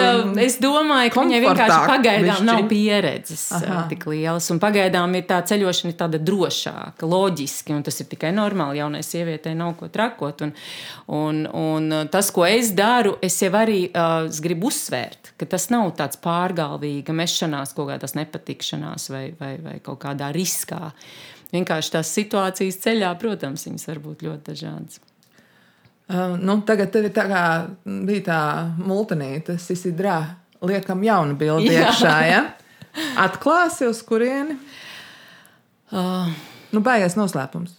es 0.44 0.56
domāju, 0.62 1.12
ka 1.12 1.24
viņai 1.24 1.40
vienkārši 1.44 1.90
pagaidām 1.90 2.30
višķi. 2.30 2.46
nav 2.48 2.62
pieredzes 2.70 3.44
Aha. 3.58 3.82
tik 3.90 4.06
lielas. 4.08 4.48
Un 4.54 4.60
pagaidām 4.62 5.18
ir 5.18 5.26
tā 5.28 5.42
ceļošana 5.50 5.96
tāda 6.00 6.20
drošāka, 6.22 7.08
loģiski. 7.08 7.76
Un 7.76 7.84
tas 7.84 8.00
ir 8.00 8.08
tikai 8.08 8.32
normāli. 8.36 8.80
Jaunai 8.80 9.02
sievietei 9.04 9.56
nav 9.58 9.74
ko 9.80 9.90
trakot. 9.92 10.46
Un, 10.46 10.54
un, 11.12 11.42
un 11.52 11.98
tas, 12.12 12.32
ko 12.32 12.46
es 12.48 12.72
daru, 12.76 13.18
es 13.24 13.36
jau 13.42 13.52
arī 13.58 13.82
uh, 13.90 14.30
gribu 14.42 14.70
uzsvērt, 14.72 15.34
ka 15.36 15.48
tas 15.56 15.68
nav 15.74 15.92
tāds 16.00 16.20
pārgalvīga 16.24 17.12
mešanās, 17.16 17.76
kaut 17.76 17.92
kādas 17.92 18.16
nepatikšanās 18.16 19.10
vai, 19.12 19.26
vai, 19.36 19.54
vai 19.60 19.76
kaut 19.84 19.95
kā 19.96 20.12
kādā 20.16 20.30
riskā. 20.34 20.92
Vienkārši 21.54 21.92
tās 21.94 22.10
situācijas 22.14 22.80
ceļā, 22.82 23.12
protams, 23.20 23.66
viņas 23.68 23.86
var 23.90 24.00
būt 24.02 24.24
ļoti 24.26 24.50
dažādas. 24.50 25.00
Uh, 26.06 26.36
nu, 26.38 26.60
tagad 26.66 26.92
tev 26.94 27.08
tā 27.14 27.26
bija 27.82 28.22
tā 28.26 28.40
multinīte, 28.78 29.56
Sisidrā, 29.58 30.20
liekam 30.62 31.02
jaunu 31.02 31.34
bildi 31.38 31.72
iekšā, 31.74 32.16
ja? 32.30 32.42
Atklāsi 33.18 33.88
uz 33.90 34.02
kurieni? 34.06 34.58
Uh. 35.90 36.30
Nu, 36.74 36.82
baigais 36.84 37.14
noslēpums. 37.18 37.74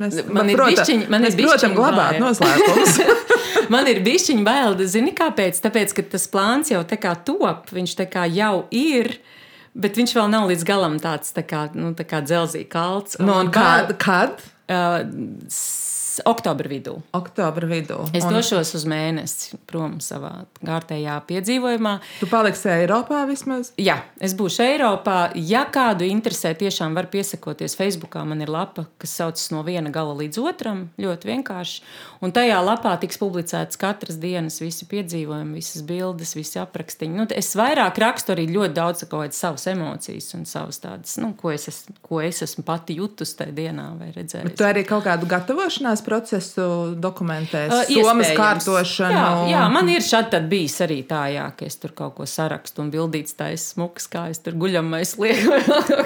Mēs, 0.00 0.18
man 0.32 0.48
ir 0.50 0.56
prota, 0.56 0.82
bišķiņ, 0.82 1.04
man 1.12 1.24
mēs, 1.24 1.36
protams, 1.38 1.76
glabāt 1.76 2.18
noslēpumus. 2.20 3.68
man 3.72 3.88
ir 3.90 4.00
bišķiņa 4.04 4.44
bail, 4.48 4.76
zini, 4.88 5.12
kāpēc? 5.16 5.60
Tāpēc, 5.64 5.94
ka 5.96 6.04
tas 6.14 6.26
plāns 6.32 6.72
jau 6.72 6.80
tā 6.88 6.98
kā 7.00 7.14
top, 7.26 7.70
viņš 7.72 7.96
tā 8.00 8.08
kā 8.10 8.26
jau 8.30 8.64
ir. 8.72 9.12
Uh, 9.16 9.41
Bet 9.72 9.96
viņš 9.96 10.16
vēl 10.18 10.28
nav 10.32 10.50
līdz 10.50 10.66
galam 10.68 10.98
tāds 11.00 11.32
tā 11.32 11.44
kā, 11.48 11.66
nu, 11.72 11.94
tā 11.96 12.04
kā 12.08 12.20
dzelzīgi 12.24 12.68
kalts. 12.72 13.16
No, 13.20 13.40
nu, 13.46 13.52
kad? 13.54 13.94
kad? 14.02 14.42
Uh, 14.68 15.06
oktobra 16.28 16.68
vidū. 16.68 16.98
Oktobra 17.16 17.68
vidū. 17.70 17.96
Es 18.12 18.26
un... 18.26 18.34
došos 18.36 18.74
uz 18.76 18.84
mēnesi 18.88 19.56
prom 19.68 19.96
savā 20.04 20.44
kārtējā 20.60 21.16
piedzīvojumā. 21.28 21.94
Tu 22.20 22.28
paliksi 22.30 22.68
Eiropā 22.74 23.22
vismaz? 23.30 23.72
Jā, 23.80 23.98
es 24.20 24.36
būšu 24.36 24.64
Eiropā. 24.66 25.18
Ja 25.36 25.64
kādu 25.72 26.06
interesē, 26.08 26.52
tiešām 26.58 26.96
var 26.98 27.08
piesakoties 27.12 27.76
Facebookā. 27.78 28.26
Man 28.28 28.44
ir 28.44 28.52
lapa, 28.52 28.86
kas 29.00 29.16
saucas 29.22 29.48
no 29.54 29.64
viena 29.66 29.92
gala 29.94 30.16
līdz 30.20 30.42
otram. 30.44 30.86
Ļoti 31.00 31.32
vienkārši. 31.32 31.86
Un 32.22 32.30
tajā 32.30 32.60
lapā 32.62 32.92
tiks 33.02 33.18
publicēts 33.18 33.78
katras 33.80 34.14
dienas 34.22 34.60
visi 34.62 34.86
piedzīvojumi, 34.86 35.56
visas 35.58 35.82
bildes, 35.86 36.36
visi 36.38 36.60
aprakstiņi. 36.62 37.18
Nu, 37.18 37.26
es 37.34 37.50
vairāk 37.58 37.98
rakstu 37.98 38.36
arī 38.36 38.44
ļoti 38.46 38.76
daudz 38.76 39.02
savas 39.34 39.66
emocijas 39.72 40.30
un 40.38 40.46
savas 40.46 40.78
tādas, 40.84 41.16
nu, 41.18 41.32
ko, 41.38 41.50
es 41.50 41.66
esmu, 41.72 41.96
ko 42.06 42.22
es 42.22 42.38
esmu 42.46 42.62
pati 42.68 43.00
jutusi 43.00 43.34
tajā 43.40 43.56
dienā 43.56 43.88
vai 43.98 44.12
redzējusi. 44.14 44.52
Bet 44.52 44.58
tu 44.60 44.68
arī 44.68 44.86
kaut 44.86 45.02
kādu 45.08 45.26
gatavošanās 45.34 46.04
procesu 46.06 46.68
dokumentēs, 47.02 47.74
uh, 47.74 47.90
somas 47.90 48.30
kārtošanu. 48.38 49.18
Jā, 49.18 49.56
jā, 49.56 49.66
man 49.74 49.90
ir 49.90 50.06
šādi 50.06 50.44
bijis 50.46 50.78
arī 50.86 51.02
tā, 51.08 51.26
jā, 51.34 51.50
ka 51.58 51.66
es 51.66 51.80
tur 51.82 51.96
kaut 51.98 52.20
ko 52.20 52.28
sarakstu 52.30 52.86
un 52.86 52.94
bildīts 52.94 53.34
es 53.50 53.72
smuks, 53.74 54.06
kā 54.06 54.28
es 54.30 54.38
tur 54.44 54.54
guļamais 54.62 55.18
lieku. 55.18 55.58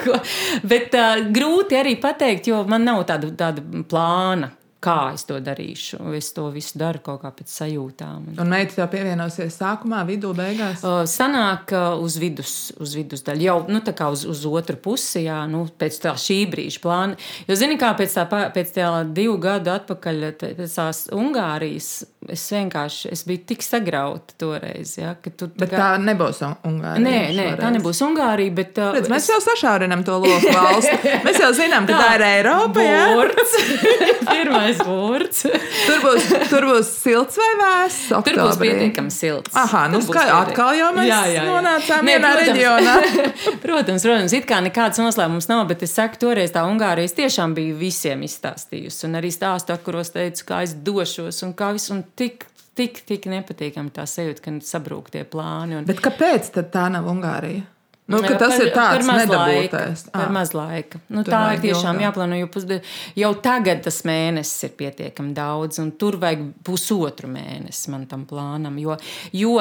Bet 0.73 0.97
uh, 0.97 1.27
grūti 1.29 1.77
arī 1.77 1.99
pateikt, 2.01 2.49
jo 2.49 2.65
man 2.65 2.89
nav 2.89 3.05
tāda, 3.11 3.37
tāda 3.37 3.85
plāna 3.85 4.57
kā 4.87 4.99
es 5.17 5.27
to 5.29 5.39
darīšu. 5.43 6.01
Es 6.17 6.31
to 6.37 6.47
visu 6.55 6.79
daru 6.81 7.03
kaut 7.05 7.23
kā 7.25 7.33
pēc 7.35 7.53
sajūtām. 7.53 8.33
Un 8.39 8.53
meita 8.53 8.79
tev 8.79 8.91
pievienosies 8.95 9.59
sākumā, 9.59 10.05
vidū, 10.09 10.33
beigās? 10.37 10.85
Uh, 10.87 11.03
sanāk 11.11 11.75
uz 12.03 12.19
vidus, 12.23 12.57
uz 12.83 12.97
vidus 12.99 13.25
daļu, 13.27 13.47
jau 13.49 13.59
nu, 13.71 13.83
tā 13.85 13.97
kā 13.97 14.11
uz, 14.15 14.27
uz 14.29 14.45
otru 14.49 14.79
pusi, 14.83 15.27
jā, 15.27 15.43
nu, 15.51 15.67
pēc 15.79 16.01
tā 16.07 16.17
šī 16.21 16.41
brīža 16.53 16.83
plāna. 16.85 17.21
Jo, 17.49 17.59
zini, 17.59 17.79
kā 17.81 17.93
pēc 17.99 18.19
tā, 18.21 18.27
pēc 18.55 18.75
tā 18.77 18.91
divu 19.17 19.39
gadu 19.43 19.75
atpakaļ, 19.75 20.29
pēc 20.41 20.79
tās 20.79 21.07
Ungārijas 21.15 21.93
Es 22.33 22.43
vienkārši 22.51 23.11
es 23.15 23.23
biju 23.27 23.45
tik 23.47 23.63
sagrauta 23.63 24.35
toreiz. 24.41 24.97
Ja, 24.99 25.15
tu, 25.15 25.47
tā, 25.47 25.69
kā... 25.69 25.77
tā 25.77 25.89
nebūs 26.03 26.43
Ungārija. 26.47 27.03
Nē, 27.03 27.19
nē 27.37 27.47
tā 27.61 27.71
nebūs 27.75 28.01
Ungārija. 28.07 28.55
Bet, 28.57 28.79
uh, 28.83 28.95
Redz, 28.97 29.11
mēs 29.13 29.27
es... 29.27 29.33
jau 29.35 29.39
sašaurinām 29.45 30.03
to 30.07 30.19
loku 30.23 30.53
valsts. 30.55 31.07
Mēs 31.27 31.39
jau 31.43 31.51
zinām, 31.57 31.87
ka 31.89 31.97
tā, 31.97 32.03
tā 32.03 32.15
ir 32.17 32.25
Eiropa. 32.27 32.85
Burts. 33.17 33.55
Pirmais 34.31 34.81
burts. 34.83 35.45
tur, 35.47 36.03
būs, 36.03 36.29
tur 36.51 36.67
būs 36.71 36.91
silts 36.99 37.39
vai 37.41 37.51
vēss? 37.61 38.01
Tur 38.27 38.41
būs 38.41 38.61
pietiekami 38.61 39.15
silts. 39.15 39.55
Aha, 39.57 39.87
nu 39.93 40.03
skaidrs. 40.05 40.35
Atkal 40.37 40.75
jau 40.79 40.91
mēs 40.97 41.09
jā, 41.11 41.21
jā, 41.31 41.41
jā. 41.41 41.45
nonācām 41.49 42.11
vienā 42.11 42.33
reģionā. 42.41 42.97
protams, 43.65 44.07
protams, 44.07 44.37
it 44.37 44.49
kā 44.49 44.61
nekāds 44.65 45.01
noslēpums 45.03 45.51
nav, 45.51 45.65
bet 45.71 45.85
es 45.87 45.95
saku, 45.97 46.21
toreiz 46.27 46.55
tā 46.55 46.65
Ungārijas 46.69 47.17
tiešām 47.17 47.55
bija 47.57 47.77
visiem 47.79 48.25
izstāstījusi. 48.27 49.07
Un 49.09 49.21
arī 49.21 49.33
stāstu, 49.35 49.77
kuros 49.87 50.13
teicu, 50.15 50.47
kā 50.49 50.63
es 50.67 50.75
došos 50.87 51.43
un 51.47 51.55
kā 51.57 51.73
viss 51.77 51.93
tik, 52.19 52.47
tik, 52.79 53.03
tik 53.09 53.29
nepatīkami 53.33 53.93
tā 53.95 54.07
sajūta, 54.09 54.45
ka 54.45 54.57
sabrūk 54.65 55.13
tie 55.15 55.25
plāni. 55.29 55.79
Un... 55.79 55.89
Bet 55.89 56.03
kāpēc 56.05 56.51
tā 56.73 56.89
nav 56.93 57.09
Ungārija? 57.13 57.67
Nu, 58.07 58.21
tas 58.23 58.55
par, 58.55 58.63
ir 58.63 58.71
tāds 58.71 59.09
laika. 59.33 59.81
Par 60.13 60.31
maz 60.31 60.53
laika. 60.55 61.01
Nu, 61.11 61.25
tā 61.27 61.41
ir 61.57 61.63
tiešām 61.65 61.99
jāplāno, 62.05 62.37
jo 62.39 62.47
pusdi, 62.55 62.79
jau 63.19 63.33
tagad 63.43 63.81
tas 63.83 63.99
mēnesis 64.07 64.69
ir 64.69 64.77
pietiekami 64.79 65.33
daudz, 65.35 65.81
un 65.83 65.91
tur 65.99 66.15
vajag 66.23 66.45
pusotru 66.67 67.27
mēnesi 67.33 67.91
man 67.91 68.05
tam 68.07 68.23
plānam. 68.31 68.77
Jo, 68.79 68.95
jo 69.35 69.57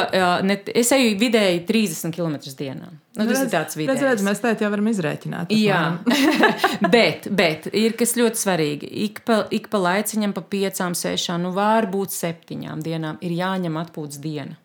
ne, 0.46 0.60
es 0.78 0.94
eju 0.94 1.16
vidēji 1.22 1.64
30 1.66 2.14
km 2.14 2.38
dienā. 2.60 2.92
Nu, 3.16 3.24
tas 3.24 3.40
redz, 3.40 3.46
ir 3.48 3.54
tāds 3.56 3.80
vidējs. 3.80 3.96
Redz, 3.96 4.06
redz, 4.12 4.26
mēs 4.28 4.44
tā 4.44 4.52
jau 4.60 4.70
varam 4.76 4.92
izrēķināt. 4.92 5.54
Jā, 5.56 5.80
bet, 6.96 7.26
bet 7.34 7.66
ir 7.74 7.96
kas 7.98 8.14
ļoti 8.20 8.44
svarīgi. 8.44 8.92
Ik 9.08 9.24
pa, 9.26 9.40
ik 9.56 9.72
pa 9.74 9.82
laiciņam, 9.88 10.36
pa 10.38 10.46
piecām, 10.54 10.94
sešām, 10.94 11.48
nu 11.48 11.54
varbūt 11.56 12.14
septiņām 12.14 12.86
dienām 12.86 13.18
ir 13.26 13.34
jāņem 13.40 13.82
atpūtas 13.82 14.22
diena 14.22 14.60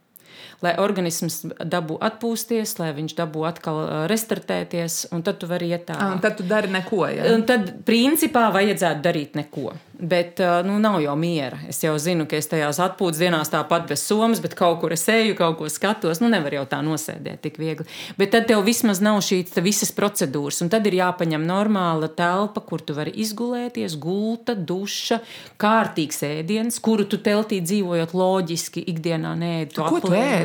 lai 0.64 0.74
organisms 0.82 1.42
dabū 1.60 1.96
atpūsties, 2.04 2.76
lai 2.80 2.90
viņš 2.96 3.16
dabū 3.18 3.44
atkal 3.48 3.82
restartēties, 4.10 5.06
un 5.14 5.24
tad 5.26 5.40
tu 5.40 5.48
vari 5.50 5.70
iet 5.72 5.86
tālāk. 5.88 6.16
Un 6.16 6.24
tad 6.24 6.36
tu 6.40 6.48
dari 6.48 6.72
neko. 6.72 7.04
Ja? 7.08 7.30
Un 7.34 7.46
tad, 7.48 7.72
principā, 7.88 8.48
vajadzētu 8.54 9.04
darīt 9.04 9.38
neko. 9.40 9.72
Bet 10.00 10.40
nu, 10.64 10.78
nav 10.80 10.96
jau 11.04 11.12
miera. 11.16 11.58
Es 11.68 11.82
jau 11.84 11.92
zinu, 12.00 12.24
ka 12.28 12.38
es 12.38 12.48
tajās 12.48 12.78
atpūtas 12.80 13.20
dienās 13.20 13.50
tāpat 13.52 13.84
bez 13.90 14.00
somas, 14.08 14.40
bet 14.40 14.54
kaut 14.56 14.78
kur 14.80 14.94
es 14.96 15.04
eju, 15.12 15.34
kaut 15.36 15.58
ko 15.58 15.68
skatos. 15.68 16.22
Nu, 16.22 16.30
nevar 16.32 16.56
jau 16.56 16.64
tā 16.68 16.78
nosēdēt 16.84 17.42
tik 17.44 17.58
viegli. 17.60 17.84
Bet 18.16 18.32
tad 18.32 18.48
tev 18.48 18.64
vismaz 18.64 19.02
nav 19.04 19.20
šīs 19.24 19.60
visas 19.60 19.92
procedūras. 19.92 20.62
Un 20.64 20.72
tad 20.72 20.88
ir 20.88 20.96
jāpaņem 21.02 21.44
normāla 21.44 22.08
telpa, 22.16 22.64
kur 22.64 22.80
tu 22.80 22.96
vari 22.96 23.12
izgulēties, 23.20 23.98
gulta, 24.00 24.56
duša, 24.56 25.20
kārtīgs 25.60 26.24
ēdiens, 26.30 26.80
kuru 26.80 27.04
tu 27.04 27.20
teltī 27.20 27.60
dzīvojot 27.60 28.16
loģiski, 28.16 28.86
ikdienā 28.94 29.34
nē, 29.36 29.54
tu 29.74 29.84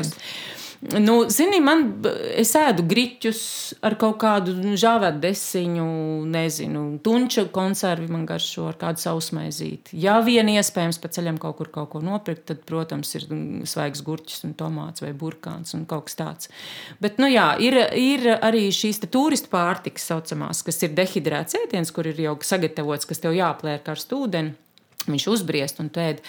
aplēsi. 0.06 0.54
Nu, 0.80 1.24
zini, 1.32 1.56
man, 1.64 1.86
es 2.36 2.50
ēdu 2.58 2.84
griķus 2.86 3.40
ar 3.86 3.96
kaut 3.98 4.18
kādu 4.20 4.52
žāvētu 4.76 5.22
desiņu, 5.22 5.86
nezinu, 6.28 6.82
tunča 7.04 7.46
konservi 7.52 8.10
man 8.12 8.26
garšo 8.28 8.66
ar 8.68 8.76
kādu 8.80 9.00
sausmaizīti. 9.00 9.96
Ja 10.02 10.18
vien 10.24 10.50
iespējams 10.52 11.00
pa 11.00 11.08
ceļam 11.12 11.40
kaut 11.42 11.56
kur 11.60 11.70
kaut 11.72 11.90
ko 11.94 12.02
nopirkt, 12.04 12.44
tad, 12.50 12.60
protams, 12.68 13.14
ir 13.16 13.24
svaigs 13.68 14.04
gurķis 14.04 14.44
un 14.46 14.52
tomāts 14.58 15.04
vai 15.04 15.14
burkāns 15.16 15.72
un 15.78 15.88
kaut 15.88 16.10
kas 16.10 16.20
tāds. 16.20 16.52
Bet, 17.00 17.16
nu 17.22 17.30
jā, 17.32 17.48
ir, 17.62 17.78
ir 17.96 18.28
arī 18.36 18.68
šīs 18.74 19.00
turistu 19.08 19.50
pārtikas 19.54 20.06
saucamās, 20.12 20.60
kas 20.66 20.84
ir 20.84 20.94
dehidrēts 20.98 21.56
ēdiens, 21.64 21.94
kur 21.94 22.12
ir 22.12 22.20
jau 22.28 22.36
sagatavots, 22.44 23.08
kas 23.08 23.24
tev 23.24 23.34
jāplēr 23.38 23.80
karstu 23.86 24.26
ūdeni. 24.26 24.54
Viņš 25.06 25.26
uzbriest 25.30 25.80
un 25.82 25.90
tēd. 25.94 26.22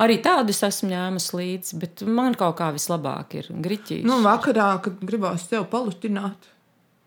Arī 0.00 0.20
tādus 0.22 0.62
esmu 0.66 0.92
ņēmis 0.92 1.30
līdzi, 1.36 1.80
bet 1.82 2.04
man 2.06 2.36
kaut 2.38 2.58
kā 2.60 2.70
vislabāk 2.74 3.40
ir 3.40 3.50
griķis. 3.50 4.04
Nu, 4.06 4.20
vakarā, 4.26 4.72
kad 4.84 5.02
gribās 5.02 5.48
tev 5.50 5.66
palutināt, 5.72 6.50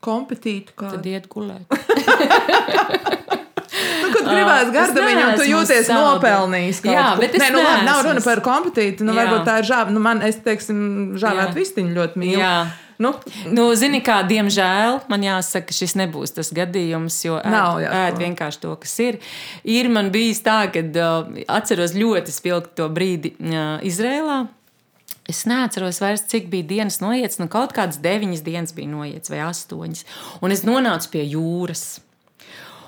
kompetīt, 0.03 0.75
kā... 0.75 0.95
tad 0.97 1.07
iet 1.07 1.29
gulēt. 1.31 1.71
nu, 4.03 4.11
kad 4.13 4.29
gribās 4.29 4.71
gardumiņu, 4.75 5.25
tu 5.39 5.47
jūties 5.49 5.87
salda. 5.89 6.13
nopelnījis. 6.13 6.83
Jā, 6.85 7.09
ko. 7.13 7.23
bet 7.23 7.35
es 7.37 7.43
Nē, 7.43 7.49
nu, 7.55 7.63
labi, 7.65 7.87
nav 7.87 8.03
runa 8.07 8.23
par 8.25 8.43
kompetīti. 8.45 9.07
Nu, 9.07 9.15
varbūt 9.17 9.45
tā 9.47 9.59
ir 9.61 9.69
žāva. 9.69 9.93
Nu, 9.93 10.03
man, 10.03 10.23
es 10.25 10.39
teiksim, 10.45 10.79
žāvētu 11.21 11.57
vistiņu 11.59 11.93
ļoti 11.97 12.23
mīlu. 12.23 12.41
Jā. 12.41 12.55
Nu, 13.01 13.11
nu, 13.51 13.65
zini, 13.75 13.99
kā, 14.05 14.19
diemžēl 14.27 15.01
man 15.11 15.23
jāsaka, 15.25 15.73
šis 15.75 15.95
nebūs 15.99 16.35
tas 16.37 16.51
gadījums, 16.55 17.17
jo 17.25 17.39
Nav, 17.41 17.79
ēd, 17.81 17.95
ēd 17.99 18.19
vienkārši 18.21 18.61
to, 18.63 18.73
kas 18.79 18.93
ir. 19.03 19.17
Ir 19.65 19.89
man 19.91 20.11
bijis 20.13 20.43
tā, 20.45 20.61
ka 20.71 20.83
uh, 20.85 21.31
atceros 21.51 21.95
ļoti 21.97 22.35
spilgti 22.35 22.77
to 22.79 22.89
brīdi 22.93 23.33
uh, 23.41 23.81
Izrēlā. 23.83 24.43
Es 25.29 25.45
neatceros 25.47 26.01
vairs, 26.03 26.25
cik 26.27 26.49
bija 26.51 26.67
dienas 26.67 26.99
noiets. 26.99 27.39
Nu, 27.39 27.47
kaut 27.51 27.73
kādas 27.75 28.01
deviņas 28.03 28.43
dienas 28.43 28.73
bija 28.75 28.91
noiets, 28.91 29.31
vai 29.31 29.39
astoņas. 29.45 30.03
Un 30.43 30.55
es 30.55 30.65
nonācu 30.67 31.13
pie 31.15 31.23
jūras. 31.31 32.01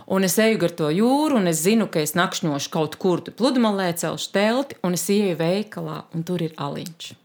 Un 0.05 0.23
es 0.23 0.37
eju 0.37 0.59
gar 0.61 0.73
to 0.77 0.91
jūru, 0.93 1.39
un 1.39 1.49
es 1.49 1.63
zinu, 1.65 1.89
ka 1.89 2.03
es 2.05 2.13
nakšņošu 2.13 2.71
kaut 2.73 2.97
kur 3.01 3.23
pludmalē, 3.25 3.89
celšu 3.97 4.31
telti, 4.35 4.77
un 4.85 4.93
es 4.93 5.07
ieju 5.09 5.39
veikalā, 5.39 6.03
un 6.13 6.25
tur 6.27 6.45
ir 6.45 6.53
aliņš. 6.61 7.24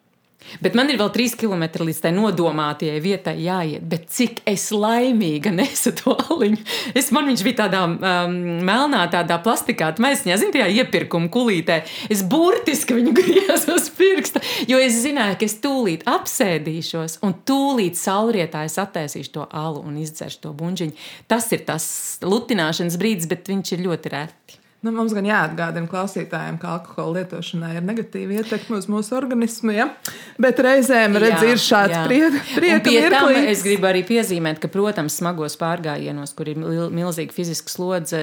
Bet 0.64 0.74
man 0.78 0.90
ir 0.90 0.98
vēl 0.98 1.12
trīs 1.14 1.36
km 1.38 1.64
līdz 1.86 2.00
tai 2.04 2.12
nodomātajai 2.16 2.98
vietai 3.02 3.36
jāiet. 3.44 3.84
Bet 3.86 4.08
cik 4.10 4.42
es 4.50 4.68
laimīga 4.74 5.52
nesu 5.54 5.92
to 5.96 6.16
aliņu. 6.16 6.58
Es, 6.98 7.10
man 7.14 7.28
viņš 7.30 7.44
bija 7.46 7.60
tādā 7.62 7.84
um, 7.86 8.36
melnā, 8.66 9.04
tādā 9.12 9.38
plastikā 9.44 9.92
maisiņā, 10.00 10.38
zinu, 10.40 10.54
tajā 10.56 10.68
iepirkuma 10.80 11.30
kulītē. 11.32 11.80
Es 12.12 12.24
burtiski 12.26 12.98
viņu 12.98 13.14
griezu 13.16 13.76
uz 13.76 13.88
pirksta, 13.94 14.42
jo 14.70 14.80
es 14.80 14.98
zināju, 15.04 15.38
ka 15.40 15.46
es 15.46 15.58
tūlīt 15.62 16.06
apsēdīšos 16.10 17.20
un 17.26 17.36
tūlīt 17.46 18.00
saulrietā 18.00 18.64
es 18.68 18.78
attaisīšu 18.80 19.36
to 19.38 19.46
alu 19.46 19.84
un 19.86 20.00
izdzeršu 20.02 20.44
to 20.46 20.54
buļbuļsāģiņu. 20.56 20.96
Tas 21.30 21.50
ir 21.56 21.64
tas 21.68 21.84
lutināšanas 22.24 22.98
brīdis, 23.00 23.30
bet 23.30 23.48
viņš 23.50 23.76
ir 23.76 23.86
ļoti 23.88 24.16
reti. 24.16 24.59
Nu, 24.80 24.94
mums 24.96 25.12
gan 25.12 25.26
jāatgādina 25.28 25.84
klausītājiem, 25.90 26.56
ka 26.60 26.70
alkohola 26.78 27.18
lietošanai 27.18 27.74
ir 27.76 27.84
negatīva 27.84 28.38
ietekme 28.40 28.78
uz 28.80 28.86
mūsu 28.88 29.12
organismu. 29.18 29.74
Ja? 29.76 29.90
Bet 30.40 30.62
reizēm 30.64 31.18
redz, 31.20 31.42
jā, 31.44 31.50
ir 31.52 31.60
šāds 31.60 31.98
prieka. 32.06 32.40
Es 33.50 33.60
gribu 33.66 33.90
arī 33.90 34.00
piezīmēt, 34.08 34.56
ka, 34.62 34.70
protams, 34.72 35.18
smagos 35.20 35.58
pārgājienos, 35.60 36.32
kur 36.38 36.48
ir 36.48 36.56
milzīga 36.96 37.36
fiziska 37.36 37.74
slodze, 37.74 38.22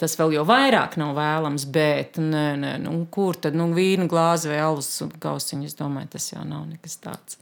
tas 0.00 0.16
vēl 0.16 0.38
jau 0.38 0.46
vairāk 0.48 0.96
nav 1.02 1.12
vēlams. 1.20 1.68
Bet, 1.76 2.16
nē, 2.16 2.46
nē, 2.64 2.72
nu, 2.86 2.96
kur 3.12 3.36
tad 3.44 3.60
nu, 3.60 3.68
vīna 3.76 4.08
glāze 4.08 4.48
vai 4.48 4.64
alus 4.64 4.94
gausiņa? 5.20 5.68
Es 5.68 5.76
domāju, 5.76 6.14
tas 6.16 6.32
jau 6.32 6.48
nav 6.48 6.64
nekas 6.72 6.96
tāds. 7.04 7.36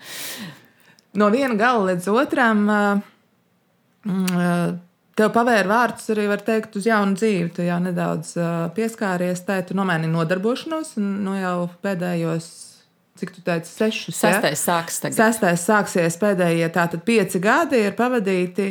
No 1.14 1.30
viena 1.30 1.54
gala 1.58 1.92
līdz 1.92 2.10
otram. 2.18 2.66
Uh, 2.66 3.08
uh, 4.10 4.78
Tev 5.20 5.34
pavēra 5.34 5.68
vārdus 5.68 6.06
arī, 6.14 6.24
var 6.30 6.40
teikt, 6.40 6.78
uz 6.80 6.86
jaunu 6.88 7.12
dzīvi. 7.18 7.50
Tu 7.52 7.66
jau 7.66 7.76
nedaudz 7.84 8.32
pieskāries 8.72 9.42
tai, 9.44 9.58
tu 9.68 9.76
nomaini 9.76 10.08
nodarbošanos, 10.08 10.94
nu, 10.96 11.34
jau 11.36 11.66
pēdējos, 11.84 12.46
cik 13.20 13.34
tu 13.36 13.44
teici, 13.44 13.68
sešus. 13.68 14.16
Sestais 14.16 14.56
ja? 14.56 14.62
sāks 14.62 14.96
tagad. 15.04 15.18
Sestais 15.18 15.66
sāksies 15.68 16.16
pēdējie, 16.22 16.70
tātad 16.72 17.04
pieci 17.04 17.42
gadi 17.44 17.84
ir 17.90 17.98
pavadīti 18.00 18.70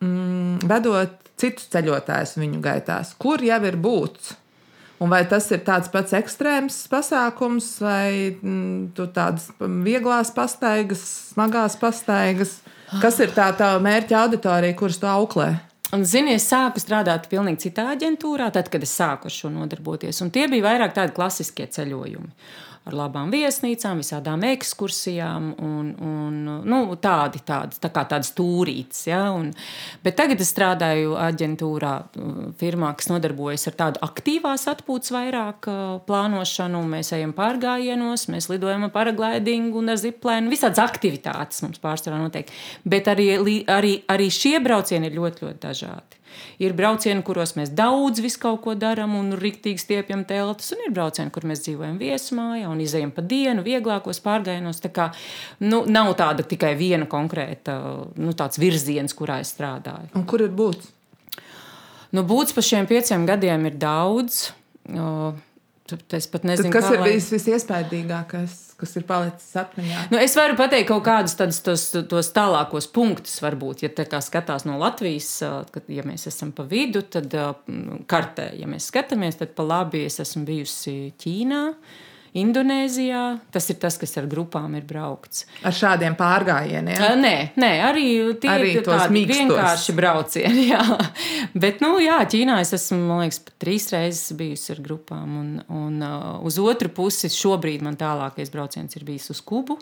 mm, 0.00 0.64
vedot 0.72 1.20
citus 1.40 1.68
ceļotājus 1.68 2.36
viņu 2.40 2.64
gaitās. 2.64 3.12
Kur 3.20 3.44
jau 3.44 3.60
ir 3.68 3.76
būts? 3.76 4.38
Un 5.04 5.12
vai 5.12 5.26
tas 5.28 5.52
ir 5.52 5.60
tāds 5.68 5.92
pats 5.92 6.16
ekstrēms 6.16 6.82
pasākums, 6.92 7.74
vai 7.84 8.38
mm, 8.40 8.92
tādas 8.96 9.50
vieglās 9.60 10.32
pastaigas, 10.32 11.04
smagās 11.34 11.76
pastaigas? 11.80 12.62
Kas 13.04 13.20
ir 13.20 13.36
tā 13.36 13.52
tā 13.52 13.74
mērķa 13.84 14.24
auditorija, 14.24 14.80
kuras 14.80 14.96
tu 14.96 15.08
auklē? 15.08 15.58
Un, 15.96 16.04
zini, 16.06 16.36
es 16.38 16.46
sāku 16.46 16.78
strādāt 16.78 17.26
pilnīgi 17.30 17.64
citā 17.66 17.88
aģentūrā, 17.96 18.50
tad, 18.54 18.68
kad 18.70 18.84
es 18.86 18.92
sāku 18.94 19.26
ar 19.26 19.34
šo 19.34 19.50
nodarboties. 19.50 20.20
Un 20.22 20.30
tie 20.34 20.46
bija 20.50 20.68
vairāk 20.68 20.94
tādi 20.94 21.16
klasiskie 21.16 21.66
ceļojumi 21.66 22.30
ar 22.88 22.96
labām 22.96 23.30
viesnīcām, 23.32 24.00
visādām 24.00 24.44
ekskursijām 24.48 25.50
un, 25.60 25.90
un 26.00 26.38
nu, 26.64 26.78
tādi, 27.02 27.42
tādi, 27.46 27.76
tā 27.82 27.90
kā 27.92 28.06
tādas 28.08 28.32
stūrītes. 28.32 29.02
Ja? 29.10 29.22
Un, 29.36 29.50
bet 30.04 30.16
tagad 30.18 30.40
es 30.40 30.52
strādāju 30.54 31.16
aģentūrā, 31.20 31.92
firmā, 32.60 32.92
kas 32.98 33.10
nodarbojas 33.12 33.68
ar 33.70 33.76
tādu 33.82 34.02
aktīvās 34.06 34.66
atpūtas 34.72 35.12
vairāk 35.14 35.68
plānošanu. 36.08 36.82
Mēs 36.90 37.12
ejam 37.16 37.34
pārgājienos, 37.36 38.28
mēs 38.32 38.48
lidojam 38.52 38.88
ar 38.88 38.94
paraglidingu 38.94 39.82
un 39.82 39.92
ar 39.94 40.00
ziplēnu. 40.00 40.52
Visādas 40.52 40.82
aktivitātes 40.82 41.60
mums 41.66 41.82
pārsvarā 41.82 42.22
notiek. 42.22 42.48
Bet 42.88 43.12
arī, 43.12 43.34
arī, 43.68 43.98
arī 44.10 44.32
šie 44.32 44.56
braucieni 44.64 45.10
ir 45.10 45.20
ļoti, 45.20 45.46
ļoti 45.46 45.62
dažādi. 45.68 46.19
Ir 46.62 46.74
braucieni, 46.76 47.24
kuros 47.26 47.54
mēs 47.58 47.72
daudz 47.76 48.22
visu 48.22 48.40
kaut 48.42 48.62
ko 48.64 48.74
darām 48.78 49.16
un 49.18 49.34
rīktīgi 49.40 49.82
stiepjam 49.82 50.24
teltis, 50.28 50.70
un 50.76 50.84
ir 50.86 50.94
braucieni, 50.96 51.32
kur 51.34 51.46
mēs 51.48 51.64
dzīvojam 51.66 51.98
viesmājā 52.00 52.70
un 52.70 52.80
izējam 52.84 53.12
pa 53.16 53.24
dienu, 53.24 53.64
vieglākos 53.66 54.22
pārgājienos. 54.24 54.82
Tā 54.84 54.92
kā 54.94 55.10
nu, 55.64 55.82
nav 55.88 56.12
tāda 56.20 56.46
tikai 56.46 56.74
viena 56.78 57.08
konkrēta 57.10 57.76
nu, 58.16 58.36
virziens, 58.60 59.16
kurā 59.16 59.40
es 59.44 59.54
strādāju. 59.56 60.12
Un 60.18 60.26
kur 60.28 60.44
ir 60.44 60.54
būts? 60.54 60.96
Nu, 62.10 62.24
būts 62.26 62.54
pa 62.56 62.64
šiem 62.64 62.88
pieciem 62.90 63.26
gadiem 63.28 63.68
ir 63.70 63.76
daudz. 63.78 64.50
Uh, 64.90 65.36
Es 66.16 66.26
pat 66.30 66.44
nezinu, 66.48 66.68
Tad 66.68 66.74
kas 66.74 66.88
ir 66.90 67.00
lai... 67.00 67.08
bijis 67.10 67.28
visiespaidīgākais, 67.34 68.56
kas 68.80 68.96
ir 68.98 69.06
palicis 69.08 69.54
atmiņā. 69.62 70.04
Nu, 70.12 70.20
es 70.22 70.36
varu 70.38 70.56
pateikt 70.58 70.88
kaut 70.90 71.04
kādus 71.06 71.36
tādus 71.38 71.60
tos, 71.66 71.86
tos 72.10 72.30
tālākos 72.36 72.90
punktus, 72.94 73.38
varbūt, 73.44 73.84
ja 73.86 73.92
tā 73.94 74.06
kā 74.10 74.22
skatās 74.24 74.66
no 74.68 74.78
Latvijas, 74.80 75.30
kad 75.74 75.90
ja 75.90 76.04
mēs 76.06 76.28
esam 76.30 76.52
pa 76.56 76.66
vidu, 76.68 77.02
tad 77.02 77.34
kartē, 78.10 78.50
ja 78.60 78.70
mēs 78.70 78.90
skatāmies, 78.92 79.40
tad 79.40 79.56
pa 79.58 79.66
labi 79.66 80.04
es 80.08 80.20
esmu 80.22 80.46
bijusi 80.48 80.96
Ķīnā. 81.20 81.64
Indonēzijā. 82.38 83.22
Tas 83.50 83.66
ir 83.72 83.78
tas, 83.82 83.96
kas 83.98 84.12
ar 84.20 84.28
grupām 84.30 84.76
ir 84.78 84.84
braukts. 84.86 85.46
Ar 85.66 85.74
šādiem 85.74 86.14
pārgājieniem? 86.18 87.02
Nē, 87.18 87.34
nē 87.58 87.70
arī 87.88 88.06
tie 88.42 88.50
arī 88.52 88.72
ir 88.76 88.84
tādi 88.86 89.24
vienkārši 89.30 89.94
braucieni. 89.98 90.66
Jā. 90.72 90.84
Bet, 91.58 91.80
nu, 91.82 91.96
jā, 92.02 92.20
Ķīnā 92.30 92.60
es 92.62 92.74
esmu, 92.76 93.00
man 93.08 93.24
liekas, 93.24 93.40
trīs 93.62 93.88
reizes 93.90 94.36
bijusi 94.38 94.74
ar 94.76 94.82
grupām. 94.84 95.38
Un, 95.40 95.48
un 95.74 96.04
uh, 96.06 96.36
uz 96.46 96.60
otru 96.62 96.92
pusi 96.94 97.30
šobrīd 97.34 97.82
man 97.86 97.98
tālākais 97.98 98.52
brauciens 98.54 98.94
ir 98.98 99.06
bijis 99.08 99.30
uz 99.34 99.42
Kubu. 99.42 99.80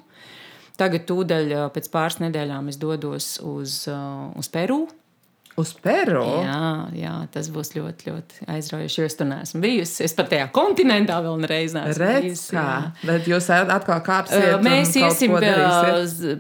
Tagad, 0.79 1.05
tūdaļ 1.11 1.53
pēc 1.75 1.91
pāris 1.93 2.21
nedēļām, 2.23 2.71
es 2.73 2.79
dodos 2.81 3.35
uz, 3.45 3.83
uh, 3.91 4.31
uz 4.39 4.49
Peru. 4.55 4.87
Uz 5.59 5.73
Peru? 5.83 6.23
Jā, 6.45 6.67
jā, 6.95 7.15
tas 7.35 7.49
būs 7.51 7.73
ļoti, 7.75 8.11
ļoti 8.11 8.45
aizraujoši. 8.55 9.05
Es 9.09 9.17
tur 9.19 9.27
neesmu 9.27 9.63
bijusi. 9.65 10.05
Es 10.07 10.15
pat 10.19 10.31
tajā 10.31 10.47
kontinentā 10.55 11.17
vēl 11.25 11.41
nereiz 11.43 11.75
neesmu 11.75 12.11
bijusi. 12.23 12.55
Kā? 12.55 12.67
Bet 13.03 13.27
jūs 13.31 13.49
atkal 13.55 13.99
kāpsiet? 14.07 14.55
Mēs 14.63 14.95
iesim 15.01 15.35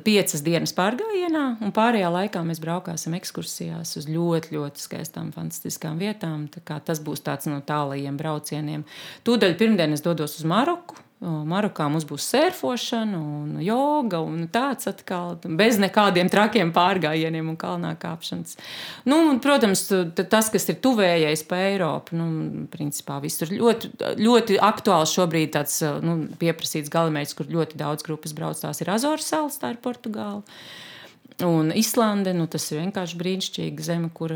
piecas 0.07 0.45
dienas 0.47 0.75
pārgājienā, 0.79 1.45
un 1.65 1.75
pārējā 1.75 2.13
laikā 2.15 2.45
mēs 2.47 2.63
braukāsim 2.63 3.19
ekskursijās 3.19 3.97
uz 3.99 4.07
ļoti, 4.11 4.55
ļoti 4.55 4.87
skaistām, 4.87 5.35
fantastiskām 5.35 5.99
vietām. 5.99 6.47
Tas 6.87 7.03
būs 7.03 7.27
tāds 7.27 7.51
no 7.51 7.59
tālajiem 7.67 8.17
braucieniem. 8.21 8.87
Tūdaļ 9.27 9.59
pirmdien 9.59 9.99
es 9.99 10.07
dodos 10.07 10.39
uz 10.39 10.47
Maroku 10.49 11.08
Marokā 11.19 11.89
mums 11.91 12.05
būs 12.07 12.29
surfošana 12.31 13.19
un 13.19 13.57
joga 13.65 14.21
un 14.23 14.45
tāds 14.55 14.87
atkal, 14.87 15.35
bez 15.59 15.81
nekādiem 15.83 16.31
trakiem 16.31 16.71
pārgājieniem 16.75 17.49
un 17.51 17.57
kalnā 17.59 17.97
kāpšanas. 17.99 18.55
Nu, 19.09 19.19
un, 19.33 19.41
protams, 19.43 19.83
tas, 20.15 20.51
kas 20.55 20.69
ir 20.71 20.79
tuvējais 20.85 21.43
pa 21.51 21.59
Eiropu, 21.73 22.15
nu, 22.19 22.29
principā 22.71 23.19
visur 23.25 23.51
ļoti, 23.51 23.91
ļoti 24.23 24.61
aktuāls 24.63 25.17
šobrīd 25.19 25.57
tāds 25.59 25.81
nu, 26.07 26.21
pieprasīts 26.39 26.93
galamērķis, 26.95 27.39
kur 27.41 27.51
ļoti 27.51 27.83
daudz 27.83 28.07
grupas 28.07 28.37
brauc. 28.37 28.63
Tās 28.63 28.79
ir 28.85 28.95
Azoru 28.95 29.25
salas, 29.25 29.59
tā 29.59 29.75
ir 29.75 29.83
Portugāla. 29.83 30.47
Un 31.47 31.71
Islande, 31.75 32.33
nu, 32.35 32.49
tas 32.51 32.65
ir 32.73 32.81
vienkārši 32.81 33.19
brīnišķīga 33.21 33.85
zeme, 33.87 34.09
kur 34.15 34.33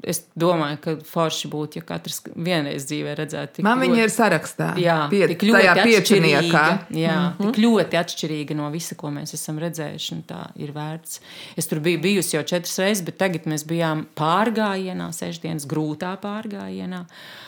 es 0.00 0.22
domāju, 0.38 0.78
ka 0.80 0.94
forši 1.04 1.50
būtu, 1.52 1.80
ja 1.80 1.84
katrs 1.90 2.22
vienreiz 2.32 2.86
dzīvē 2.88 3.16
redzētu. 3.18 3.64
Man 3.66 3.82
viņa 3.82 3.98
ir 4.06 4.12
sarakstā. 4.14 4.68
Jā, 4.80 4.96
Pie, 5.12 5.26
tik 5.34 5.44
ļoti 5.50 5.82
atšķirīga. 5.84 6.62
Jā, 6.96 7.16
mm 7.18 7.34
-hmm. 7.36 7.50
tik 7.50 7.60
ļoti 7.64 8.00
atšķirīga 8.00 8.56
no 8.56 8.70
visa, 8.72 8.96
ko 8.96 9.12
mēs 9.12 9.34
esam 9.36 9.60
redzējuši. 9.60 10.22
Tā 10.28 10.40
ir 10.56 10.72
vērts. 10.72 11.20
Es 11.56 11.68
tur 11.68 11.80
biju 11.84 12.00
bijusi 12.00 12.36
jau 12.36 12.42
četras 12.42 12.78
reizes, 12.78 13.04
bet 13.04 13.18
tagad 13.20 13.44
mēs 13.44 13.66
bijām 13.68 14.06
pārgājienā, 14.16 15.12
sešdienas 15.12 15.68
grūtā 15.68 16.16
pārgājienā. 16.22 17.04
Uh, 17.04 17.47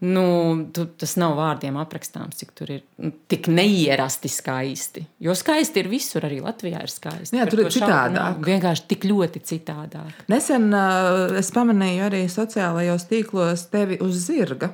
nu, 0.00 0.24
tu, 0.72 0.86
tas 1.00 1.12
nav 1.20 1.36
vārdiem 1.38 1.76
aprakstāms, 1.80 2.38
cik 2.40 2.54
tur 2.56 2.72
ir 2.76 2.82
nu, 3.02 3.12
tik 3.30 3.50
neierasti 3.52 4.30
skaisti. 4.32 5.04
Jo 5.20 5.36
skaisti 5.36 5.82
ir 5.82 5.90
visur, 5.92 6.24
arī 6.28 6.40
Latvijā 6.44 6.80
ir 6.86 6.92
skaisti. 6.92 7.36
Jā, 7.36 7.46
tur 7.50 7.64
ir 7.66 7.72
citādāk. 7.74 8.40
Vienkārši 8.46 8.88
tik 8.94 9.06
ļoti 9.10 9.44
citādāk. 9.52 10.24
Nesen 10.32 10.70
uh, 10.72 11.38
es 11.40 11.52
pamanīju 11.56 12.08
arī 12.08 12.24
sociālajos 12.32 13.08
tīklos 13.12 13.68
tevi 13.72 14.00
uz 14.04 14.24
zirga. 14.24 14.72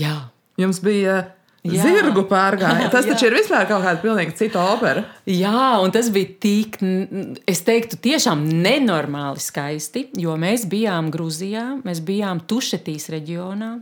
Jā. 0.00 0.16
Jums 0.60 0.82
bija 0.84 1.22
Jā. 1.60 1.84
Zirgu 1.84 2.22
pārgājienu. 2.24 2.88
Tas 2.94 3.04
taču 3.04 3.26
ir 3.28 3.34
vispār 3.36 3.66
kaut 3.68 3.84
kāda 3.84 4.00
pilnīgi 4.00 4.32
cita 4.38 4.62
opera. 4.72 5.02
Jā, 5.28 5.76
un 5.84 5.92
tas 5.92 6.08
bija 6.12 6.32
tik, 6.40 6.78
es 7.48 7.60
teiktu, 7.66 7.98
tiešām 8.00 8.46
nenormāli 8.64 9.42
skaisti, 9.44 10.06
jo 10.22 10.38
mēs 10.40 10.64
bijām 10.72 11.10
Grūzijā, 11.12 11.66
mēs 11.84 12.00
bijām 12.06 12.40
Tušetīs 12.48 13.10
reģionā. 13.12 13.74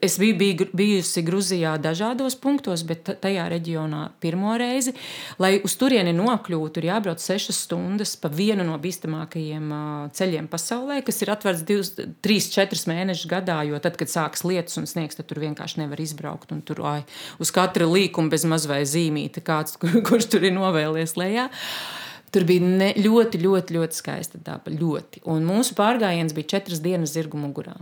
Es 0.00 0.14
biju, 0.16 0.34
biju 0.40 0.66
bijusi 0.72 1.20
Grūzijā 1.26 1.74
dažādos 1.82 2.38
punktos, 2.40 2.80
bet 2.88 3.10
tajā 3.20 3.44
reģionā 3.52 4.06
pirmo 4.24 4.54
reizi. 4.56 4.94
Lai 5.42 5.58
uz 5.66 5.74
turieni 5.76 6.14
nokļūtu, 6.16 6.80
ir 6.80 6.88
jābrauc 6.88 7.20
sešas 7.20 7.58
stundas 7.66 8.14
pa 8.20 8.30
vienu 8.32 8.64
no 8.64 8.78
bīstamākajiem 8.80 9.74
ceļiem 10.16 10.48
pasaulē, 10.48 11.02
kas 11.04 11.20
ir 11.20 11.32
atvērts 11.34 11.64
divus, 11.68 11.92
trīs, 12.24 12.48
četrus 12.54 12.86
mēnešus 12.88 13.28
gadā. 13.28 13.58
Jo 13.68 13.80
tad, 13.84 13.98
kad 14.00 14.08
sākas 14.08 14.46
lietus 14.48 14.80
un 14.80 14.88
sniegs, 14.88 15.18
tad 15.18 15.28
tur 15.28 15.42
vienkārši 15.44 15.82
nevar 15.82 16.00
izbraukt. 16.00 16.54
Tur 16.64 16.80
ai, 16.88 17.02
uz 17.42 17.52
katra 17.52 17.88
līkuma 17.90 18.32
bez 18.32 18.46
mazvai 18.48 18.80
zīmīta, 18.88 19.44
kāds, 19.44 19.76
kur, 19.82 19.98
kurš 20.08 20.30
tur 20.32 20.48
ir 20.48 20.56
novēlies 20.56 21.18
lejā. 21.20 21.50
Tur 22.32 22.48
bija 22.48 22.64
ne, 22.64 22.88
ļoti, 22.96 23.42
ļoti, 23.44 23.76
ļoti 23.76 24.00
skaista 24.00 24.40
daba. 24.40 24.72
Ļoti. 24.72 25.22
Un 25.28 25.44
mūsu 25.46 25.76
pārgājiens 25.76 26.34
bija 26.36 26.56
četras 26.56 26.80
dienas 26.84 27.12
zirgu 27.12 27.38
mugurā. 27.40 27.76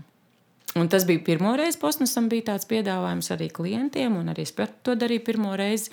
Un 0.74 0.88
tas 0.90 1.06
bija 1.06 1.22
pirmo 1.22 1.52
reizi. 1.56 1.78
Postnusam 1.78 2.26
bija 2.30 2.48
tāds 2.50 2.66
piedāvājums 2.70 3.30
arī 3.30 3.46
klientiem, 3.54 4.16
un 4.18 4.32
arī 4.32 4.42
es 4.42 4.54
to 4.54 4.96
darīju 4.98 5.22
pirmo 5.28 5.54
reizi. 5.58 5.92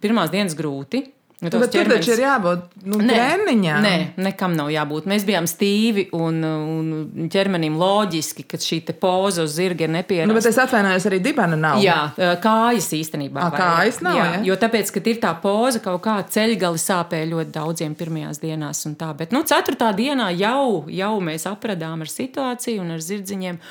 Pirmās 0.00 0.32
dienas 0.32 0.56
grūti. 0.56 1.04
Nu, 1.40 1.48
Bet 1.48 1.70
tur 1.72 1.88
taču 1.88 2.12
ir 2.12 2.20
jābūt 2.20 2.82
nu, 2.84 2.98
treniņam. 3.00 3.80
Nē, 3.80 3.92
nekam 4.20 4.52
nav 4.58 4.68
jābūt. 4.74 5.06
Mēs 5.08 5.22
bijām 5.24 5.46
stīvi 5.48 6.10
un, 6.16 6.42
un 6.44 7.28
ķermenim 7.32 7.78
loģiski, 7.80 8.44
ka 8.44 8.60
šī 8.60 8.82
poza 9.00 9.46
uz 9.48 9.54
zirga 9.56 9.86
ir 9.86 9.94
nepieciešama. 9.94 10.28
Nu, 10.28 10.36
bet 10.36 10.50
es 10.50 10.58
atvainojos, 10.60 11.06
arī 11.08 11.20
dibana 11.24 11.56
nav. 11.56 11.80
Jā, 11.80 11.96
kājas 12.44 12.90
īstenībā. 12.98 13.46
A, 13.46 13.54
kājas 13.56 14.02
nav. 14.04 14.18
Jā, 14.20 14.26
ja? 14.34 14.42
Jo 14.50 14.58
tāpēc, 14.60 14.92
ka 14.92 15.02
ir 15.08 15.22
tā 15.22 15.30
poza, 15.40 15.80
kaut 15.84 16.02
kā 16.04 16.18
ceļgali 16.28 16.82
sāpēja 16.82 17.30
ļoti 17.32 17.54
daudziem 17.56 17.96
pirmajās 17.96 18.42
dienās. 18.44 18.84
Bet, 19.16 19.32
nu, 19.32 19.40
ceturtā 19.48 19.94
dienā 19.96 20.28
jau, 20.36 20.84
jau 20.92 21.14
mēs 21.24 21.48
apradām 21.48 22.04
ar 22.04 22.12
situāciju 22.12 22.84
un 22.84 22.92
ar 22.98 23.00
zirdziņiem. 23.06 23.62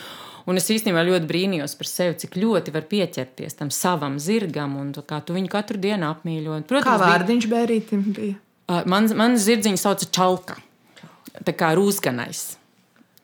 Un 0.48 0.60
es 0.62 0.70
īstenībā 0.72 1.04
ļoti 1.08 1.28
brīnījos 1.30 1.76
par 1.80 1.90
sevi, 1.90 2.18
cik 2.22 2.38
ļoti 2.40 2.74
var 2.76 2.86
pieķerties 2.92 3.60
tam 3.60 3.74
savam 3.74 4.20
zirgam, 4.22 4.78
un 4.80 4.94
kā 4.94 5.20
tu 5.26 5.36
viņu 5.36 5.52
katru 5.52 5.82
dienu 5.82 6.08
apmīļo. 6.14 6.62
Protams, 6.70 6.88
kā 6.88 6.96
vārdiņš 7.02 7.50
bija... 7.50 7.56
bērītim 7.58 8.06
bija? 8.16 8.40
Man, 8.90 9.10
man 9.18 9.38
zirdziņu 9.42 9.82
sauca 9.82 10.08
Čalka, 10.14 10.60
tā 11.42 11.58
kā 11.58 11.74
rūsganais. 11.78 12.60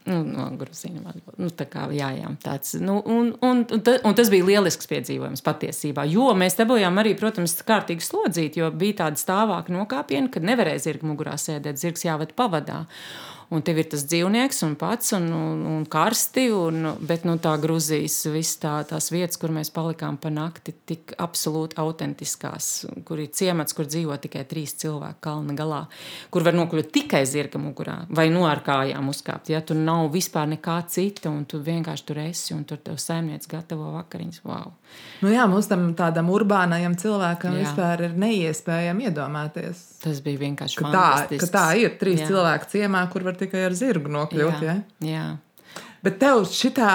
Nu, 0.05 0.19
no 0.21 0.43
Grūzīna 0.53 1.01
valodas. 1.01 1.37
Nu, 1.41 1.47
tā 1.49 1.65
kā 1.69 1.87
jā, 1.95 2.11
jā, 2.13 2.29
tāds. 2.43 2.75
Nu, 2.77 2.99
un, 3.09 3.31
un, 3.41 3.63
un, 3.65 3.81
ta, 3.81 3.95
un 4.05 4.13
tas 4.17 4.29
bija 4.29 4.45
lielisks 4.45 4.89
piedzīvojums 4.91 5.41
patiesībā. 5.45 6.05
Jo 6.09 6.29
mēs 6.37 6.59
dabūjām 6.59 7.01
arī, 7.01 7.15
protams, 7.17 7.55
kārtīgi 7.65 8.05
slodzīt, 8.05 8.59
jo 8.61 8.69
bija 8.69 8.99
tāda 9.01 9.21
stāvāka 9.21 9.73
nokāpiena, 9.73 10.29
kad 10.33 10.45
nevarēja 10.45 10.83
zirga 10.85 11.09
mugurā 11.09 11.33
sēdēt. 11.41 11.81
Zirgs 11.81 12.05
jāved 12.05 12.35
pavadā 12.37 12.83
un 13.55 13.63
tev 13.65 13.79
ir 13.81 13.89
tas 13.91 14.03
dzīvnieks 14.07 14.61
un 14.67 14.75
pats 14.79 15.15
un, 15.17 15.27
un, 15.33 15.63
un 15.75 15.85
karsti. 15.89 16.45
Un, 16.55 16.91
bet 17.05 17.25
nu, 17.27 17.37
tā 17.41 17.55
Grūzijas 17.61 18.17
visas 18.33 18.59
tā, 18.61 18.75
tās 18.89 19.09
vietas, 19.13 19.39
kur 19.41 19.53
mēs 19.55 19.71
palikām 19.75 20.19
pa 20.21 20.31
nakti, 20.33 20.75
tik 20.87 21.15
absolūti 21.21 21.79
autentiskās, 21.81 22.69
kur 23.07 23.21
ir 23.23 23.31
ciemats, 23.35 23.75
kur 23.75 23.89
dzīvo 23.89 24.17
tikai 24.21 24.45
trīs 24.49 24.75
cilvēki 24.81 25.21
kalna 25.25 25.55
galā, 25.57 25.81
kur 26.33 26.45
var 26.45 26.57
nokļūt 26.57 26.91
tikai 26.95 27.23
zirga 27.29 27.61
mugurā 27.61 27.97
vai 28.15 28.27
no 28.33 28.45
ar 28.49 28.61
kājām 28.65 29.09
uzkāpt. 29.11 29.51
Ja 29.53 29.61
tur 29.65 29.79
nav 29.79 30.09
vispār 30.13 30.49
nekā 30.55 30.79
cita, 30.91 31.31
un 31.31 31.45
tu 31.49 31.61
vienkārši 31.63 32.07
tur 32.07 32.21
esi, 32.25 32.53
un 32.55 32.65
tur 32.67 32.81
tev 32.83 32.99
saimnieks 33.01 33.49
gatavo 33.51 33.93
vakariņas. 33.95 34.43
Wow. 34.45 34.73
Nu 35.23 35.31
jā, 35.31 35.45
mums 35.49 35.67
tam 35.69 35.87
tādam 35.97 36.29
urbānajam 36.33 36.95
cilvēkam 36.99 37.55
jā. 37.55 37.63
vispār 37.63 38.05
ir 38.09 38.15
neiespējami 38.19 39.07
iedomāties. 39.09 39.81
Tas 40.03 40.19
bija 40.25 40.41
vienkārši 40.43 40.81
ka 40.81 40.91
tā, 40.93 41.05
ka 41.41 41.49
tā 41.51 41.65
ir. 41.81 41.95
Trīs 41.99 42.21
jā. 42.21 42.29
cilvēku 42.29 42.69
ciemā, 42.75 43.01
kur 43.11 43.25
var 43.25 43.37
tikai 43.45 43.65
ar 43.69 43.77
zirgu 43.77 44.11
nokļūt. 44.11 44.65
Jā, 44.65 44.75
ja? 44.75 45.09
jā. 45.09 45.25
Bet 46.05 46.19
tev 46.21 46.43
šitā 46.49 46.91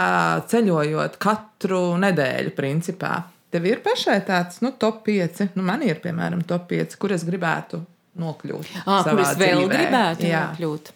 ceļojot 0.51 1.17
katru 1.23 1.83
nedēļu, 1.99 2.53
principā, 2.55 3.17
tev 3.51 3.67
ir 3.67 3.81
pašai 3.83 4.21
tāds 4.27 4.61
nu, 4.63 4.71
top 4.79 5.03
5. 5.09 5.49
Nu, 5.59 5.65
man 5.67 5.83
ir, 5.87 5.99
piemēram, 6.03 6.45
top 6.47 6.69
5, 6.71 6.95
kur 7.01 7.17
es 7.17 7.27
gribētu 7.27 7.83
nokļūt. 8.21 8.75
À, 8.85 9.01
kur 9.09 9.23
es 9.23 9.35
vēl 9.41 9.65
dzīvē. 9.65 9.73
gribētu 9.75 10.29
jā. 10.31 10.45
nokļūt? 10.53 10.93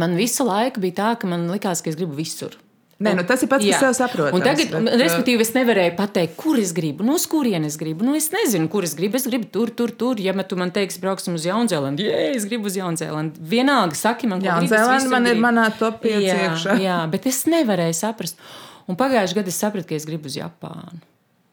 Man 0.00 0.14
visu 0.18 0.44
laiku 0.46 0.82
bija 0.84 0.98
tā, 1.00 1.12
ka 1.20 1.30
man 1.30 1.48
likās, 1.50 1.80
ka 1.82 1.90
es 1.90 1.98
gribu 1.98 2.18
visur. 2.18 2.54
Nē, 3.00 3.14
nu 3.16 3.22
tas 3.24 3.40
ir 3.40 3.48
pats, 3.48 3.64
kas 3.64 3.80
sev 3.80 3.94
saprot. 3.96 4.34
Tagad, 4.44 4.74
bet, 4.74 4.96
respektīvi, 5.00 5.40
es 5.40 5.54
nevarēju 5.54 5.94
pateikt, 5.96 6.34
kur 6.36 6.58
es 6.60 6.74
gribu, 6.76 7.04
no 7.06 7.14
kurienes 7.32 7.78
gribu. 7.80 8.04
Nu, 8.04 8.12
es 8.18 8.28
nezinu, 8.34 8.68
kur 8.72 8.84
es 8.84 8.92
gribu. 8.98 9.16
Es 9.16 9.24
gribu 9.24 9.48
tur, 9.54 9.72
tur, 9.72 9.94
tur. 9.96 10.20
Ja 10.20 10.34
tu 10.44 10.58
man 10.60 10.72
teiksi, 10.74 11.00
brauksim 11.00 11.38
uz 11.38 11.46
Jaunzēlandu, 11.48 12.04
ja 12.04 12.18
es 12.34 12.44
gribu 12.48 12.68
uz 12.68 12.76
Jaunzēlandu, 12.76 13.40
vienalga, 13.40 13.96
saki 13.96 14.28
man, 14.28 14.44
ko 14.44 14.52
gribi. 14.52 14.76
Jaunzēlanda 14.76 15.14
man 15.14 15.30
ir 15.32 15.40
manā 15.40 15.64
top 15.78 16.04
5 16.04 16.26
jā, 16.26 16.36
iekšā. 16.44 16.76
Jā, 16.84 17.00
bet 17.12 17.30
es 17.30 17.40
nevarēju 17.48 17.96
saprast. 17.96 18.44
Un 18.84 19.00
pagājušajā 19.00 19.40
gadā 19.40 19.54
es 19.54 19.64
sapratu, 19.64 19.88
ka 19.88 19.96
es 19.96 20.08
gribu 20.08 20.28
uz 20.28 20.36
Japānu. 20.36 21.00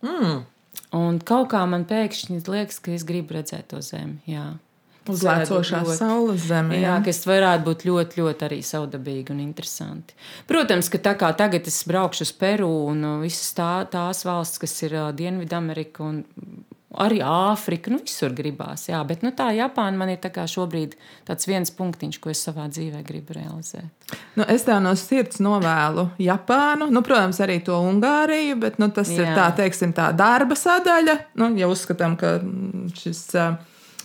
Mm. 0.04 0.38
Un 1.00 1.20
kaut 1.28 1.48
kā 1.56 1.64
man 1.70 1.88
pēkšņi 1.88 2.44
liekas, 2.44 2.84
ka 2.84 2.92
es 2.96 3.08
gribu 3.08 3.40
redzēt 3.40 3.72
to 3.72 3.80
zemi. 3.86 4.20
Jā. 4.28 4.50
Uzlēcošā 5.14 5.82
saules 5.98 6.48
zemē. 6.50 6.80
Jā, 6.82 6.98
kas 7.06 7.24
varētu 7.28 7.68
būt 7.68 7.86
ļoti, 7.88 8.22
ļoti 8.22 8.48
arī 8.50 8.62
saudabīgi 8.66 9.34
un 9.36 9.44
interesanti. 9.44 10.18
Protams, 10.50 10.92
ka 10.94 11.02
tā 11.10 11.18
kā 11.20 11.32
tagad 11.38 11.68
es 11.70 11.82
braukšu 11.90 12.28
uz 12.28 12.34
Peru 12.38 12.70
un 12.92 13.04
uh, 13.04 13.20
visas 13.24 13.54
tā, 13.58 13.72
tās 13.92 14.26
valsts, 14.28 14.62
kas 14.62 14.76
ir 14.88 14.98
uh, 14.98 15.12
Dienvidamerika 15.16 16.06
un 16.06 16.24
arī 16.98 17.20
Āfrika, 17.24 17.92
nu 17.92 18.00
visur 18.02 18.34
gribās. 18.36 18.88
Jā, 18.90 19.00
bet 19.08 19.24
nu, 19.26 19.32
tā 19.36 19.50
Japāna 19.58 20.00
man 20.00 20.12
ir 20.14 20.20
tā 20.24 20.46
šobrīd 20.50 20.96
tāds 21.28 21.48
viens 21.50 21.72
punktiņš, 21.76 22.20
ko 22.24 22.32
es 22.32 22.42
savā 22.48 22.68
dzīvē 22.72 23.04
gribu 23.06 23.36
realizēt. 23.38 24.16
Nu, 24.40 24.46
es 24.48 24.66
tev 24.68 24.80
no 24.84 24.94
sirds 24.98 25.42
novēlu 25.44 26.10
Japānu, 26.24 26.90
nu, 26.94 27.04
protams, 27.06 27.42
arī 27.44 27.60
to 27.66 27.78
Ungāriju, 27.90 28.58
bet 28.64 28.80
nu, 28.82 28.90
tas 28.94 29.12
Jā. 29.12 29.24
ir 29.24 29.34
tā, 29.38 29.50
teiksim, 29.60 29.94
tā 29.98 30.10
darba 30.16 30.58
sadaļa. 30.58 31.18
Nu, 31.40 31.52
ja 31.60 31.70
uzskatām, 31.72 32.16
ka 32.20 32.38
šis. 32.98 33.26
Uh, 33.36 33.58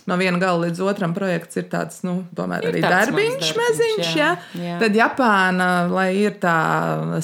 no 0.09 0.17
viena 0.19 0.39
gala 0.41 0.65
līdz 0.65 0.81
otram 0.85 1.13
projekts 1.15 1.59
ir 1.59 1.67
tāds, 1.71 2.01
nu, 2.07 2.21
tomēr 2.35 2.67
ir 2.67 2.71
arī 2.73 2.81
darbiņš, 2.85 3.51
meziņš. 3.59 4.09
Jā. 4.17 4.31
Jā. 4.59 4.79
Tad 4.81 4.97
Japāna, 4.97 5.69
lai 5.91 6.09
ir 6.21 6.35
tā 6.41 6.57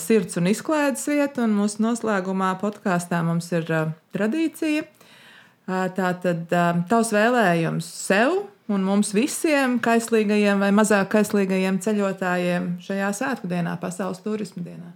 sirds 0.02 0.40
un 0.40 0.52
izklaides 0.52 1.08
vieta, 1.10 1.46
un 1.48 1.58
mūsu 1.58 1.84
noslēgumā 1.86 2.54
podkāstā 2.62 3.24
mums 3.26 3.52
ir 3.56 3.68
uh, 3.74 3.92
tradīcija. 4.16 4.86
Uh, 5.70 5.86
tā 5.96 6.14
tad 6.24 6.48
uh, 6.50 6.80
tavs 6.90 7.12
vēlējums 7.14 7.90
sev 8.08 8.40
un 8.70 8.86
mums 8.86 9.12
visiem 9.18 9.78
kaislīgajiem 9.82 10.62
vai 10.62 10.70
mazāk 10.76 11.10
kaislīgajiem 11.16 11.80
ceļotājiem 11.84 12.72
šajā 12.86 13.12
svētku 13.18 13.50
dienā, 13.50 13.76
pasaules 13.82 14.22
turismu 14.26 14.64
dienā. 14.66 14.94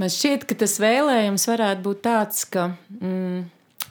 Man 0.00 0.10
šķiet, 0.12 0.44
ka 0.48 0.56
tas 0.64 0.78
vēlējums 0.82 1.44
varētu 1.48 1.84
būt 1.84 2.00
tāds, 2.04 2.44
ka 2.48 2.70
mm, 2.72 3.42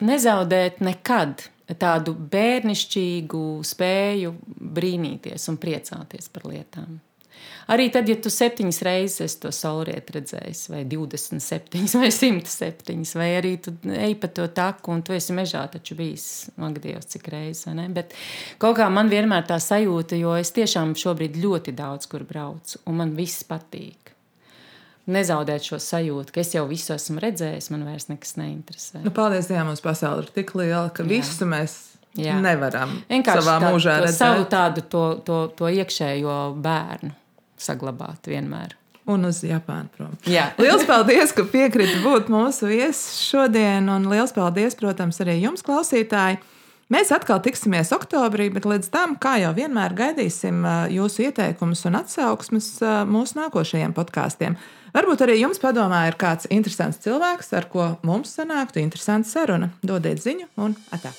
nezaudēt 0.06 0.82
nekad 0.84 1.46
tādu 1.80 2.16
bērnišķīgu 2.34 3.46
spēju 3.68 4.34
brīnīties 4.80 5.48
un 5.52 5.62
priecāties 5.62 6.30
par 6.34 6.50
lietām. 6.52 7.00
Arī 7.72 7.88
tad, 7.94 8.10
ja 8.10 8.18
tu 8.20 8.30
septiņas 8.34 8.82
reizes 8.84 9.38
to 9.40 9.52
saulrietu 9.54 10.18
redzējis, 10.18 10.64
vai 10.74 10.82
27, 10.90 11.86
vai 12.02 12.10
107, 12.12 13.06
vai 13.18 13.30
arī 13.38 13.54
tu 13.64 13.74
ej 13.86 14.18
pa 14.20 14.30
to 14.34 14.48
taku, 14.52 14.96
un 14.96 15.04
tu 15.06 15.16
esi 15.16 15.36
mežā 15.38 15.64
taču 15.72 15.96
bijis, 16.00 16.28
Dievs, 16.82 17.08
cik 17.14 17.28
reizes, 17.32 17.68
vai 17.68 17.76
ne? 17.78 17.88
Bet 17.94 18.16
kaut 18.62 18.80
kā 18.80 18.90
man 18.90 19.12
vienmēr 19.12 19.46
tā 19.48 19.60
sajūta, 19.62 20.18
jo 20.20 20.34
es 20.40 20.54
tiešām 20.56 20.96
šobrīd 20.98 21.38
ļoti 21.42 21.76
daudz 21.78 22.10
kur 22.12 22.26
braucu, 22.28 22.82
un 22.90 22.98
man 23.04 23.14
viss 23.18 23.46
patīk. 23.48 24.01
Nezaudēt 25.10 25.66
šo 25.66 25.80
sajūtu, 25.82 26.34
ka 26.34 26.44
es 26.44 26.52
jau 26.54 26.68
visu 26.70 26.94
esmu 26.94 27.22
redzējis, 27.24 27.72
man 27.74 27.88
vairs 27.88 28.06
nekas 28.12 28.36
neinteresē. 28.38 29.02
Nu, 29.02 29.14
paldies 29.16 29.50
Dievam, 29.50 29.72
mums 29.72 29.82
pasaule 29.82 30.28
ir 30.28 30.30
tik 30.36 30.54
liela, 30.60 30.92
ka 30.94 31.02
Jā. 31.02 31.10
visu 31.10 31.48
mēs 31.50 31.78
Jā. 32.22 32.36
nevaram 32.44 33.00
vienkārši 33.10 33.42
savā 33.42 33.56
tā, 33.64 33.72
mūžā 33.74 33.98
redzēt. 34.04 34.20
Savu 34.20 34.46
tādu 34.52 34.86
to, 34.92 35.06
to, 35.26 35.40
to 35.58 35.72
iekšējo 35.74 36.38
bērnu 36.62 37.16
saglabāt 37.62 38.30
vienmēr. 38.30 38.78
Un 39.10 39.26
uz 39.26 39.42
Japānu, 39.42 39.90
protams. 39.98 40.30
Lielas 40.62 40.86
paldies, 40.86 41.34
ka 41.34 41.48
piekrita 41.50 41.98
būt 42.06 42.30
mūsu 42.32 42.70
viesis 42.70 43.24
šodien, 43.26 43.90
un 43.90 44.06
liels 44.12 44.34
paldies, 44.36 44.78
protams, 44.78 45.18
arī 45.26 45.40
jums, 45.42 45.66
klausītāji. 45.66 46.38
Mēs 46.92 47.08
atkal 47.16 47.40
tiksimies 47.40 47.94
oktobrī, 47.96 48.50
bet 48.52 48.66
līdz 48.68 48.90
tam, 48.92 49.14
kā 49.16 49.38
jau 49.40 49.54
vienmēr, 49.56 49.94
gaidīsim 49.96 50.66
jūsu 50.92 51.24
ieteikumus 51.30 51.86
un 51.88 51.96
atsauksmes 52.02 52.68
mūsu 53.08 53.40
nākošajiem 53.40 53.96
podkāstiem. 53.96 54.58
Varbūt 54.92 55.24
arī 55.24 55.38
jums 55.40 55.62
padomā 55.64 56.04
ir 56.10 56.20
kāds 56.20 56.50
interesants 56.52 57.00
cilvēks, 57.06 57.54
ar 57.56 57.70
ko 57.72 57.94
mums 58.04 58.36
sanāktu 58.36 58.84
interesanta 58.84 59.32
saruna. 59.32 59.72
Dodiet 59.80 60.20
ziņu 60.20 60.52
un 60.60 60.76
atā! 60.92 61.16